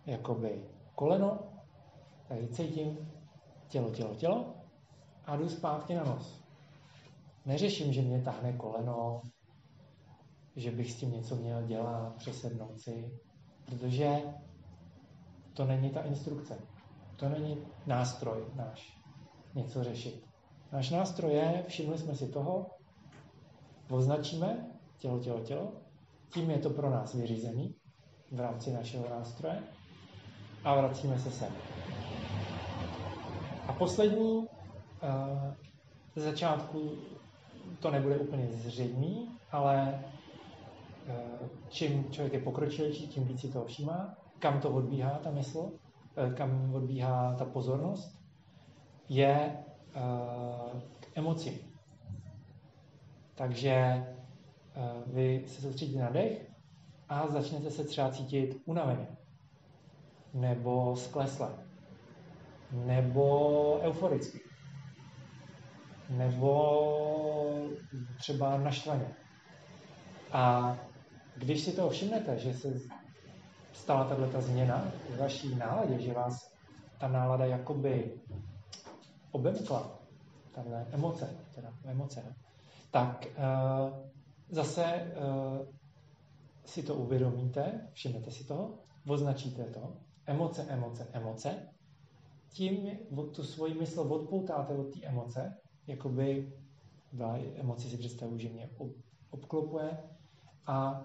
[0.05, 0.63] jakoby
[0.95, 1.39] koleno,
[2.27, 3.11] tady cítím
[3.67, 4.60] tělo, tělo, tělo
[5.31, 6.41] a jdu zpátky na nos.
[7.45, 9.21] Neřeším, že mě tahne koleno,
[10.55, 13.11] že bych s tím něco měl dělat, přesednout si,
[13.65, 14.21] protože
[15.53, 16.57] to není ta instrukce.
[17.15, 18.97] To není nástroj náš
[19.55, 20.25] něco řešit.
[20.71, 22.65] Náš nástroj je, všimli jsme si toho,
[23.89, 24.67] označíme
[24.97, 25.71] tělo, tělo, tělo,
[26.33, 27.75] tím je to pro nás vyřízený
[28.31, 29.63] v rámci našeho nástroje
[30.63, 31.53] a vracíme se sem.
[33.67, 34.47] A poslední,
[36.15, 36.91] ze začátku
[37.79, 40.03] to nebude úplně zřejmý, ale
[41.07, 45.59] uh, čím člověk je pokročilejší, tím víc si toho všímá, kam to odbíhá ta mysl,
[45.59, 48.21] uh, kam odbíhá ta pozornost,
[49.09, 49.57] je
[50.99, 51.59] k emocím.
[53.35, 54.05] Takže
[55.07, 56.51] vy se soustředíte na dech
[57.09, 59.07] a začnete se třeba cítit unaveně.
[60.33, 61.49] Nebo sklesle,
[62.71, 64.39] nebo euforicky,
[66.11, 67.67] nebo
[68.17, 69.15] třeba naštvaně.
[70.31, 70.75] A
[71.35, 72.79] když si toho všimnete, že se
[73.73, 76.53] stala tato změna v vaší náladě, že vás
[76.99, 78.21] ta nálada jakoby
[79.31, 79.99] obemkla,
[80.51, 82.35] tahle emoce, teda emoce, ne?
[82.91, 83.93] tak uh,
[84.49, 85.65] zase uh,
[86.65, 91.67] si to uvědomíte, všimnete si toho, označíte to emoce, emoce, emoce,
[92.49, 92.91] tím
[93.35, 95.57] tu svoji mysl odpoutáte od té emoce,
[95.91, 96.53] jakoby
[97.55, 98.69] emoci si představuji, že mě
[99.29, 99.97] obklopuje
[100.67, 101.03] a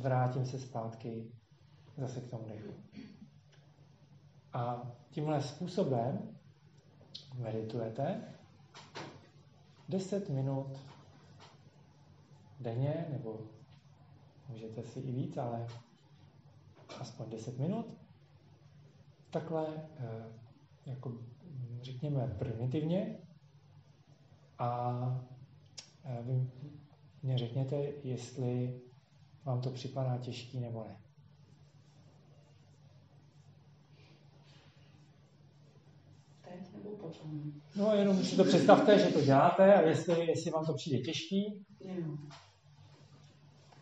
[0.00, 1.30] vrátím se zpátky
[1.96, 2.74] zase k tomu dechu.
[4.52, 6.36] A tímhle způsobem
[7.34, 8.34] meditujete
[9.88, 10.78] 10 minut
[12.60, 13.40] denně, nebo
[14.48, 15.66] můžete si i víc, ale
[17.00, 17.86] aspoň 10 minut
[19.30, 19.66] takhle,
[19.98, 20.24] eh,
[20.86, 21.12] jako
[21.82, 23.18] řekněme, primitivně
[24.58, 25.00] a
[26.04, 26.50] eh, vy
[27.22, 28.80] mě řekněte, jestli
[29.44, 30.96] vám to připadá těžký nebo ne.
[36.44, 37.52] Teď nebo potom?
[37.76, 41.64] No jenom si to představte, že to děláte a jestli, jestli vám to přijde těžký.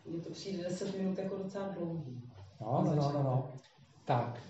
[0.05, 2.21] Mně to přijde 10 minut jako docela dlouhý.
[2.61, 3.51] No, no, no, no, no.
[4.05, 4.43] Tak,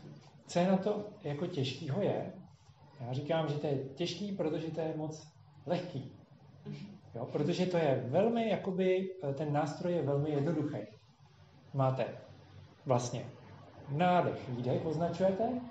[0.48, 2.34] co je na to jako těžkýho je,
[3.00, 5.33] já říkám, že to je těžký, protože to je moc
[5.66, 6.12] lehký.
[7.16, 7.26] Jo?
[7.26, 10.78] Protože to je velmi, jakoby, ten nástroj je velmi jednoduchý.
[11.74, 12.06] Máte
[12.86, 13.26] vlastně
[13.90, 15.62] nádech, výdech označujete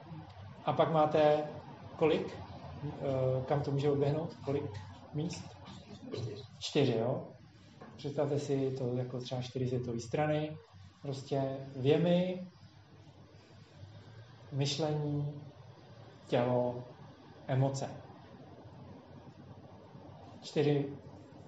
[0.64, 1.44] a pak máte
[1.97, 2.36] kolik,
[2.85, 4.64] eh, kam to může oběhnout, kolik
[5.14, 5.56] míst?
[6.59, 7.28] Čtyři, jo?
[7.97, 10.56] Představte si to jako třeba čtyři světové strany,
[11.02, 12.47] prostě věmy,
[14.52, 15.43] myšlení,
[16.27, 16.85] tělo,
[17.47, 18.01] emoce.
[20.43, 20.93] Čtyři,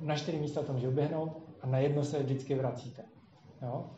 [0.01, 3.05] na čtyři místa to může uběhnout a na jedno se vždycky vracíte.
[3.63, 3.91] Jo?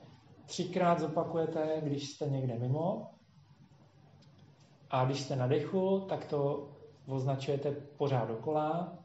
[0.46, 3.10] Třikrát zopakujete, když jste někde mimo
[4.90, 6.70] a když jste na dechu, tak to
[7.06, 8.98] označujete pořád dokola.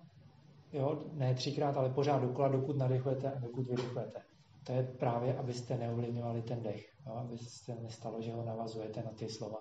[0.74, 1.00] Jo?
[1.14, 4.22] Ne třikrát, ale pořád dokola, dokud nadechujete a dokud vydechujete.
[4.64, 6.86] To je právě, abyste neovlivňovali ten dech.
[7.08, 7.14] Jo?
[7.14, 9.60] Aby se nestalo, že ho navazujete na ty slova.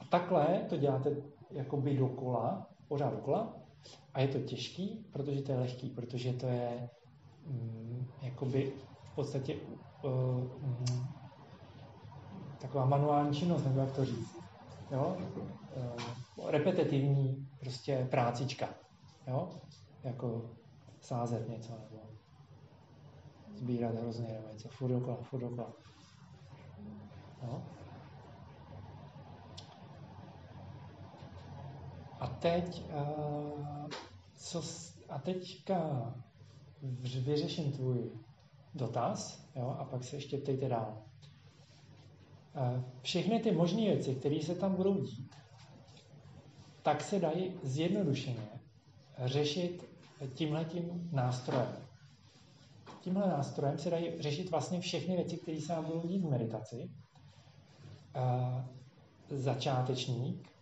[0.00, 1.16] A takhle to děláte
[1.50, 3.65] jakoby dokola, pořád dokola.
[4.16, 6.90] A je to těžký, protože to je lehký, protože to je
[7.46, 8.72] mm, jakoby
[9.04, 9.56] v podstatě
[10.02, 10.12] uh,
[10.62, 11.06] mm,
[12.60, 14.38] taková manuální činnost, nebo jak to říct.
[14.90, 15.16] Jo?
[16.36, 18.68] Uh, repetitivní prostě prácička.
[19.26, 19.48] Jo?
[20.04, 20.50] Jako
[21.00, 22.02] sázet něco nebo
[23.54, 24.68] sbírat hrozně nebo něco.
[24.68, 25.72] Furt dokola, furt dokola.
[27.42, 27.62] Jo?
[32.20, 33.86] A teď, uh,
[34.46, 34.62] co,
[35.08, 36.14] a teďka
[37.20, 38.10] vyřeším tvůj
[38.74, 41.02] dotaz jo, a pak se ještě ptejte dál.
[42.54, 45.36] Uh, všechny ty možné věci, které se tam budou dít,
[46.82, 48.48] tak se dají zjednodušeně
[49.24, 49.84] řešit
[50.34, 51.76] tímhletím nástrojem.
[53.00, 56.90] Tímhle nástrojem se dají řešit vlastně všechny věci, které se vám budou dít v meditaci.
[58.16, 58.64] Uh,
[59.38, 60.55] začátečník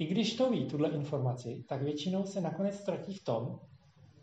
[0.00, 3.60] i když to ví, tuhle informaci, tak většinou se nakonec ztratí v tom,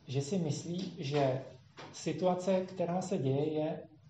[0.08, 1.46] že si myslí, že
[1.94, 3.54] situace, která se děje,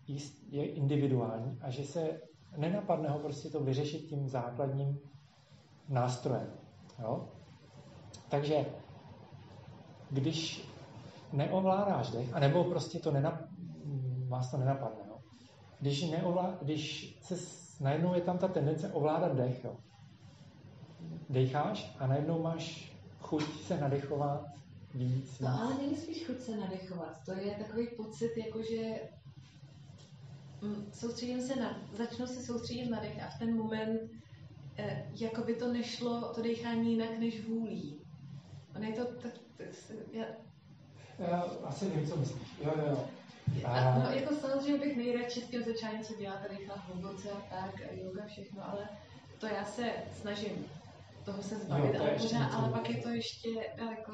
[0.08, 0.20] je,
[0.50, 2.22] je individuální a že se
[2.58, 5.00] nenapadne ho prostě to vyřešit tím základním
[5.90, 6.54] nástrojem.
[7.00, 7.28] Jo?
[8.30, 8.66] Takže
[10.10, 10.70] když
[11.34, 13.42] neovládáš dech, anebo prostě to nenap,
[14.28, 15.04] vás to nenapadne.
[15.08, 15.18] Jo?
[15.80, 17.36] Když, neovlá, když se
[17.84, 19.78] najednou je tam ta tendence ovládat dech, jo?
[21.30, 24.46] Decháš a najednou máš chuť se nadechovat
[24.94, 25.40] víc.
[25.40, 27.26] No ale není spíš chuť se nadechovat.
[27.26, 29.00] To je takový pocit, jakože
[30.62, 34.02] mm, soustředím se na, začnu se soustředit na dech a v ten moment
[34.78, 38.02] eh, jako by to nešlo, to dechání jinak než vůlí.
[38.76, 39.32] On je to tak,
[40.14, 40.26] já...
[41.20, 42.48] já asi vím, co myslíš.
[42.64, 43.08] Jo, jo, jo.
[43.66, 44.00] A...
[44.00, 47.94] No, jako samozřejmě bych nejradši s tím začala něco dělat, tady hluboce a tak, a
[47.94, 48.90] yoga, všechno, ale
[49.40, 50.66] to já se snažím
[51.28, 54.12] toho se zbavit, jo, ale, pořád, ale pak je to ještě daleko,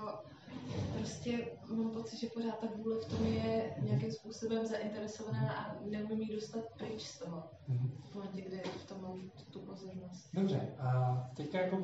[0.98, 6.22] prostě mám pocit, že pořád ta vůle v tom je nějakým způsobem zainteresovaná a neumím
[6.22, 7.44] ji dostat pryč z toho.
[7.70, 7.90] Mm-hmm.
[8.12, 10.30] V momentě, kdy v tom mám tu pozornost.
[10.34, 11.78] Dobře, a teďka jako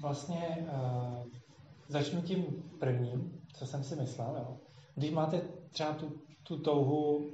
[0.00, 1.26] vlastně uh,
[1.88, 2.44] začnu tím
[2.80, 4.36] prvním, co jsem si myslel.
[4.38, 4.56] Jo.
[4.94, 5.40] Když máte
[5.70, 6.12] třeba tu,
[6.42, 7.24] tu touhu uh,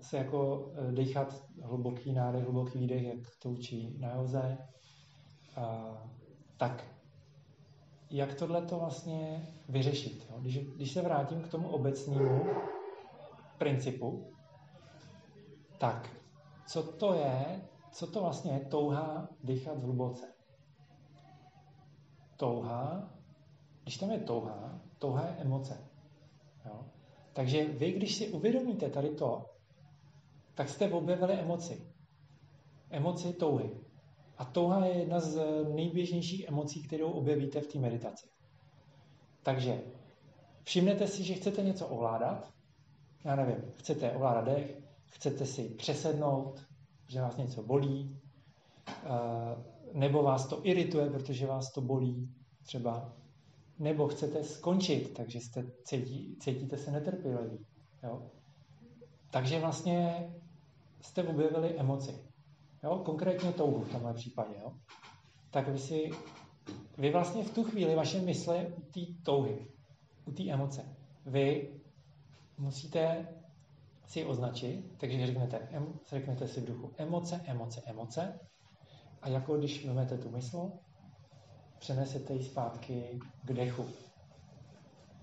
[0.00, 4.58] se jako uh, dechat hluboký nádech, hluboký výdech, jak to učí na joze,
[5.58, 6.15] uh,
[6.56, 6.84] tak
[8.10, 10.26] jak tohle to vlastně vyřešit?
[10.30, 10.40] Jo?
[10.40, 12.46] Když, když se vrátím k tomu obecnému
[13.58, 14.32] principu,
[15.78, 16.10] tak
[16.66, 20.32] co to je, co to vlastně je touha dýchat hluboce?
[22.36, 23.10] Touha,
[23.82, 25.90] když tam je touha, touha je emoce.
[26.64, 26.86] Jo?
[27.32, 29.44] Takže vy, když si uvědomíte tady to,
[30.54, 31.92] tak jste objevili emoci.
[32.90, 33.85] Emoci touhy.
[34.38, 38.26] A touha je jedna z nejběžnějších emocí, kterou objevíte v té meditaci.
[39.42, 39.80] Takže
[40.64, 42.52] všimnete si, že chcete něco ovládat.
[43.24, 46.66] Já nevím, chcete ovládat dech, chcete si přesednout,
[47.08, 48.20] že vás něco bolí,
[48.88, 53.12] eh, nebo vás to irituje, protože vás to bolí třeba,
[53.78, 57.66] nebo chcete skončit, takže jste, cítí, cítíte se netrpěliví.
[59.30, 60.30] Takže vlastně
[61.00, 62.25] jste objevili emoci
[62.86, 64.72] jo, konkrétně touhu v tomhle případě, jo,
[65.50, 66.10] tak vy si,
[66.98, 69.66] vy vlastně v tu chvíli vaše mysle u té touhy,
[70.24, 70.96] u té emoce,
[71.26, 71.74] vy
[72.58, 73.28] musíte
[74.06, 75.68] si označit, takže řeknete,
[76.08, 78.40] řeknete si v duchu emoce, emoce, emoce
[79.22, 80.72] a jako když vezmete tu mysl,
[81.78, 83.86] přenesete ji zpátky k dechu.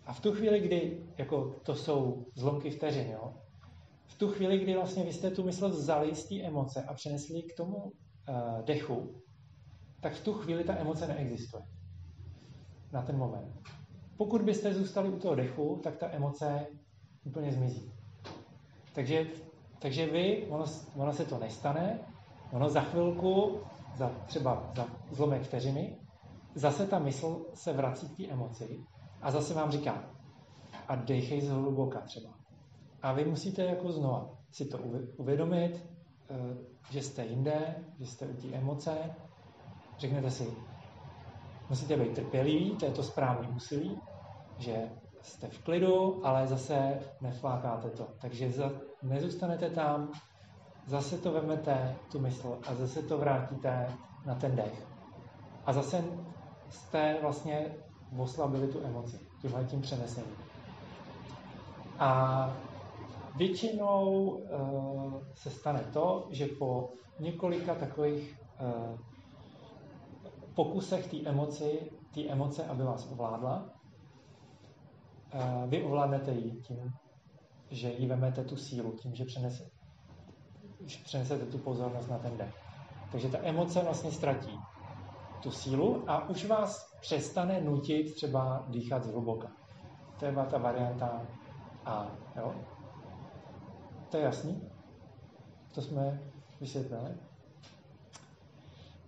[0.05, 3.33] A v tu chvíli, kdy, jako to jsou zlomky vteřin, jo,
[4.13, 7.43] v tu chvíli, kdy vlastně vy jste tu mysl vzali z té emoce a přenesli
[7.43, 7.91] k tomu uh,
[8.65, 9.21] dechu,
[10.01, 11.63] tak v tu chvíli ta emoce neexistuje.
[12.91, 13.61] Na ten moment.
[14.17, 16.67] Pokud byste zůstali u toho dechu, tak ta emoce
[17.23, 17.91] úplně zmizí.
[18.95, 19.27] Takže,
[19.79, 20.65] takže vy, ono,
[20.95, 21.99] ono se to nestane,
[22.51, 23.59] ono za chvilku,
[23.97, 25.97] za třeba za zlomek vteřiny,
[26.55, 28.79] zase ta mysl se vrací k té emoci
[29.21, 30.09] a zase vám říká
[30.87, 32.42] a dejchej z hluboka třeba.
[33.03, 34.77] A vy musíte jako znova si to
[35.17, 35.85] uvědomit,
[36.29, 36.35] eh,
[36.91, 38.97] že jste jinde, že jste u té emoce.
[39.99, 40.47] Řeknete si,
[41.69, 44.01] musíte být trpěliví, to je to správné úsilí,
[44.59, 44.89] že
[45.21, 48.07] jste v klidu, ale zase neflákáte to.
[48.21, 48.71] Takže za,
[49.03, 50.11] nezůstanete tam,
[50.87, 53.87] zase to vemete, tu mysl, a zase to vrátíte
[54.25, 54.87] na ten dech.
[55.65, 56.03] A zase
[56.69, 57.75] jste vlastně
[58.17, 60.35] oslabili tu emoci, tímhle tím přenesením.
[61.99, 62.72] A
[63.35, 66.89] většinou uh, se stane to, že po
[67.19, 68.99] několika takových uh,
[70.55, 73.69] pokusech té emoci, té emoce, aby vás ovládla,
[75.33, 76.93] uh, vy ovládnete ji tím,
[77.69, 79.69] že jí vemete tu sílu, tím, že přenese,
[81.03, 82.55] přenesete tu pozornost na ten dech.
[83.11, 84.59] Takže ta emoce vlastně ztratí
[85.43, 89.51] tu sílu a už vás přestane nutit třeba dýchat zhluboka.
[90.19, 91.21] To je ta varianta
[91.85, 92.07] A.
[92.35, 92.55] Jo?
[94.13, 94.61] To je jasný?
[95.75, 96.21] To jsme
[96.61, 97.09] vysvětlili.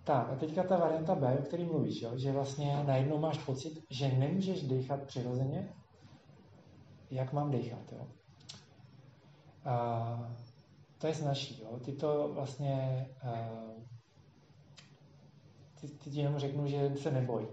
[0.04, 2.18] Tak, a teďka ta varianta B, o který mluvíš, jo?
[2.18, 5.68] že vlastně najednou máš pocit, že nemůžeš dýchat přirozeně,
[7.10, 7.92] jak mám dýchat.
[7.92, 8.06] Jo?
[9.64, 10.36] A
[10.98, 11.62] to je snažší.
[11.62, 11.80] Jo?
[11.84, 13.82] Ty to vlastně uh,
[15.80, 17.48] ty, ty ti jenom řeknu, že se neboj.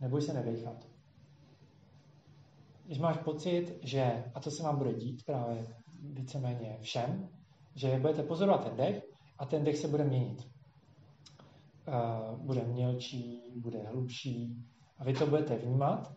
[0.00, 0.86] Neboj se nedejchat.
[2.84, 7.28] Když máš pocit, že, a to se vám bude dít právě víceméně všem,
[7.74, 9.02] že budete pozorovat ten dech
[9.38, 10.48] a ten dech se bude měnit.
[11.88, 14.64] Uh, bude mělčí, bude hlubší
[14.98, 16.12] a vy to budete vnímat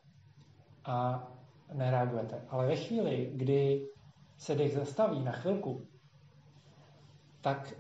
[0.86, 1.28] a
[1.74, 2.46] nereagujete.
[2.50, 3.88] Ale ve chvíli, kdy
[4.38, 5.88] se dech zastaví na chvilku,
[7.42, 7.74] tak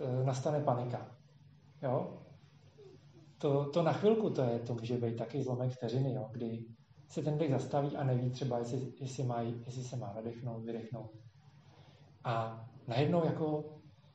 [0.00, 1.16] uh, nastane panika.
[1.82, 2.22] Jo?
[3.38, 6.28] To, to na chvilku, to, je, to může být taky zlomek vteřiny, jo?
[6.32, 6.64] kdy
[7.08, 11.19] se ten dech zastaví a neví třeba, jestli, jestli, má, jestli se má nadechnout, vydechnout.
[12.24, 13.64] A najednou jako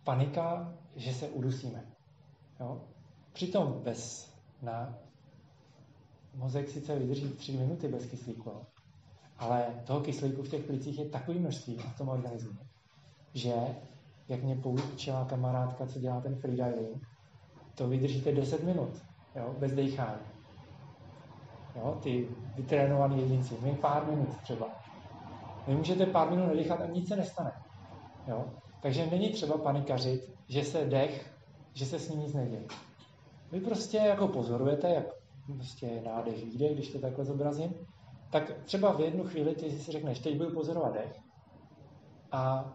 [0.03, 1.86] panika, že se udusíme.
[2.60, 2.82] Jo?
[3.34, 4.98] Přitom bez na
[6.36, 8.61] mozek sice vydrží tři minuty bez kyslíku, jo?
[9.38, 12.60] ale toho kyslíku v těch plicích je takový množství v tom organismu,
[13.34, 13.53] že,
[14.27, 17.07] jak mě poučila kamarádka, co dělá ten freediving,
[17.76, 19.02] to vydržíte 10 minut,
[19.36, 19.56] jo?
[19.60, 20.22] bez dechání.
[21.76, 21.99] Jo?
[22.03, 24.68] Ty vytrénovaní jedinci, my pár minut třeba.
[25.68, 27.65] Vy můžete pár minut nedechat a nic se nestane.
[28.27, 28.45] Jo?
[28.81, 31.34] Takže není třeba panikařit, že se dech,
[31.73, 32.64] že se s ním nic neděje.
[33.52, 35.06] Vy prostě jako pozorujete, jak
[35.45, 37.73] prostě nádech výdech, když to takhle zobrazím,
[38.31, 41.26] tak třeba v jednu chvíli ty si řekneš, teď budu pozorovat dech
[42.35, 42.73] a,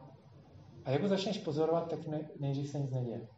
[0.85, 3.29] a jako začneš pozorovat, tak ne, nejdřív se nic neděje.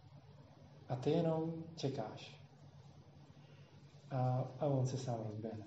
[0.88, 2.42] A ty jenom čekáš.
[4.10, 5.66] A, a on se sám rozběhne.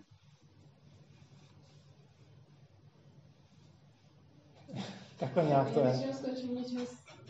[5.18, 6.04] Takhle nějak to je.
[6.08, 6.86] Já skončím něčeho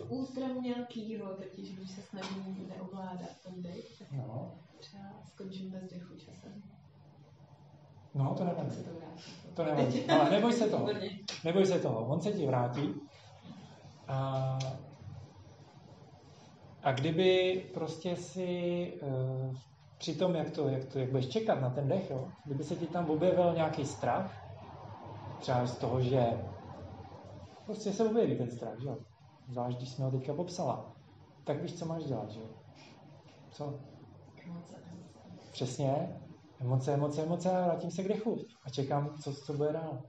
[0.10, 4.52] úzdravně mělkýho, totiž když se snažím neovládat ten dech, tak no.
[4.80, 6.64] třeba skončím bez dechu časem.
[8.14, 8.84] No, to nevadí.
[8.84, 8.92] To,
[9.54, 10.06] to nevadí.
[10.06, 10.88] Ale neboj se toho.
[11.44, 12.06] Neboj se toho.
[12.06, 12.94] On se ti vrátí.
[14.08, 14.60] A,
[16.84, 19.56] a kdyby prostě si uh,
[19.98, 22.76] při tom, jak to, jak to, jak budeš čekat na ten dech, jo, kdyby se
[22.76, 24.32] ti tam objevil nějaký strach,
[25.40, 26.20] třeba z toho, že
[27.66, 28.98] Prostě se objeví ten strach, že jo?
[29.50, 30.96] Zvlášť, když jsme ho teďka popsala.
[31.44, 32.48] Tak víš, co máš dělat, že jo?
[33.52, 33.80] Co?
[35.52, 36.20] Přesně.
[36.60, 38.38] Emoce, emoce, emoce a vrátím se k dechu.
[38.66, 40.04] A čekám, co, co bude dál.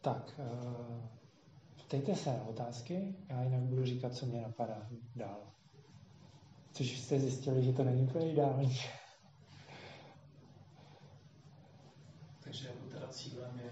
[0.00, 1.08] Tak, eh,
[1.86, 5.40] ptejte se na otázky, já jinak budu říkat, co mě napadá dál.
[6.72, 8.78] Což jste zjistili, že to není úplně ideální.
[12.40, 13.70] Takže jako teda cílem je,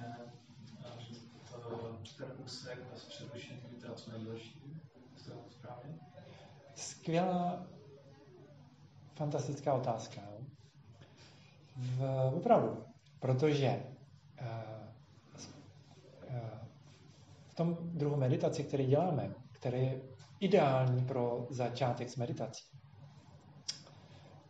[0.98, 1.14] že
[1.52, 4.80] to ten úsek a přerušení teda co nejdelší?
[5.50, 5.98] správně?
[6.74, 7.66] Skvělá,
[9.14, 10.20] fantastická otázka.
[11.76, 12.84] V, opravdu,
[13.20, 13.82] protože
[14.40, 14.78] uh,
[17.48, 20.00] v tom druhu meditaci, který děláme, který je
[20.40, 22.64] ideální pro začátek s meditací,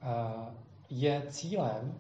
[0.02, 0.55] uh,
[0.90, 1.98] je cílem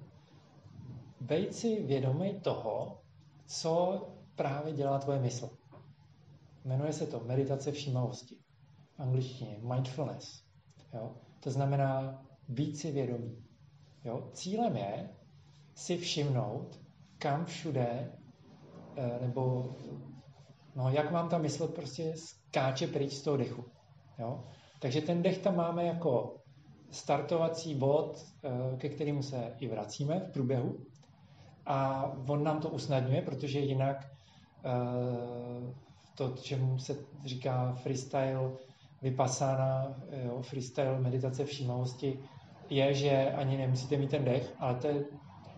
[1.20, 3.00] být si vědomý toho,
[3.46, 5.50] co právě dělá tvoje mysl.
[6.64, 8.36] Jmenuje se to meditace všímavosti.
[8.96, 10.42] V angličtině mindfulness.
[10.94, 11.14] Jo?
[11.40, 13.44] To znamená být si vědomý.
[14.04, 14.30] Jo?
[14.32, 15.10] Cílem je
[15.74, 16.80] si všimnout,
[17.18, 18.27] kam všude, eh,
[19.20, 19.70] nebo
[20.76, 23.64] no, jak vám ta mysl prostě skáče pryč z toho dechu.
[24.18, 24.44] Jo?
[24.80, 26.36] Takže ten dech tam máme jako
[26.90, 30.76] startovací bod, eh, ke kterému se i vracíme v průběhu.
[31.66, 34.06] A on nám to usnadňuje, protože jinak
[34.64, 35.74] eh,
[36.14, 38.50] to, čemu se říká freestyle,
[39.02, 42.18] vypasána, jo, freestyle meditace všímavosti,
[42.70, 45.04] je, že ani nemusíte mít ten dech, ale to je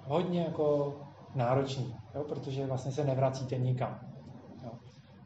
[0.05, 0.95] hodně jako
[1.35, 4.01] náročný, jo, protože vlastně se nevracíte nikam.
[4.65, 4.71] Jo.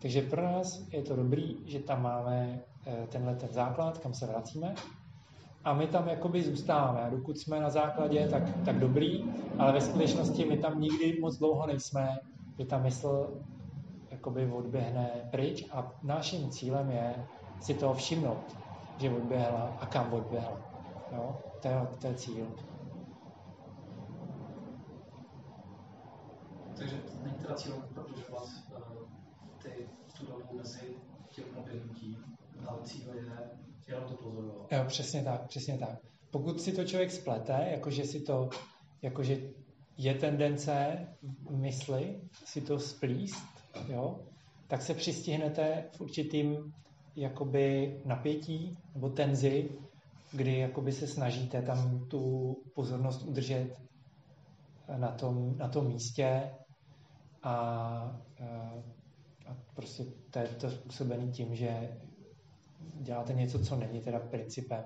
[0.02, 4.26] Takže pro nás je to dobrý, že tam máme eh, tenhle ten základ, kam se
[4.26, 4.74] vracíme
[5.64, 7.00] a my tam jakoby zůstáváme.
[7.00, 9.24] A dokud jsme na základě, tak, tak dobrý,
[9.58, 12.18] ale ve skutečnosti my tam nikdy moc dlouho nejsme,
[12.58, 13.40] že ta mysl
[14.10, 17.26] jakoby odběhne pryč a naším cílem je
[17.60, 18.56] si toho všimnout,
[18.98, 20.56] že odběhla a kam odběhla.
[21.12, 21.36] Jo?
[21.62, 22.46] To, je, to je cíl.
[26.78, 29.08] Takže není teda cílem prodlužovat uh,
[29.62, 29.88] ty,
[30.18, 30.96] tu dobu mezi
[31.30, 32.24] tím oběhnutím,
[32.66, 33.24] ale cíl je
[33.88, 34.72] jenom to pozorovat.
[34.72, 35.98] Jo, přesně tak, přesně tak.
[36.30, 38.50] Pokud si to člověk splete, jakože si to,
[39.02, 39.40] jakože
[39.96, 41.06] je tendence
[41.50, 43.44] mysli si to splíst,
[43.88, 44.20] jo,
[44.68, 46.72] tak se přistihnete v určitým
[47.16, 49.70] jakoby napětí nebo tenzi,
[50.32, 53.76] kdy jakoby se snažíte tam tu pozornost udržet
[54.96, 56.50] na tom, na tom místě
[57.44, 58.20] a,
[59.46, 61.98] a prostě to je to způsobené tím, že
[62.94, 64.84] děláte něco, co není teda principem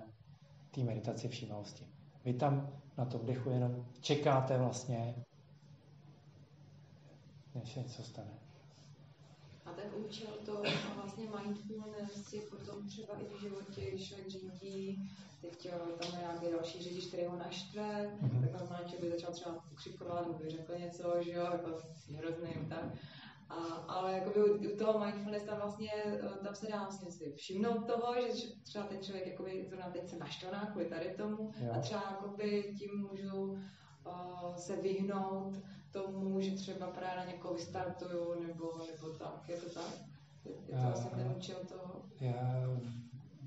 [0.70, 1.86] té meditace všímavosti.
[2.24, 2.68] Vy tam
[2.98, 5.14] na tom dechu jenom čekáte vlastně,
[7.54, 8.47] než se něco stane.
[9.78, 10.62] A ten účel to
[10.94, 15.10] vlastně mindfulness je potom třeba i v životě, když člověk řídí,
[15.40, 18.40] teď eh, tam je nějaký další řidič, který ho naštve, mm-hmm.
[18.40, 21.82] tak normálně by začal třeba pokřikovat nebo by řekl něco, že jo, jako
[22.16, 22.84] hrozný, tak
[23.50, 23.54] a,
[23.88, 27.86] ale jakoby u, u toho mindfulness tam vlastně, eh, tam se dá vlastně si všimnout
[27.86, 31.72] toho, že třeba ten člověk jakoby zrovna teď se naštvaná kvůli tady tomu jo.
[31.72, 35.56] a třeba jakoby tím můžu uh, se vyhnout
[35.92, 39.94] tomu, že třeba právě na někoho vystartuju nebo, nebo tak, je to tak?
[40.44, 42.02] Je, to vlastně ten účel toho?
[42.20, 42.34] Já,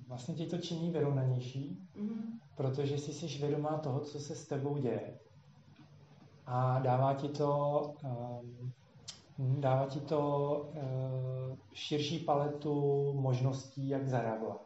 [0.07, 2.39] vlastně ti to činí vyrovnanější, mm-hmm.
[2.55, 5.19] protože jsi jsi vědomá toho, co se s tebou děje.
[6.45, 8.73] A dává ti to um,
[9.61, 10.19] dává ti to
[10.73, 12.73] uh, širší paletu
[13.13, 14.65] možností, jak zareagovat.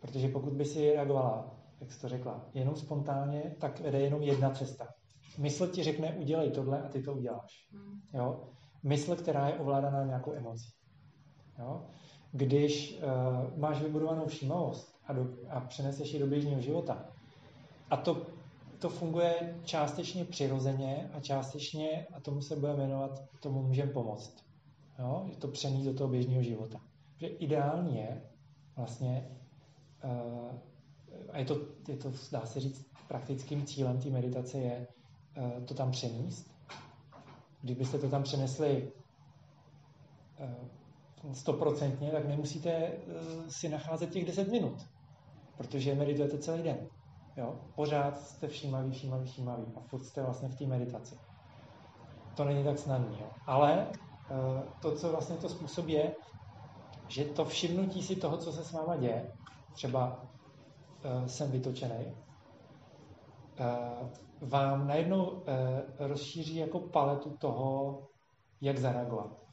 [0.00, 4.50] Protože pokud by si reagovala, jak jsi to řekla, jenom spontánně, tak vede jenom jedna
[4.50, 4.88] cesta.
[5.38, 7.68] Mysl ti řekne, udělej tohle a ty to uděláš.
[7.72, 8.00] Hmm.
[8.12, 8.44] Jo?
[8.82, 10.72] Mysl, která je ovládaná nějakou emocí.
[11.58, 11.86] Jo?
[12.32, 17.06] Když uh, máš vybudovanou všímavost a, do, a přeneseš ji do běžného života,
[17.90, 18.26] a to
[18.84, 24.44] to funguje částečně přirozeně a částečně, a tomu se bude jmenovat, tomu můžeme pomoct.
[24.98, 25.24] Jo?
[25.30, 26.80] Je to přenést do toho běžného života.
[27.12, 28.22] Protože ideální je
[28.76, 29.30] vlastně,
[30.04, 30.58] uh,
[31.32, 31.58] a je to,
[31.88, 34.86] je to, dá se říct, praktickým cílem té meditace je
[35.64, 36.50] to tam přenést.
[37.62, 38.92] Kdybyste to tam přenesli
[40.38, 44.86] uh, stoprocentně, tak nemusíte uh, si nacházet těch 10 minut,
[45.56, 46.88] protože meditujete celý den.
[47.36, 47.60] Jo?
[47.74, 51.18] Pořád jste všímaví, všímaví, všímaví a furt jste vlastně v té meditaci.
[52.36, 53.16] To není tak snadné.
[53.46, 53.86] Ale
[54.82, 56.14] to, co vlastně to způsob je,
[57.08, 59.32] že to všimnutí si toho, co se s váma děje,
[59.72, 60.24] třeba
[61.26, 62.14] jsem vytočený,
[64.40, 65.42] vám najednou uh,
[65.98, 68.02] rozšíří jako paletu toho,
[68.60, 69.44] jak zareagovat.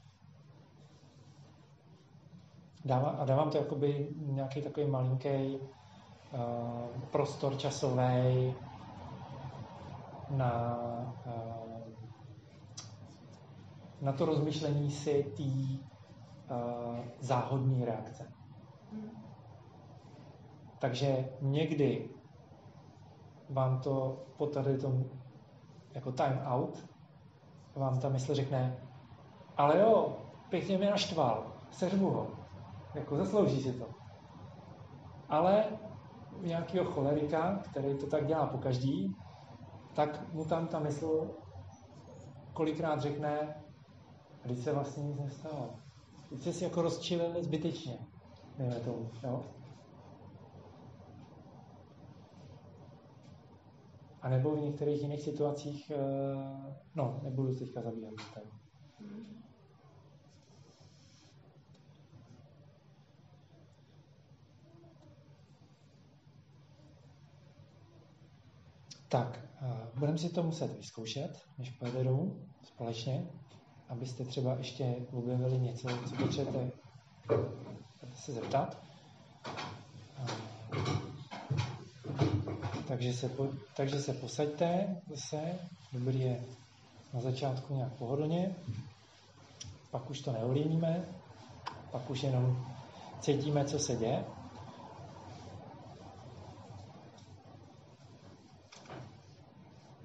[2.86, 5.60] Dávám, a dávám to jakoby nějaký takový malinký
[6.34, 8.56] Eh, prostor časový
[10.30, 10.78] na,
[11.26, 11.92] uh,
[14.02, 18.32] na to rozmyšlení si té uh, záhodní reakce.
[20.80, 22.10] Takže někdy
[23.52, 25.04] vám to po tady tom
[25.94, 26.86] jako time out
[27.76, 28.78] vám ta mysl řekne,
[29.58, 30.18] ale jo,
[30.50, 32.28] pěkně mě naštval, seřvu ho,
[32.96, 33.86] jako zaslouží si to.
[35.30, 35.66] Ale
[36.42, 39.16] nějakého cholerika, který to tak dělá po každý,
[39.96, 41.30] tak mu tam ta mysl
[42.54, 43.64] kolikrát řekne,
[44.44, 45.70] když se vlastně nic nestalo.
[46.30, 47.98] Teď jste si jako rozčilili zbytečně,
[48.58, 49.44] dejme tomu, jo?
[54.22, 58.60] A nebo v některých jiných situacích, eh, no, nebudu teďka zabíhat do téma.
[69.10, 73.28] Tak, eh, budeme si to muset vyzkoušet, než pojede domů společně,
[73.90, 76.72] abyste třeba ještě objevili něco, co potřebujete
[78.16, 78.78] se zeptat.
[82.92, 83.32] Takže se,
[83.76, 85.60] takže se posaďte zase,
[85.94, 86.44] dobrý je
[87.14, 88.56] na začátku nějak pohodlně,
[89.92, 91.06] pak už to neovlivníme,
[91.92, 92.66] pak už jenom
[93.20, 94.26] cítíme, co se děje.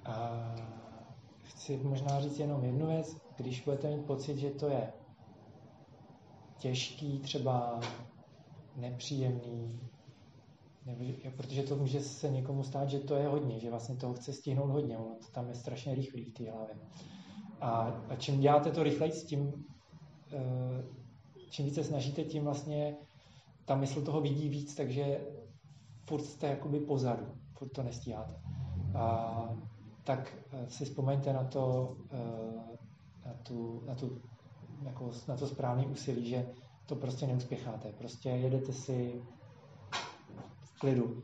[0.05, 0.29] A
[1.43, 4.93] chci možná říct jenom jednu věc, když budete mít pocit, že to je
[6.57, 7.79] těžký, třeba
[8.75, 9.79] nepříjemný,
[11.37, 14.71] protože to může se někomu stát, že to je hodně, že vlastně toho chce stihnout
[14.71, 16.75] hodně, ono to tam je strašně rychlý v té hlavě.
[17.61, 17.69] A,
[18.09, 19.65] a čím děláte to rychleji, tím
[20.33, 20.83] eh,
[21.49, 22.95] čím více snažíte, tím vlastně
[23.65, 25.21] ta mysl toho vidí víc, takže
[26.09, 28.33] furt jste jakoby pozadu, furt to nestíháte.
[28.95, 29.49] A,
[30.03, 32.77] tak eh, si vzpomeňte na to, eh,
[33.25, 34.21] na tu, na tu
[34.83, 36.49] jako na to správné úsilí, že
[36.85, 37.91] to prostě neuspěcháte.
[37.91, 39.21] Prostě jedete si
[40.79, 41.23] klidu.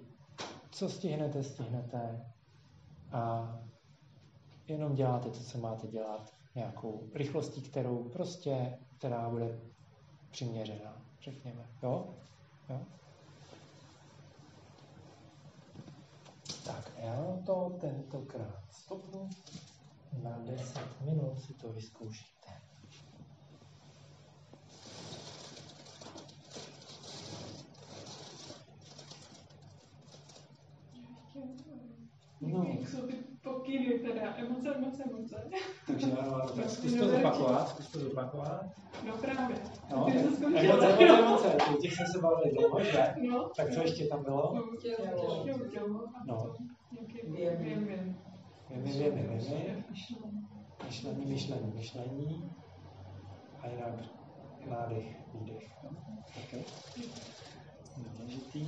[0.72, 2.26] Co stihnete, stihnete
[3.12, 3.54] a
[4.68, 9.60] jenom děláte to, co máte dělat nějakou rychlostí, kterou prostě, která bude
[10.32, 11.70] přiměřená, řekněme.
[11.84, 12.16] Jo?
[12.70, 12.82] jo?
[16.66, 19.30] Tak, já to tentokrát stopnu.
[20.24, 22.33] Na 10 minut si to vyzkouším.
[32.48, 32.66] No.
[32.80, 33.14] Jak jsou ty
[33.44, 35.50] pokyny teda, emoce, emoce, emoce.
[35.88, 38.66] Takže ano, tak zkus to zopakovat, zkus to zopakovat.
[39.08, 39.58] No právě.
[39.92, 43.14] No, emoce, emoce, emoce, o těch jsme se bavili dlouho, že?
[43.30, 43.50] No.
[43.56, 44.54] Tak co ještě tam bylo?
[44.56, 46.06] No, tělo, tělo, tělo.
[46.28, 46.54] No.
[46.92, 48.16] Věm, věm, věm.
[48.70, 49.84] Věm, věm, věm, věm.
[50.86, 52.52] Myšlení, myšlení, myšlení.
[53.62, 53.94] A jinak
[54.70, 55.72] nádech, výdech.
[56.44, 56.64] Okay.
[58.18, 58.66] Důležitý.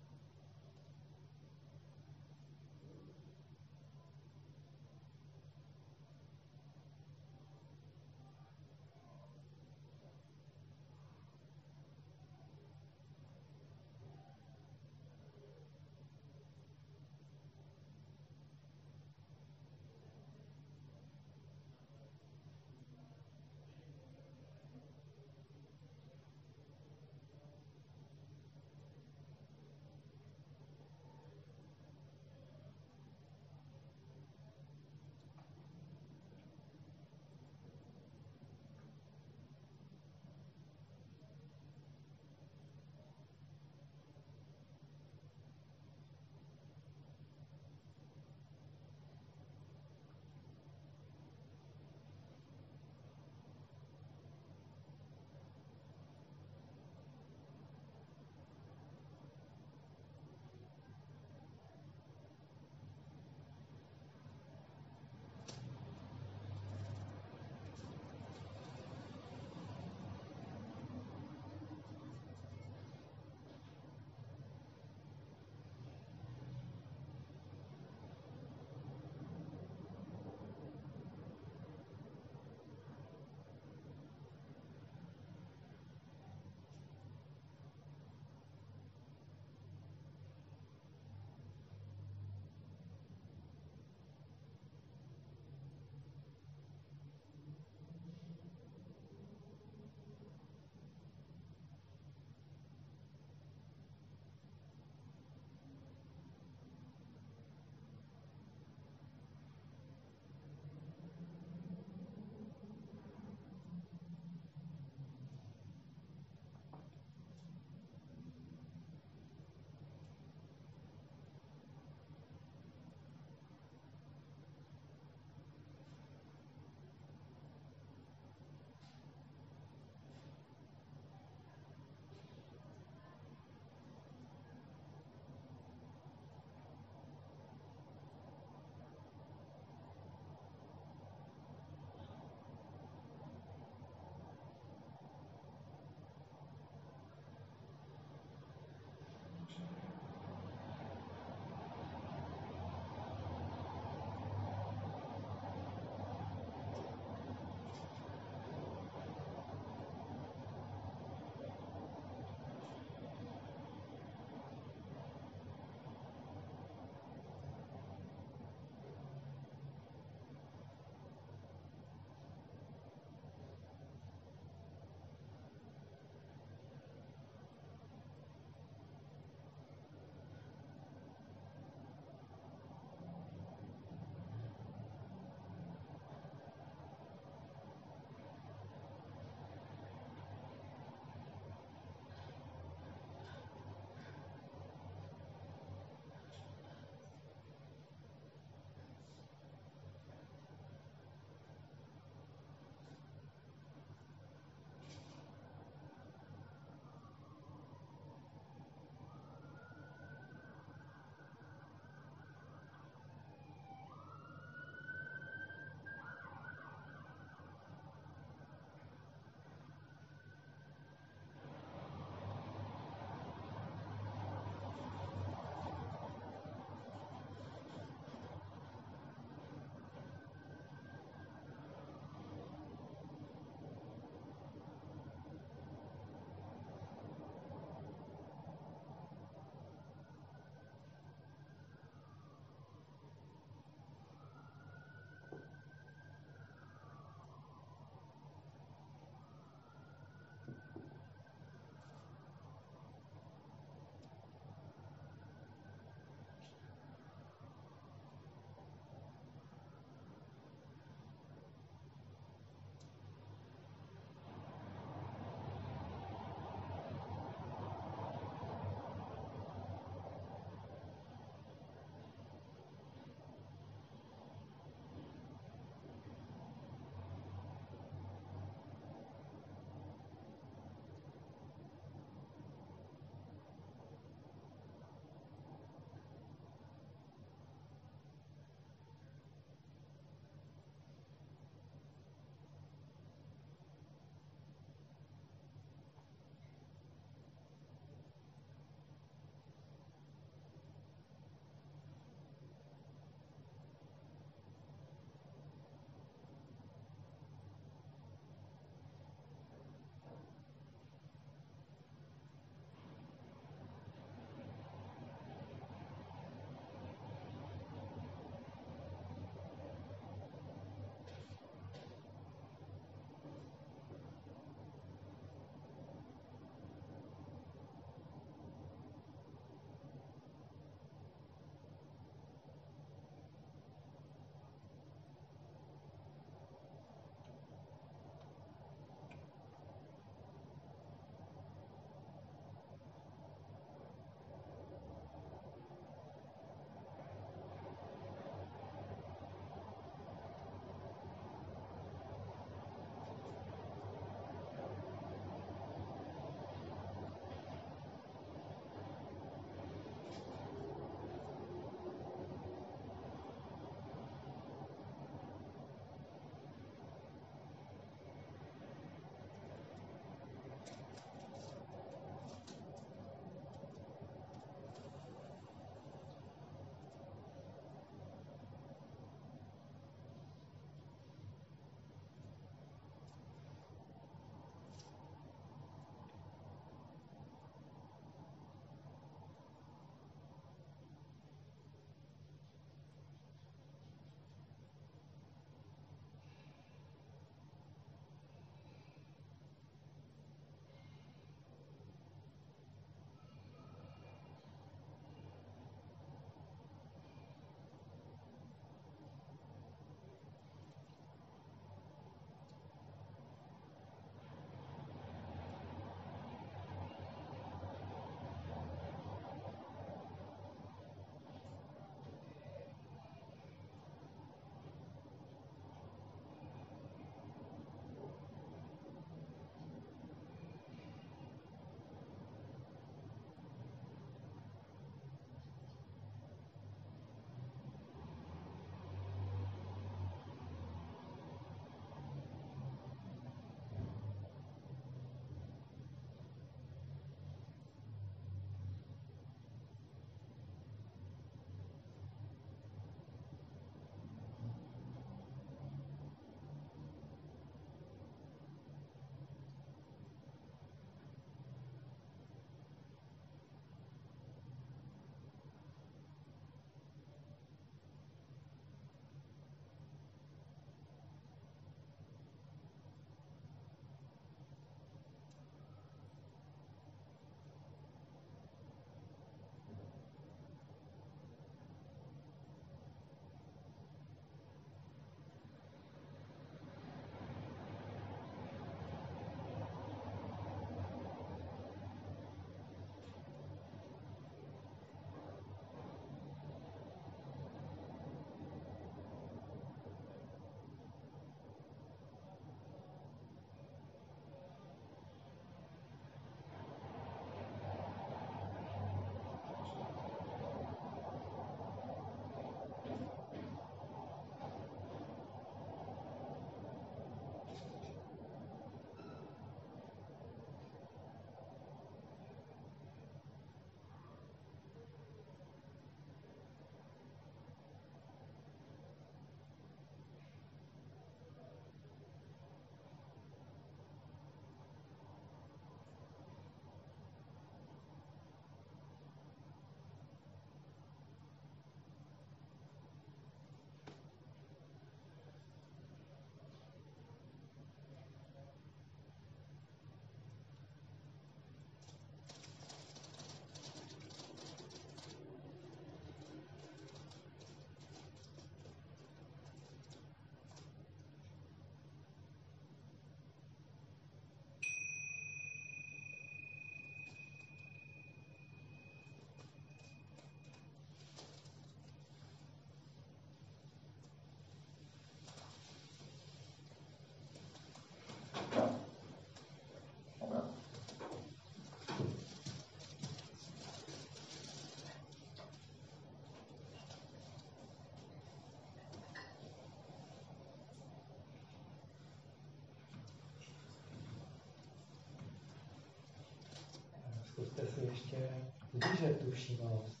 [597.56, 598.28] Zkuste si ještě
[598.72, 600.00] udržet tu všímavost.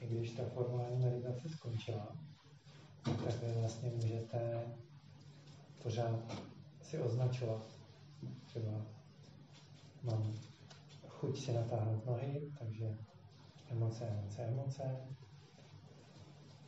[0.00, 2.16] I když ta formální meditace skončila,
[3.02, 4.62] tak vy vlastně můžete
[5.82, 6.40] pořád
[6.82, 7.66] si označovat.
[8.46, 8.72] Třeba
[10.02, 10.32] mám
[11.08, 12.98] chuť si natáhnout nohy, takže
[13.70, 14.96] emoce, emoce, emoce.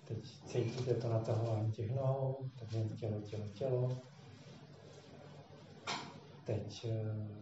[0.04, 3.88] Teď cítíte to natahování těch nohou, takže tělo, tělo, tělo.
[6.44, 7.40] Teď uh,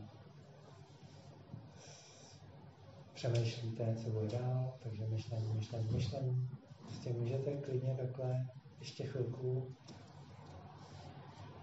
[3.19, 6.49] přemýšlíte, co bude dál, takže myšlení, myšlení, myšlení.
[6.82, 8.47] Prostě můžete klidně takhle
[8.81, 9.74] ještě chvilku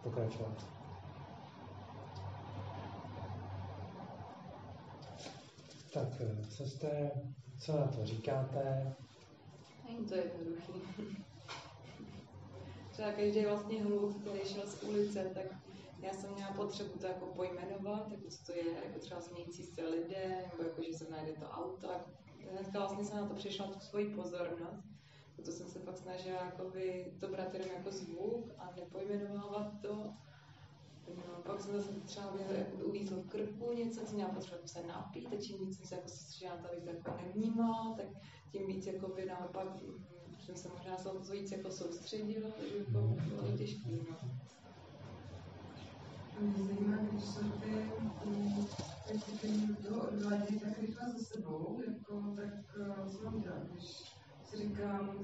[0.03, 0.65] pokračovat.
[5.94, 7.11] Tak, eh, co jste,
[7.60, 8.94] co na to říkáte?
[9.90, 10.73] Není to jednoduchý.
[12.91, 15.65] Třeba každý vlastně hluk, který šel z ulice, tak
[16.00, 19.88] já jsem měla potřebu to jako pojmenovat, jako co to je, jako třeba smějící se
[19.88, 21.92] lidé, nebo jako, že se najde to auto.
[21.92, 22.06] A
[22.52, 24.84] dneska vlastně jsem na to přišla tu svoji pozornost.
[25.36, 30.14] Proto jsem se pak snažila jakoby, to brát jenom jako zvuk a nepojmenovávat to.
[31.08, 32.34] No, pak jsem zase třeba
[32.84, 36.08] uvízl v krku něco, co měla potřebu se napít a čím víc jsem se jako
[36.08, 38.06] soustředila, to jako nevnímala, tak
[38.52, 40.06] tím víc jako by naopak mm,
[40.40, 43.90] jsem se možná se víc jako soustředila, takže jako bylo těžké.
[43.90, 44.46] No.
[46.36, 47.90] Zajímá, když jsou ty,
[49.41, 54.03] ty toho odvádí tak rychle za sebou, jako, tak eh, co mám dělat, když
[54.44, 55.18] si říkám,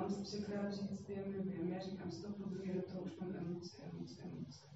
[0.00, 3.36] mám si třikrát říct, vím, vím, já říkám stop, po druhé do toho už mám
[3.36, 4.66] emoce, emoce, emoce.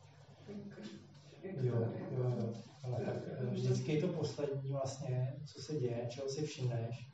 [0.47, 1.75] Tak, jo,
[2.11, 2.53] jo, jo.
[2.85, 7.11] Ale tak eh, vždycky to poslední vlastně, co se děje, čeho si všimneš,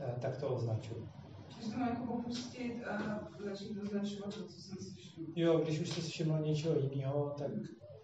[0.00, 1.08] eh, tak to označuju.
[1.56, 5.26] Když to mám jako opustit a začít označovat to, co jsem si všiml.
[5.36, 7.50] Jo, když už jsi všiml něčeho jiného, tak,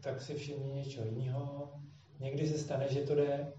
[0.00, 1.72] tak si všimni něčeho jiného.
[2.20, 3.52] Někdy se stane, že to jde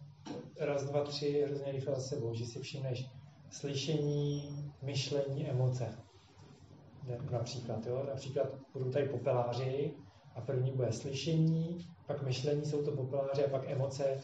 [0.60, 3.06] raz, dva, tři hrozně rychle za sebou, že si všimneš
[3.50, 5.98] slyšení, myšlení, emoce.
[7.32, 8.04] Například, jo?
[8.08, 9.94] Například budu tady popeláři
[10.36, 14.20] a první bude slyšení, pak myšlení jsou to popeláři a pak emoce e,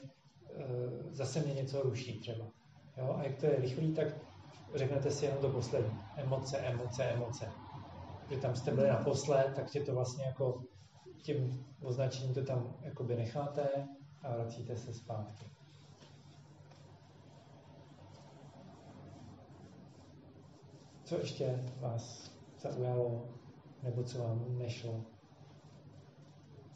[1.12, 2.46] zase mě něco ruší třeba.
[2.98, 3.16] Jo?
[3.18, 4.08] A jak to je rychlý, tak
[4.76, 6.00] řeknete si jenom to poslední.
[6.16, 7.52] Emoce, emoce, emoce.
[8.28, 10.64] Když tam jste byli naposled, tak tě to vlastně jako
[11.28, 13.88] tím označením to tam jakoby necháte
[14.24, 15.46] a vracíte se zpátky.
[21.06, 22.32] Co ještě vás
[22.62, 23.30] zaujalo,
[23.84, 25.06] nebo co vám nešlo?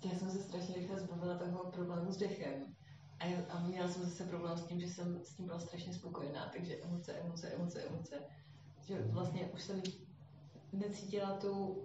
[0.06, 2.54] Já jsem se strašně rychle zbavila toho problému s dechem.
[3.20, 5.94] A, já, a měla jsem zase problém s tím, že jsem s tím byla strašně
[5.94, 8.16] spokojená, takže emoce, emoce, emoce, emoce.
[8.88, 9.12] Že Mhm.
[9.12, 9.82] vlastně už jsem
[10.72, 11.78] necítila tu,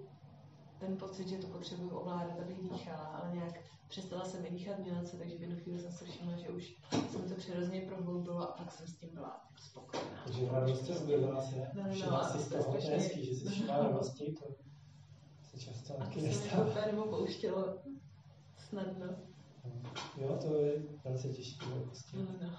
[0.81, 3.53] ten pocit, že to potřebuju ovládat, abych dýchala, ale nějak
[3.89, 6.75] přestala jsem i dýchat mělce, takže v jednu chvíli jsem se všimla, že už
[7.13, 10.21] se mi to přirozeně prohloubilo a pak jsem s tím byla spokojená.
[10.25, 12.97] Takže radost se objevila se, No, no, všimla no, si z to toho, to je
[12.97, 14.45] hezký, že si všimla radosti, to
[15.51, 16.65] se často A to taky se mi nestává.
[16.71, 17.79] úplně nepouštělo
[18.69, 19.07] snadno.
[20.17, 22.17] Jo, to je velice těžké prostě.
[22.17, 22.51] No, no.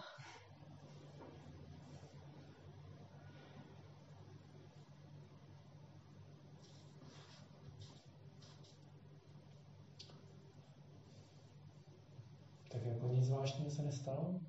[12.71, 14.39] Tak jako nic zvláštního se nestalo?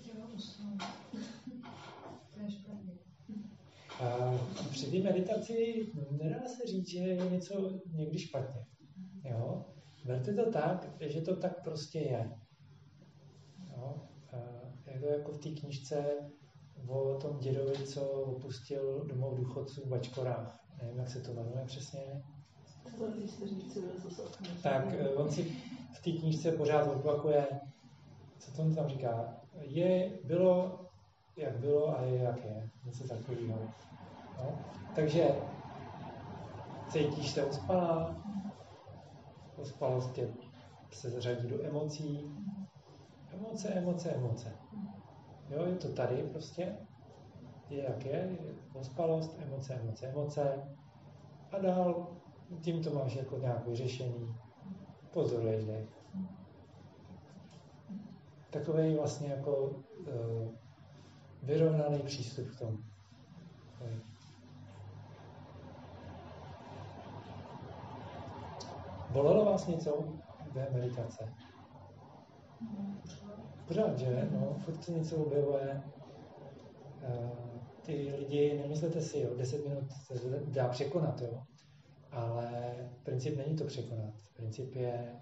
[0.00, 0.82] Chtěla usnout.
[2.34, 2.92] To je špatně.
[4.00, 4.38] A
[4.70, 8.66] při té meditaci nedá se říct, že je něco někdy špatně.
[9.24, 9.64] Jo?
[10.04, 12.38] Berte to tak, že to tak prostě je.
[13.76, 14.02] Jo?
[14.32, 16.04] A je to jako v té knižce
[16.88, 20.64] o tom dědovi, co opustil domov důchodců v Bačkorách.
[20.82, 22.22] Nevím, jak se to jmenuje přesně.
[24.62, 25.42] Tak eh, on si
[25.92, 27.46] v té knižce pořád opakuje,
[28.38, 29.34] co to on tam říká.
[29.60, 30.80] Je, bylo,
[31.36, 32.70] jak bylo a je, jak je.
[32.84, 33.58] Něco takového.
[34.38, 34.58] No?
[34.94, 35.28] Takže
[36.88, 38.16] cítíš se ospalá,
[39.56, 40.28] ospalost tě
[40.90, 42.36] se zařadí do emocí.
[43.32, 44.52] Emoce, emoce, emoce.
[45.50, 46.76] Jo, je to tady prostě.
[47.70, 50.62] Je jak je, je ospalost, emoce, emoce, emoce.
[51.52, 52.06] A dál
[52.60, 54.34] tím to máš jako nějak vyřešený.
[55.12, 55.88] Pozoruješ dech.
[58.50, 60.48] Takový vlastně jako uh,
[61.42, 62.78] vyrovnaný přístup k tomu.
[69.14, 70.04] Bolelo vás něco
[70.52, 71.34] ve meditace?
[73.68, 74.28] Pořád, že?
[74.32, 75.82] No, furt se něco objevuje.
[77.08, 77.44] Uh,
[77.82, 80.14] ty lidi, nemyslete si, jo, 10 minut se
[80.46, 81.42] dá překonat, jo.
[82.14, 84.14] Ale princip není to překonat.
[84.36, 85.20] Princip je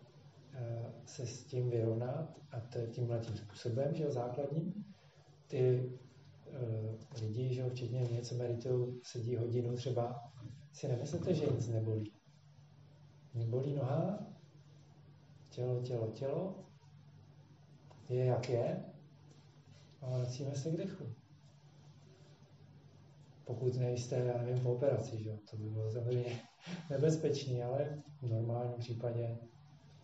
[1.05, 4.85] se s tím vyrovnat a to je tímhle tím způsobem, že základním.
[5.47, 5.91] Ty
[6.47, 10.33] uh, lidi, že včetně mě, co meditují, sedí hodinu třeba,
[10.73, 12.13] si nemyslíte, že nic nebolí.
[13.35, 14.27] Mě bolí noha,
[15.51, 16.65] tělo, tělo, tělo,
[18.09, 18.85] je jak je,
[20.01, 21.15] a vracíme se k dechu.
[23.45, 25.39] Pokud nejste, já nevím, po operaci, že?
[25.51, 26.43] to by bylo samozřejmě
[26.91, 29.39] nebezpečný, ale v normálním případě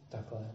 [0.08, 0.54] takhle.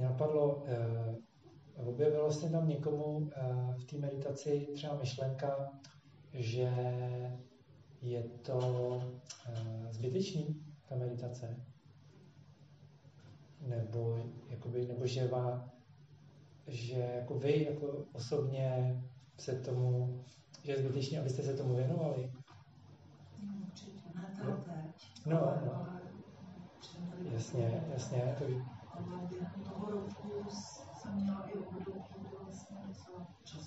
[0.00, 1.16] Mě napadlo, eh,
[1.76, 5.72] objevilo se tam někomu eh, v té meditaci třeba myšlenka,
[6.32, 6.72] že
[8.02, 9.00] je to
[9.46, 11.69] eh, zbytečný, ta meditace?
[13.66, 14.18] Nebo,
[14.48, 15.70] jakoby, nebo že, má,
[16.66, 19.02] že jako vy jako osobně
[19.38, 20.20] se tomu,
[20.62, 22.32] že je zbytečný, abyste se tomu věnovali?
[23.42, 25.26] No, určitě, ne to teď.
[25.26, 25.86] No, no.
[27.32, 28.36] Jasně, jasně.
[28.38, 28.44] To...
[28.90, 33.58] Ale během toho roku jsem měla i období, kdy vlastně docela to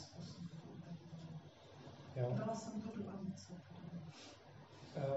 [2.15, 2.33] Jo.
[2.37, 2.92] Dala jsem to.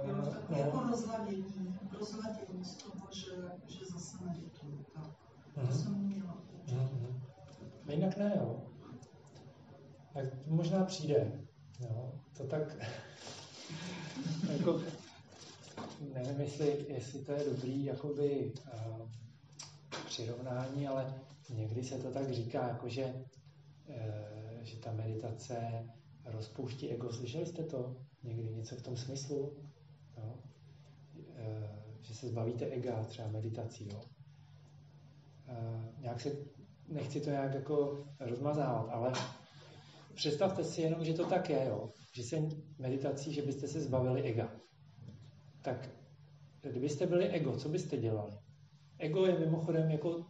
[0.07, 0.57] No.
[0.57, 3.31] jako rozladění, rozladění z toho, že,
[3.67, 4.85] že zase medituju.
[4.95, 5.05] Tak.
[5.05, 5.15] Uh-huh.
[5.55, 5.73] To mhm.
[5.73, 6.37] jsem měla.
[7.89, 8.63] A jinak ne, jo.
[10.15, 11.33] Tak možná přijde.
[11.81, 12.13] Jo.
[12.37, 12.77] To tak
[14.53, 14.81] jako
[16.15, 19.09] nevím, jestli, jestli to je dobrý jakoby uh,
[20.07, 21.15] přirovnání, ale
[21.51, 23.27] někdy se to tak říká, jako že,
[23.89, 25.87] uh, že ta meditace
[26.25, 27.13] rozpouští ego.
[27.13, 29.57] Slyšeli jste to někdy něco v tom smyslu?
[31.47, 31.53] Uh,
[32.01, 33.89] že se zbavíte ega třeba meditací.
[33.93, 34.01] Jo?
[35.49, 36.33] Uh, nějak se,
[36.89, 39.13] nechci to nějak jako rozmazávat, ale
[40.15, 41.91] představte si jenom, že to tak je, jo?
[42.13, 42.37] že se
[42.79, 44.51] meditací, že byste se zbavili ega
[45.67, 45.89] tak
[46.63, 48.33] kdybyste byli ego, co byste dělali?
[48.99, 50.27] Ego je mimochodem jako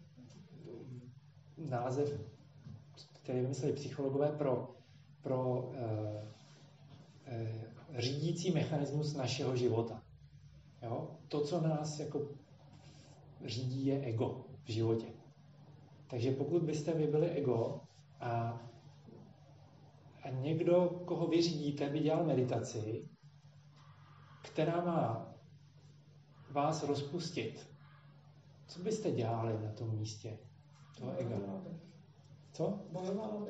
[1.56, 2.20] název,
[3.12, 4.74] který vymysleli psychologové pro,
[5.22, 5.74] pro uh,
[7.26, 10.02] uh, řídící mechanismus našeho života.
[10.82, 11.16] Jo?
[11.28, 12.28] To, co nás jako
[13.44, 15.06] řídí, je ego v životě.
[16.10, 17.80] Takže pokud byste vy byli ego
[18.20, 18.60] a,
[20.22, 23.08] a někdo, koho vy řídíte, by dělal meditaci,
[24.42, 25.34] která má
[26.50, 27.70] vás rozpustit,
[28.66, 30.38] co byste dělali na tom místě
[30.98, 31.36] toho ega?
[32.52, 32.80] Co?
[32.92, 33.46] Bojovala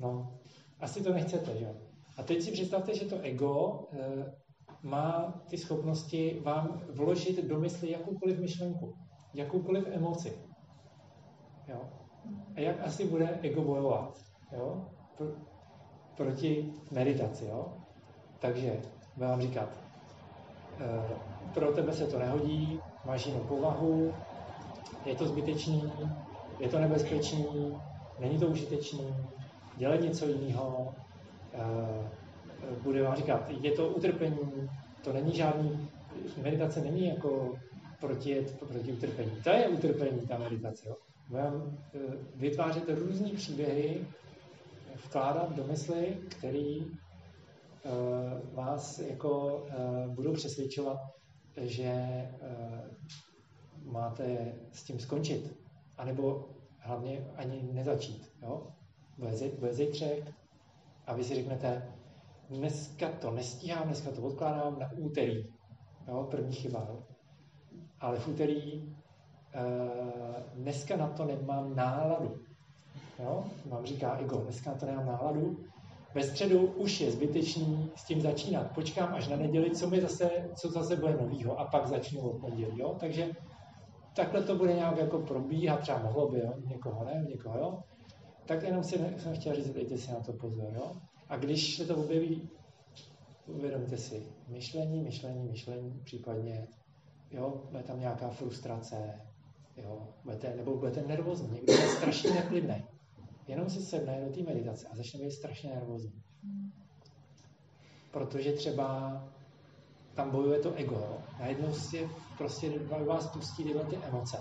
[0.00, 0.40] No,
[0.80, 1.74] asi to nechcete, jo?
[2.16, 4.41] A teď si představte, že to ego e,
[4.82, 8.94] má ty schopnosti vám vložit do mysli jakoukoliv myšlenku,
[9.34, 10.38] jakoukoliv emoci.
[11.68, 11.80] Jo?
[12.56, 14.18] A jak asi bude ego bojovat?
[14.52, 14.84] Jo?
[15.16, 15.26] Pro,
[16.16, 17.76] proti meditaci, jo?
[18.38, 18.80] Takže
[19.16, 19.82] vám říkat,
[20.80, 21.14] Eh,
[21.54, 24.14] pro tebe se to nehodí, máš jinou povahu,
[25.04, 25.92] je to zbytečný,
[26.58, 27.46] je to nebezpečný,
[28.18, 29.14] není to užitečný,
[29.76, 30.94] dělej něco jiného,
[31.52, 32.10] eh,
[32.82, 34.38] bude vám říkat, je to utrpení,
[35.04, 35.88] to není žádný,
[36.42, 37.54] meditace není jako
[38.00, 39.32] proti, proti utrpení.
[39.44, 40.88] To je utrpení, ta meditace.
[40.88, 40.96] Jo.
[41.30, 41.98] Vám eh,
[42.34, 44.06] vytvářet různé příběhy,
[45.04, 46.86] vkládat do mysli, který
[47.84, 50.98] Eh, vás jako eh, budou přesvědčovat,
[51.56, 51.92] že
[53.84, 55.56] máte s tím skončit.
[55.96, 56.48] A nebo
[56.78, 58.32] hlavně ani nezačít.
[58.42, 58.66] Jo?
[59.58, 60.34] Bude zítřek
[61.06, 61.92] a vy si řeknete,
[62.52, 65.44] dneska to nestíhám, dneska to odkládám na úterý.
[66.08, 66.28] Jo?
[66.30, 66.86] První chyba.
[66.88, 67.02] Jo?
[68.00, 68.82] Ale v úterý
[70.54, 72.40] dneska na to nemám náladu.
[73.18, 73.44] Jo?
[73.66, 75.58] Vám říká ego, dneska na to nemám náladu,
[76.14, 78.74] ve středu už je zbytečný s tím začínat.
[78.74, 82.40] Počkám až na neděli, co mi zase, co zase bude novýho a pak začnu od
[82.40, 82.78] pondělí.
[82.78, 82.96] Jo?
[83.00, 83.30] Takže
[84.16, 86.52] takhle to bude nějak jako probíhat, třeba mohlo by, jo?
[86.66, 87.82] někoho ne, někoho jo.
[88.46, 90.72] Tak jenom si jsem chtěl říct, dejte si na to pozor.
[90.74, 90.92] Jo?
[91.32, 92.50] A když se to objeví,
[93.46, 96.68] uvědomte si, myšlení, myšlení, myšlení, případně,
[97.30, 99.20] jo, bude tam nějaká frustrace,
[99.76, 102.84] jo, budete, nebo budete nervózní, někdo je strašně neklidný
[103.48, 106.22] jenom si sedne do té meditace a začne být strašně nervózní.
[108.10, 109.20] Protože třeba
[110.14, 114.36] tam bojuje to ego, najednou si prostě vás pustí tyhle ty emoce.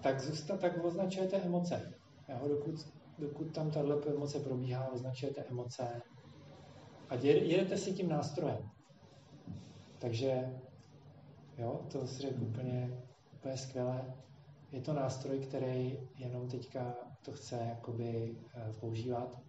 [0.00, 1.92] Tak zůstat, tak označujete emoce.
[2.28, 2.74] Jo, dokud,
[3.22, 6.02] dokud tam tahle emoce probíhá, označujete emoce
[7.08, 8.70] a jedete si tím nástrojem.
[9.98, 10.60] Takže
[11.58, 14.14] jo, to si řekl úplně, úplně skvěle.
[14.72, 16.94] Je to nástroj, který jenom teďka
[17.24, 19.42] to chce jakoby eh, používat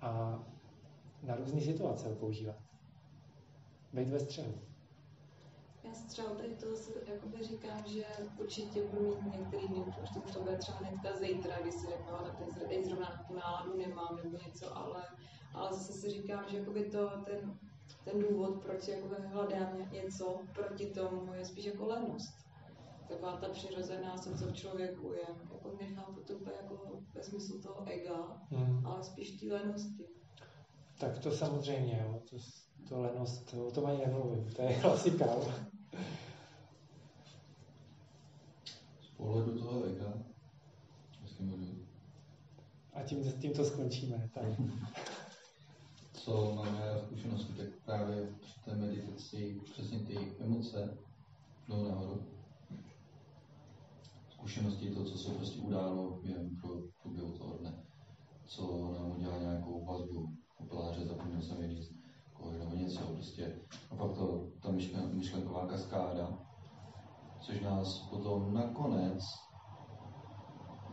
[0.00, 0.42] a
[1.22, 2.56] na různé situace používat.
[3.92, 4.69] Být ve střehu.
[5.90, 6.66] Já třeba tady to
[7.06, 8.04] jakoby říkám, že
[8.38, 12.36] určitě budu mít některý dny, už to, bude třeba hnedka zítra, když si řeknu, ale
[12.68, 15.02] teď zrovna tu náladu nemám nebo něco, ale,
[15.54, 17.58] ale zase si říkám, že jakoby to, ten,
[18.04, 22.34] ten důvod, proč jakoby hledám něco proti tomu, je spíš jako lenost.
[23.08, 25.26] Taková ta přirozená se co v člověku je.
[25.52, 28.86] Jako nechápu to úplně jako ve smyslu toho ega, hmm.
[28.86, 30.04] ale spíš té lenosti.
[30.98, 32.22] Tak to samozřejmě, jo.
[32.30, 32.36] To,
[32.88, 35.26] to lenost, o tom ani nemluvím, to je klasika.
[39.00, 40.12] Z pohledu toho ega,
[41.22, 41.86] jestli můžu.
[42.92, 44.30] A tím, tím to skončíme.
[44.34, 44.44] Tak.
[46.12, 50.98] Co máme zkušenosti, tak právě při té meditaci přesně ty emoce
[51.68, 52.26] jdou nahoru.
[54.30, 56.70] Zkušenosti, to, co se prostě událo během pro
[57.02, 57.84] průběhu toho dne,
[58.46, 61.99] co nám udělá nějakou vazbu, opeláře, zapomněl jsem je říct,
[62.58, 63.60] nebo něco, prostě.
[63.90, 64.70] A pak to, ta
[65.12, 66.38] myšlenková kaskáda,
[67.40, 69.20] což nás potom nakonec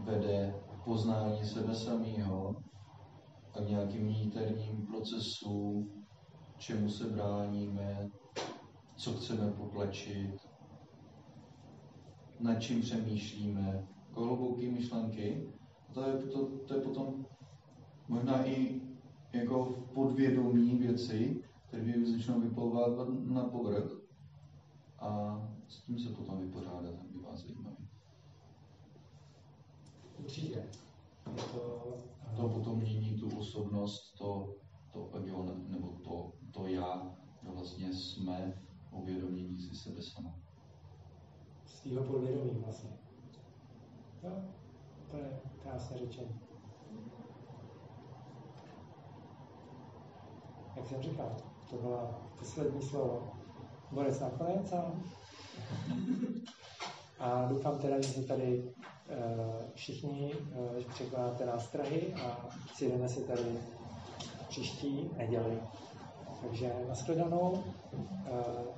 [0.04, 0.56] vede
[0.86, 2.56] poznání sebe samého
[3.54, 6.04] a nějakým niterním procesům,
[6.58, 8.10] čemu se bráníme,
[8.96, 10.48] co chceme potlačit,
[12.40, 15.48] nad čím přemýšlíme, jako hluboké myšlenky.
[15.94, 17.26] To je, to, to je potom
[18.08, 18.82] možná i
[19.38, 23.92] jako v podvědomí věci, které začnou vyplouvat na povrch
[25.00, 27.88] a s tím se potom vypořádat, tak by vás zajímavý.
[30.20, 30.64] Určitě.
[31.26, 31.98] To,
[32.36, 34.56] to potom mění tu osobnost, to,
[34.94, 40.36] to ego, nebo to, to já, že vlastně jsme uvědomění si sebe sama.
[41.66, 42.90] Z tého podvědomí vlastně.
[44.24, 44.32] Jo,
[45.12, 46.47] to je krásně řečeno.
[50.88, 51.36] Jak jsem říkal,
[51.70, 53.32] to byla poslední slovo.
[53.92, 54.92] Borec nakonec a,
[57.20, 58.74] a doufám teda, že se tady uh,
[59.74, 63.60] všichni uh, překládáte nástrahy a přijdeme se tady
[64.50, 65.60] příští neděli.
[66.42, 67.64] Takže nashledanou.
[67.94, 68.04] Uh,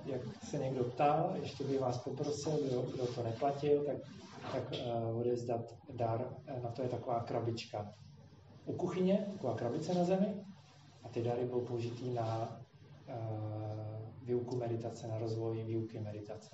[0.05, 3.97] jak se někdo ptal, ještě bych vás poprosil, kdo, kdo to neplatil, tak,
[4.51, 4.79] tak
[5.15, 6.29] odezdat dar.
[6.63, 7.93] Na to je taková krabička
[8.65, 10.48] u kuchyně, taková krabice na zemi.
[11.03, 12.59] A ty dary budou použitý na
[13.07, 13.15] uh,
[14.27, 16.49] výuku meditace, na rozvoj výuky meditace.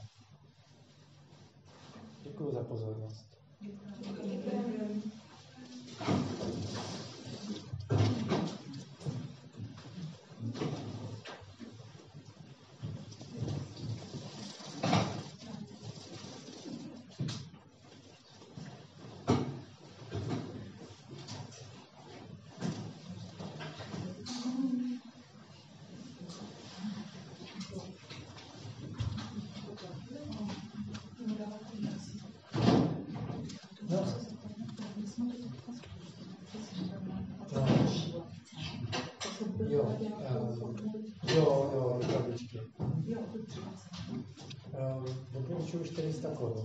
[2.24, 3.38] Děkuji za pozornost.
[4.24, 5.02] Děkuji.
[46.32, 46.65] esta.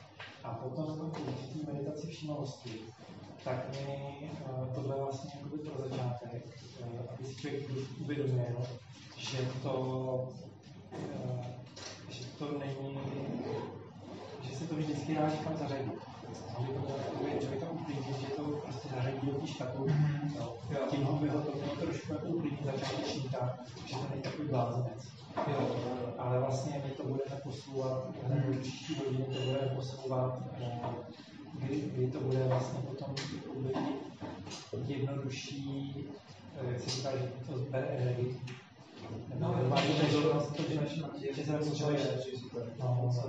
[0.43, 2.81] A potom v té meditaci všímavosti,
[3.43, 4.31] tak mi
[4.75, 6.43] tohle vlastně jakoby pro začátek,
[7.09, 7.69] aby si člověk
[7.99, 8.61] uvědomil,
[9.17, 10.29] že to,
[12.09, 12.99] že to není,
[14.41, 16.11] že se to vždycky dá někam zařadit
[16.61, 19.93] že to by to uklidnit, že to prostě zařadí do té škatulky.
[20.39, 20.53] No.
[20.89, 25.20] Tím by ho to trošku jako uklidnit začátečníka, že to není takový blázinec.
[25.47, 25.69] Jo,
[26.17, 30.41] ale vlastně my to budeme posouvat, nebo příští hodiny to budeme posouvat
[31.53, 33.15] kdy, kdy to bude vlastně potom
[34.87, 35.95] jednodušší,
[36.61, 38.41] eh, jak se říká, že to zbere energii.
[39.39, 39.55] No,
[41.65, 42.01] potřebuješ.
[42.79, 43.23] No, no.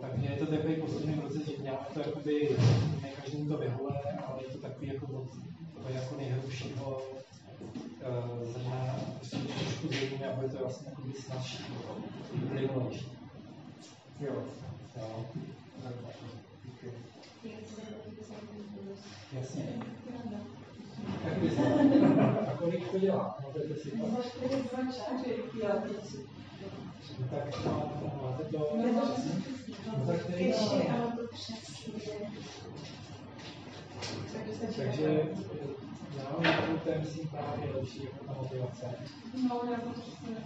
[0.00, 2.56] Takže je to takový postupný proces, že děláme to jakoby,
[3.02, 3.94] ne každému to vyhovuje,
[4.26, 5.28] ale je to takový jako toho
[5.88, 7.02] jako nejhrubšího
[8.06, 11.64] uh, zrna, prostě trošku zřejmě a bude to vlastně jakoby snazší,
[12.48, 13.12] plynulejší.
[14.20, 14.32] Jo.
[14.96, 15.24] Jo.
[19.32, 19.82] Jasně.
[21.24, 21.58] Jak bys
[22.48, 23.38] A kolik to dělá?
[23.46, 24.06] Můžete si to?
[27.30, 27.64] Tak
[28.22, 28.68] máte to...
[29.98, 30.32] No, tak to.
[34.76, 35.22] Takže
[36.24, 38.86] já mám jako to je myslím právě lepší jako ta motivace.
[39.48, 40.36] No, já to přesně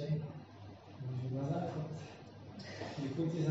[0.00, 0.24] ještě.
[1.10, 1.86] Můžu na záchod.
[2.98, 3.42] Děkuji ti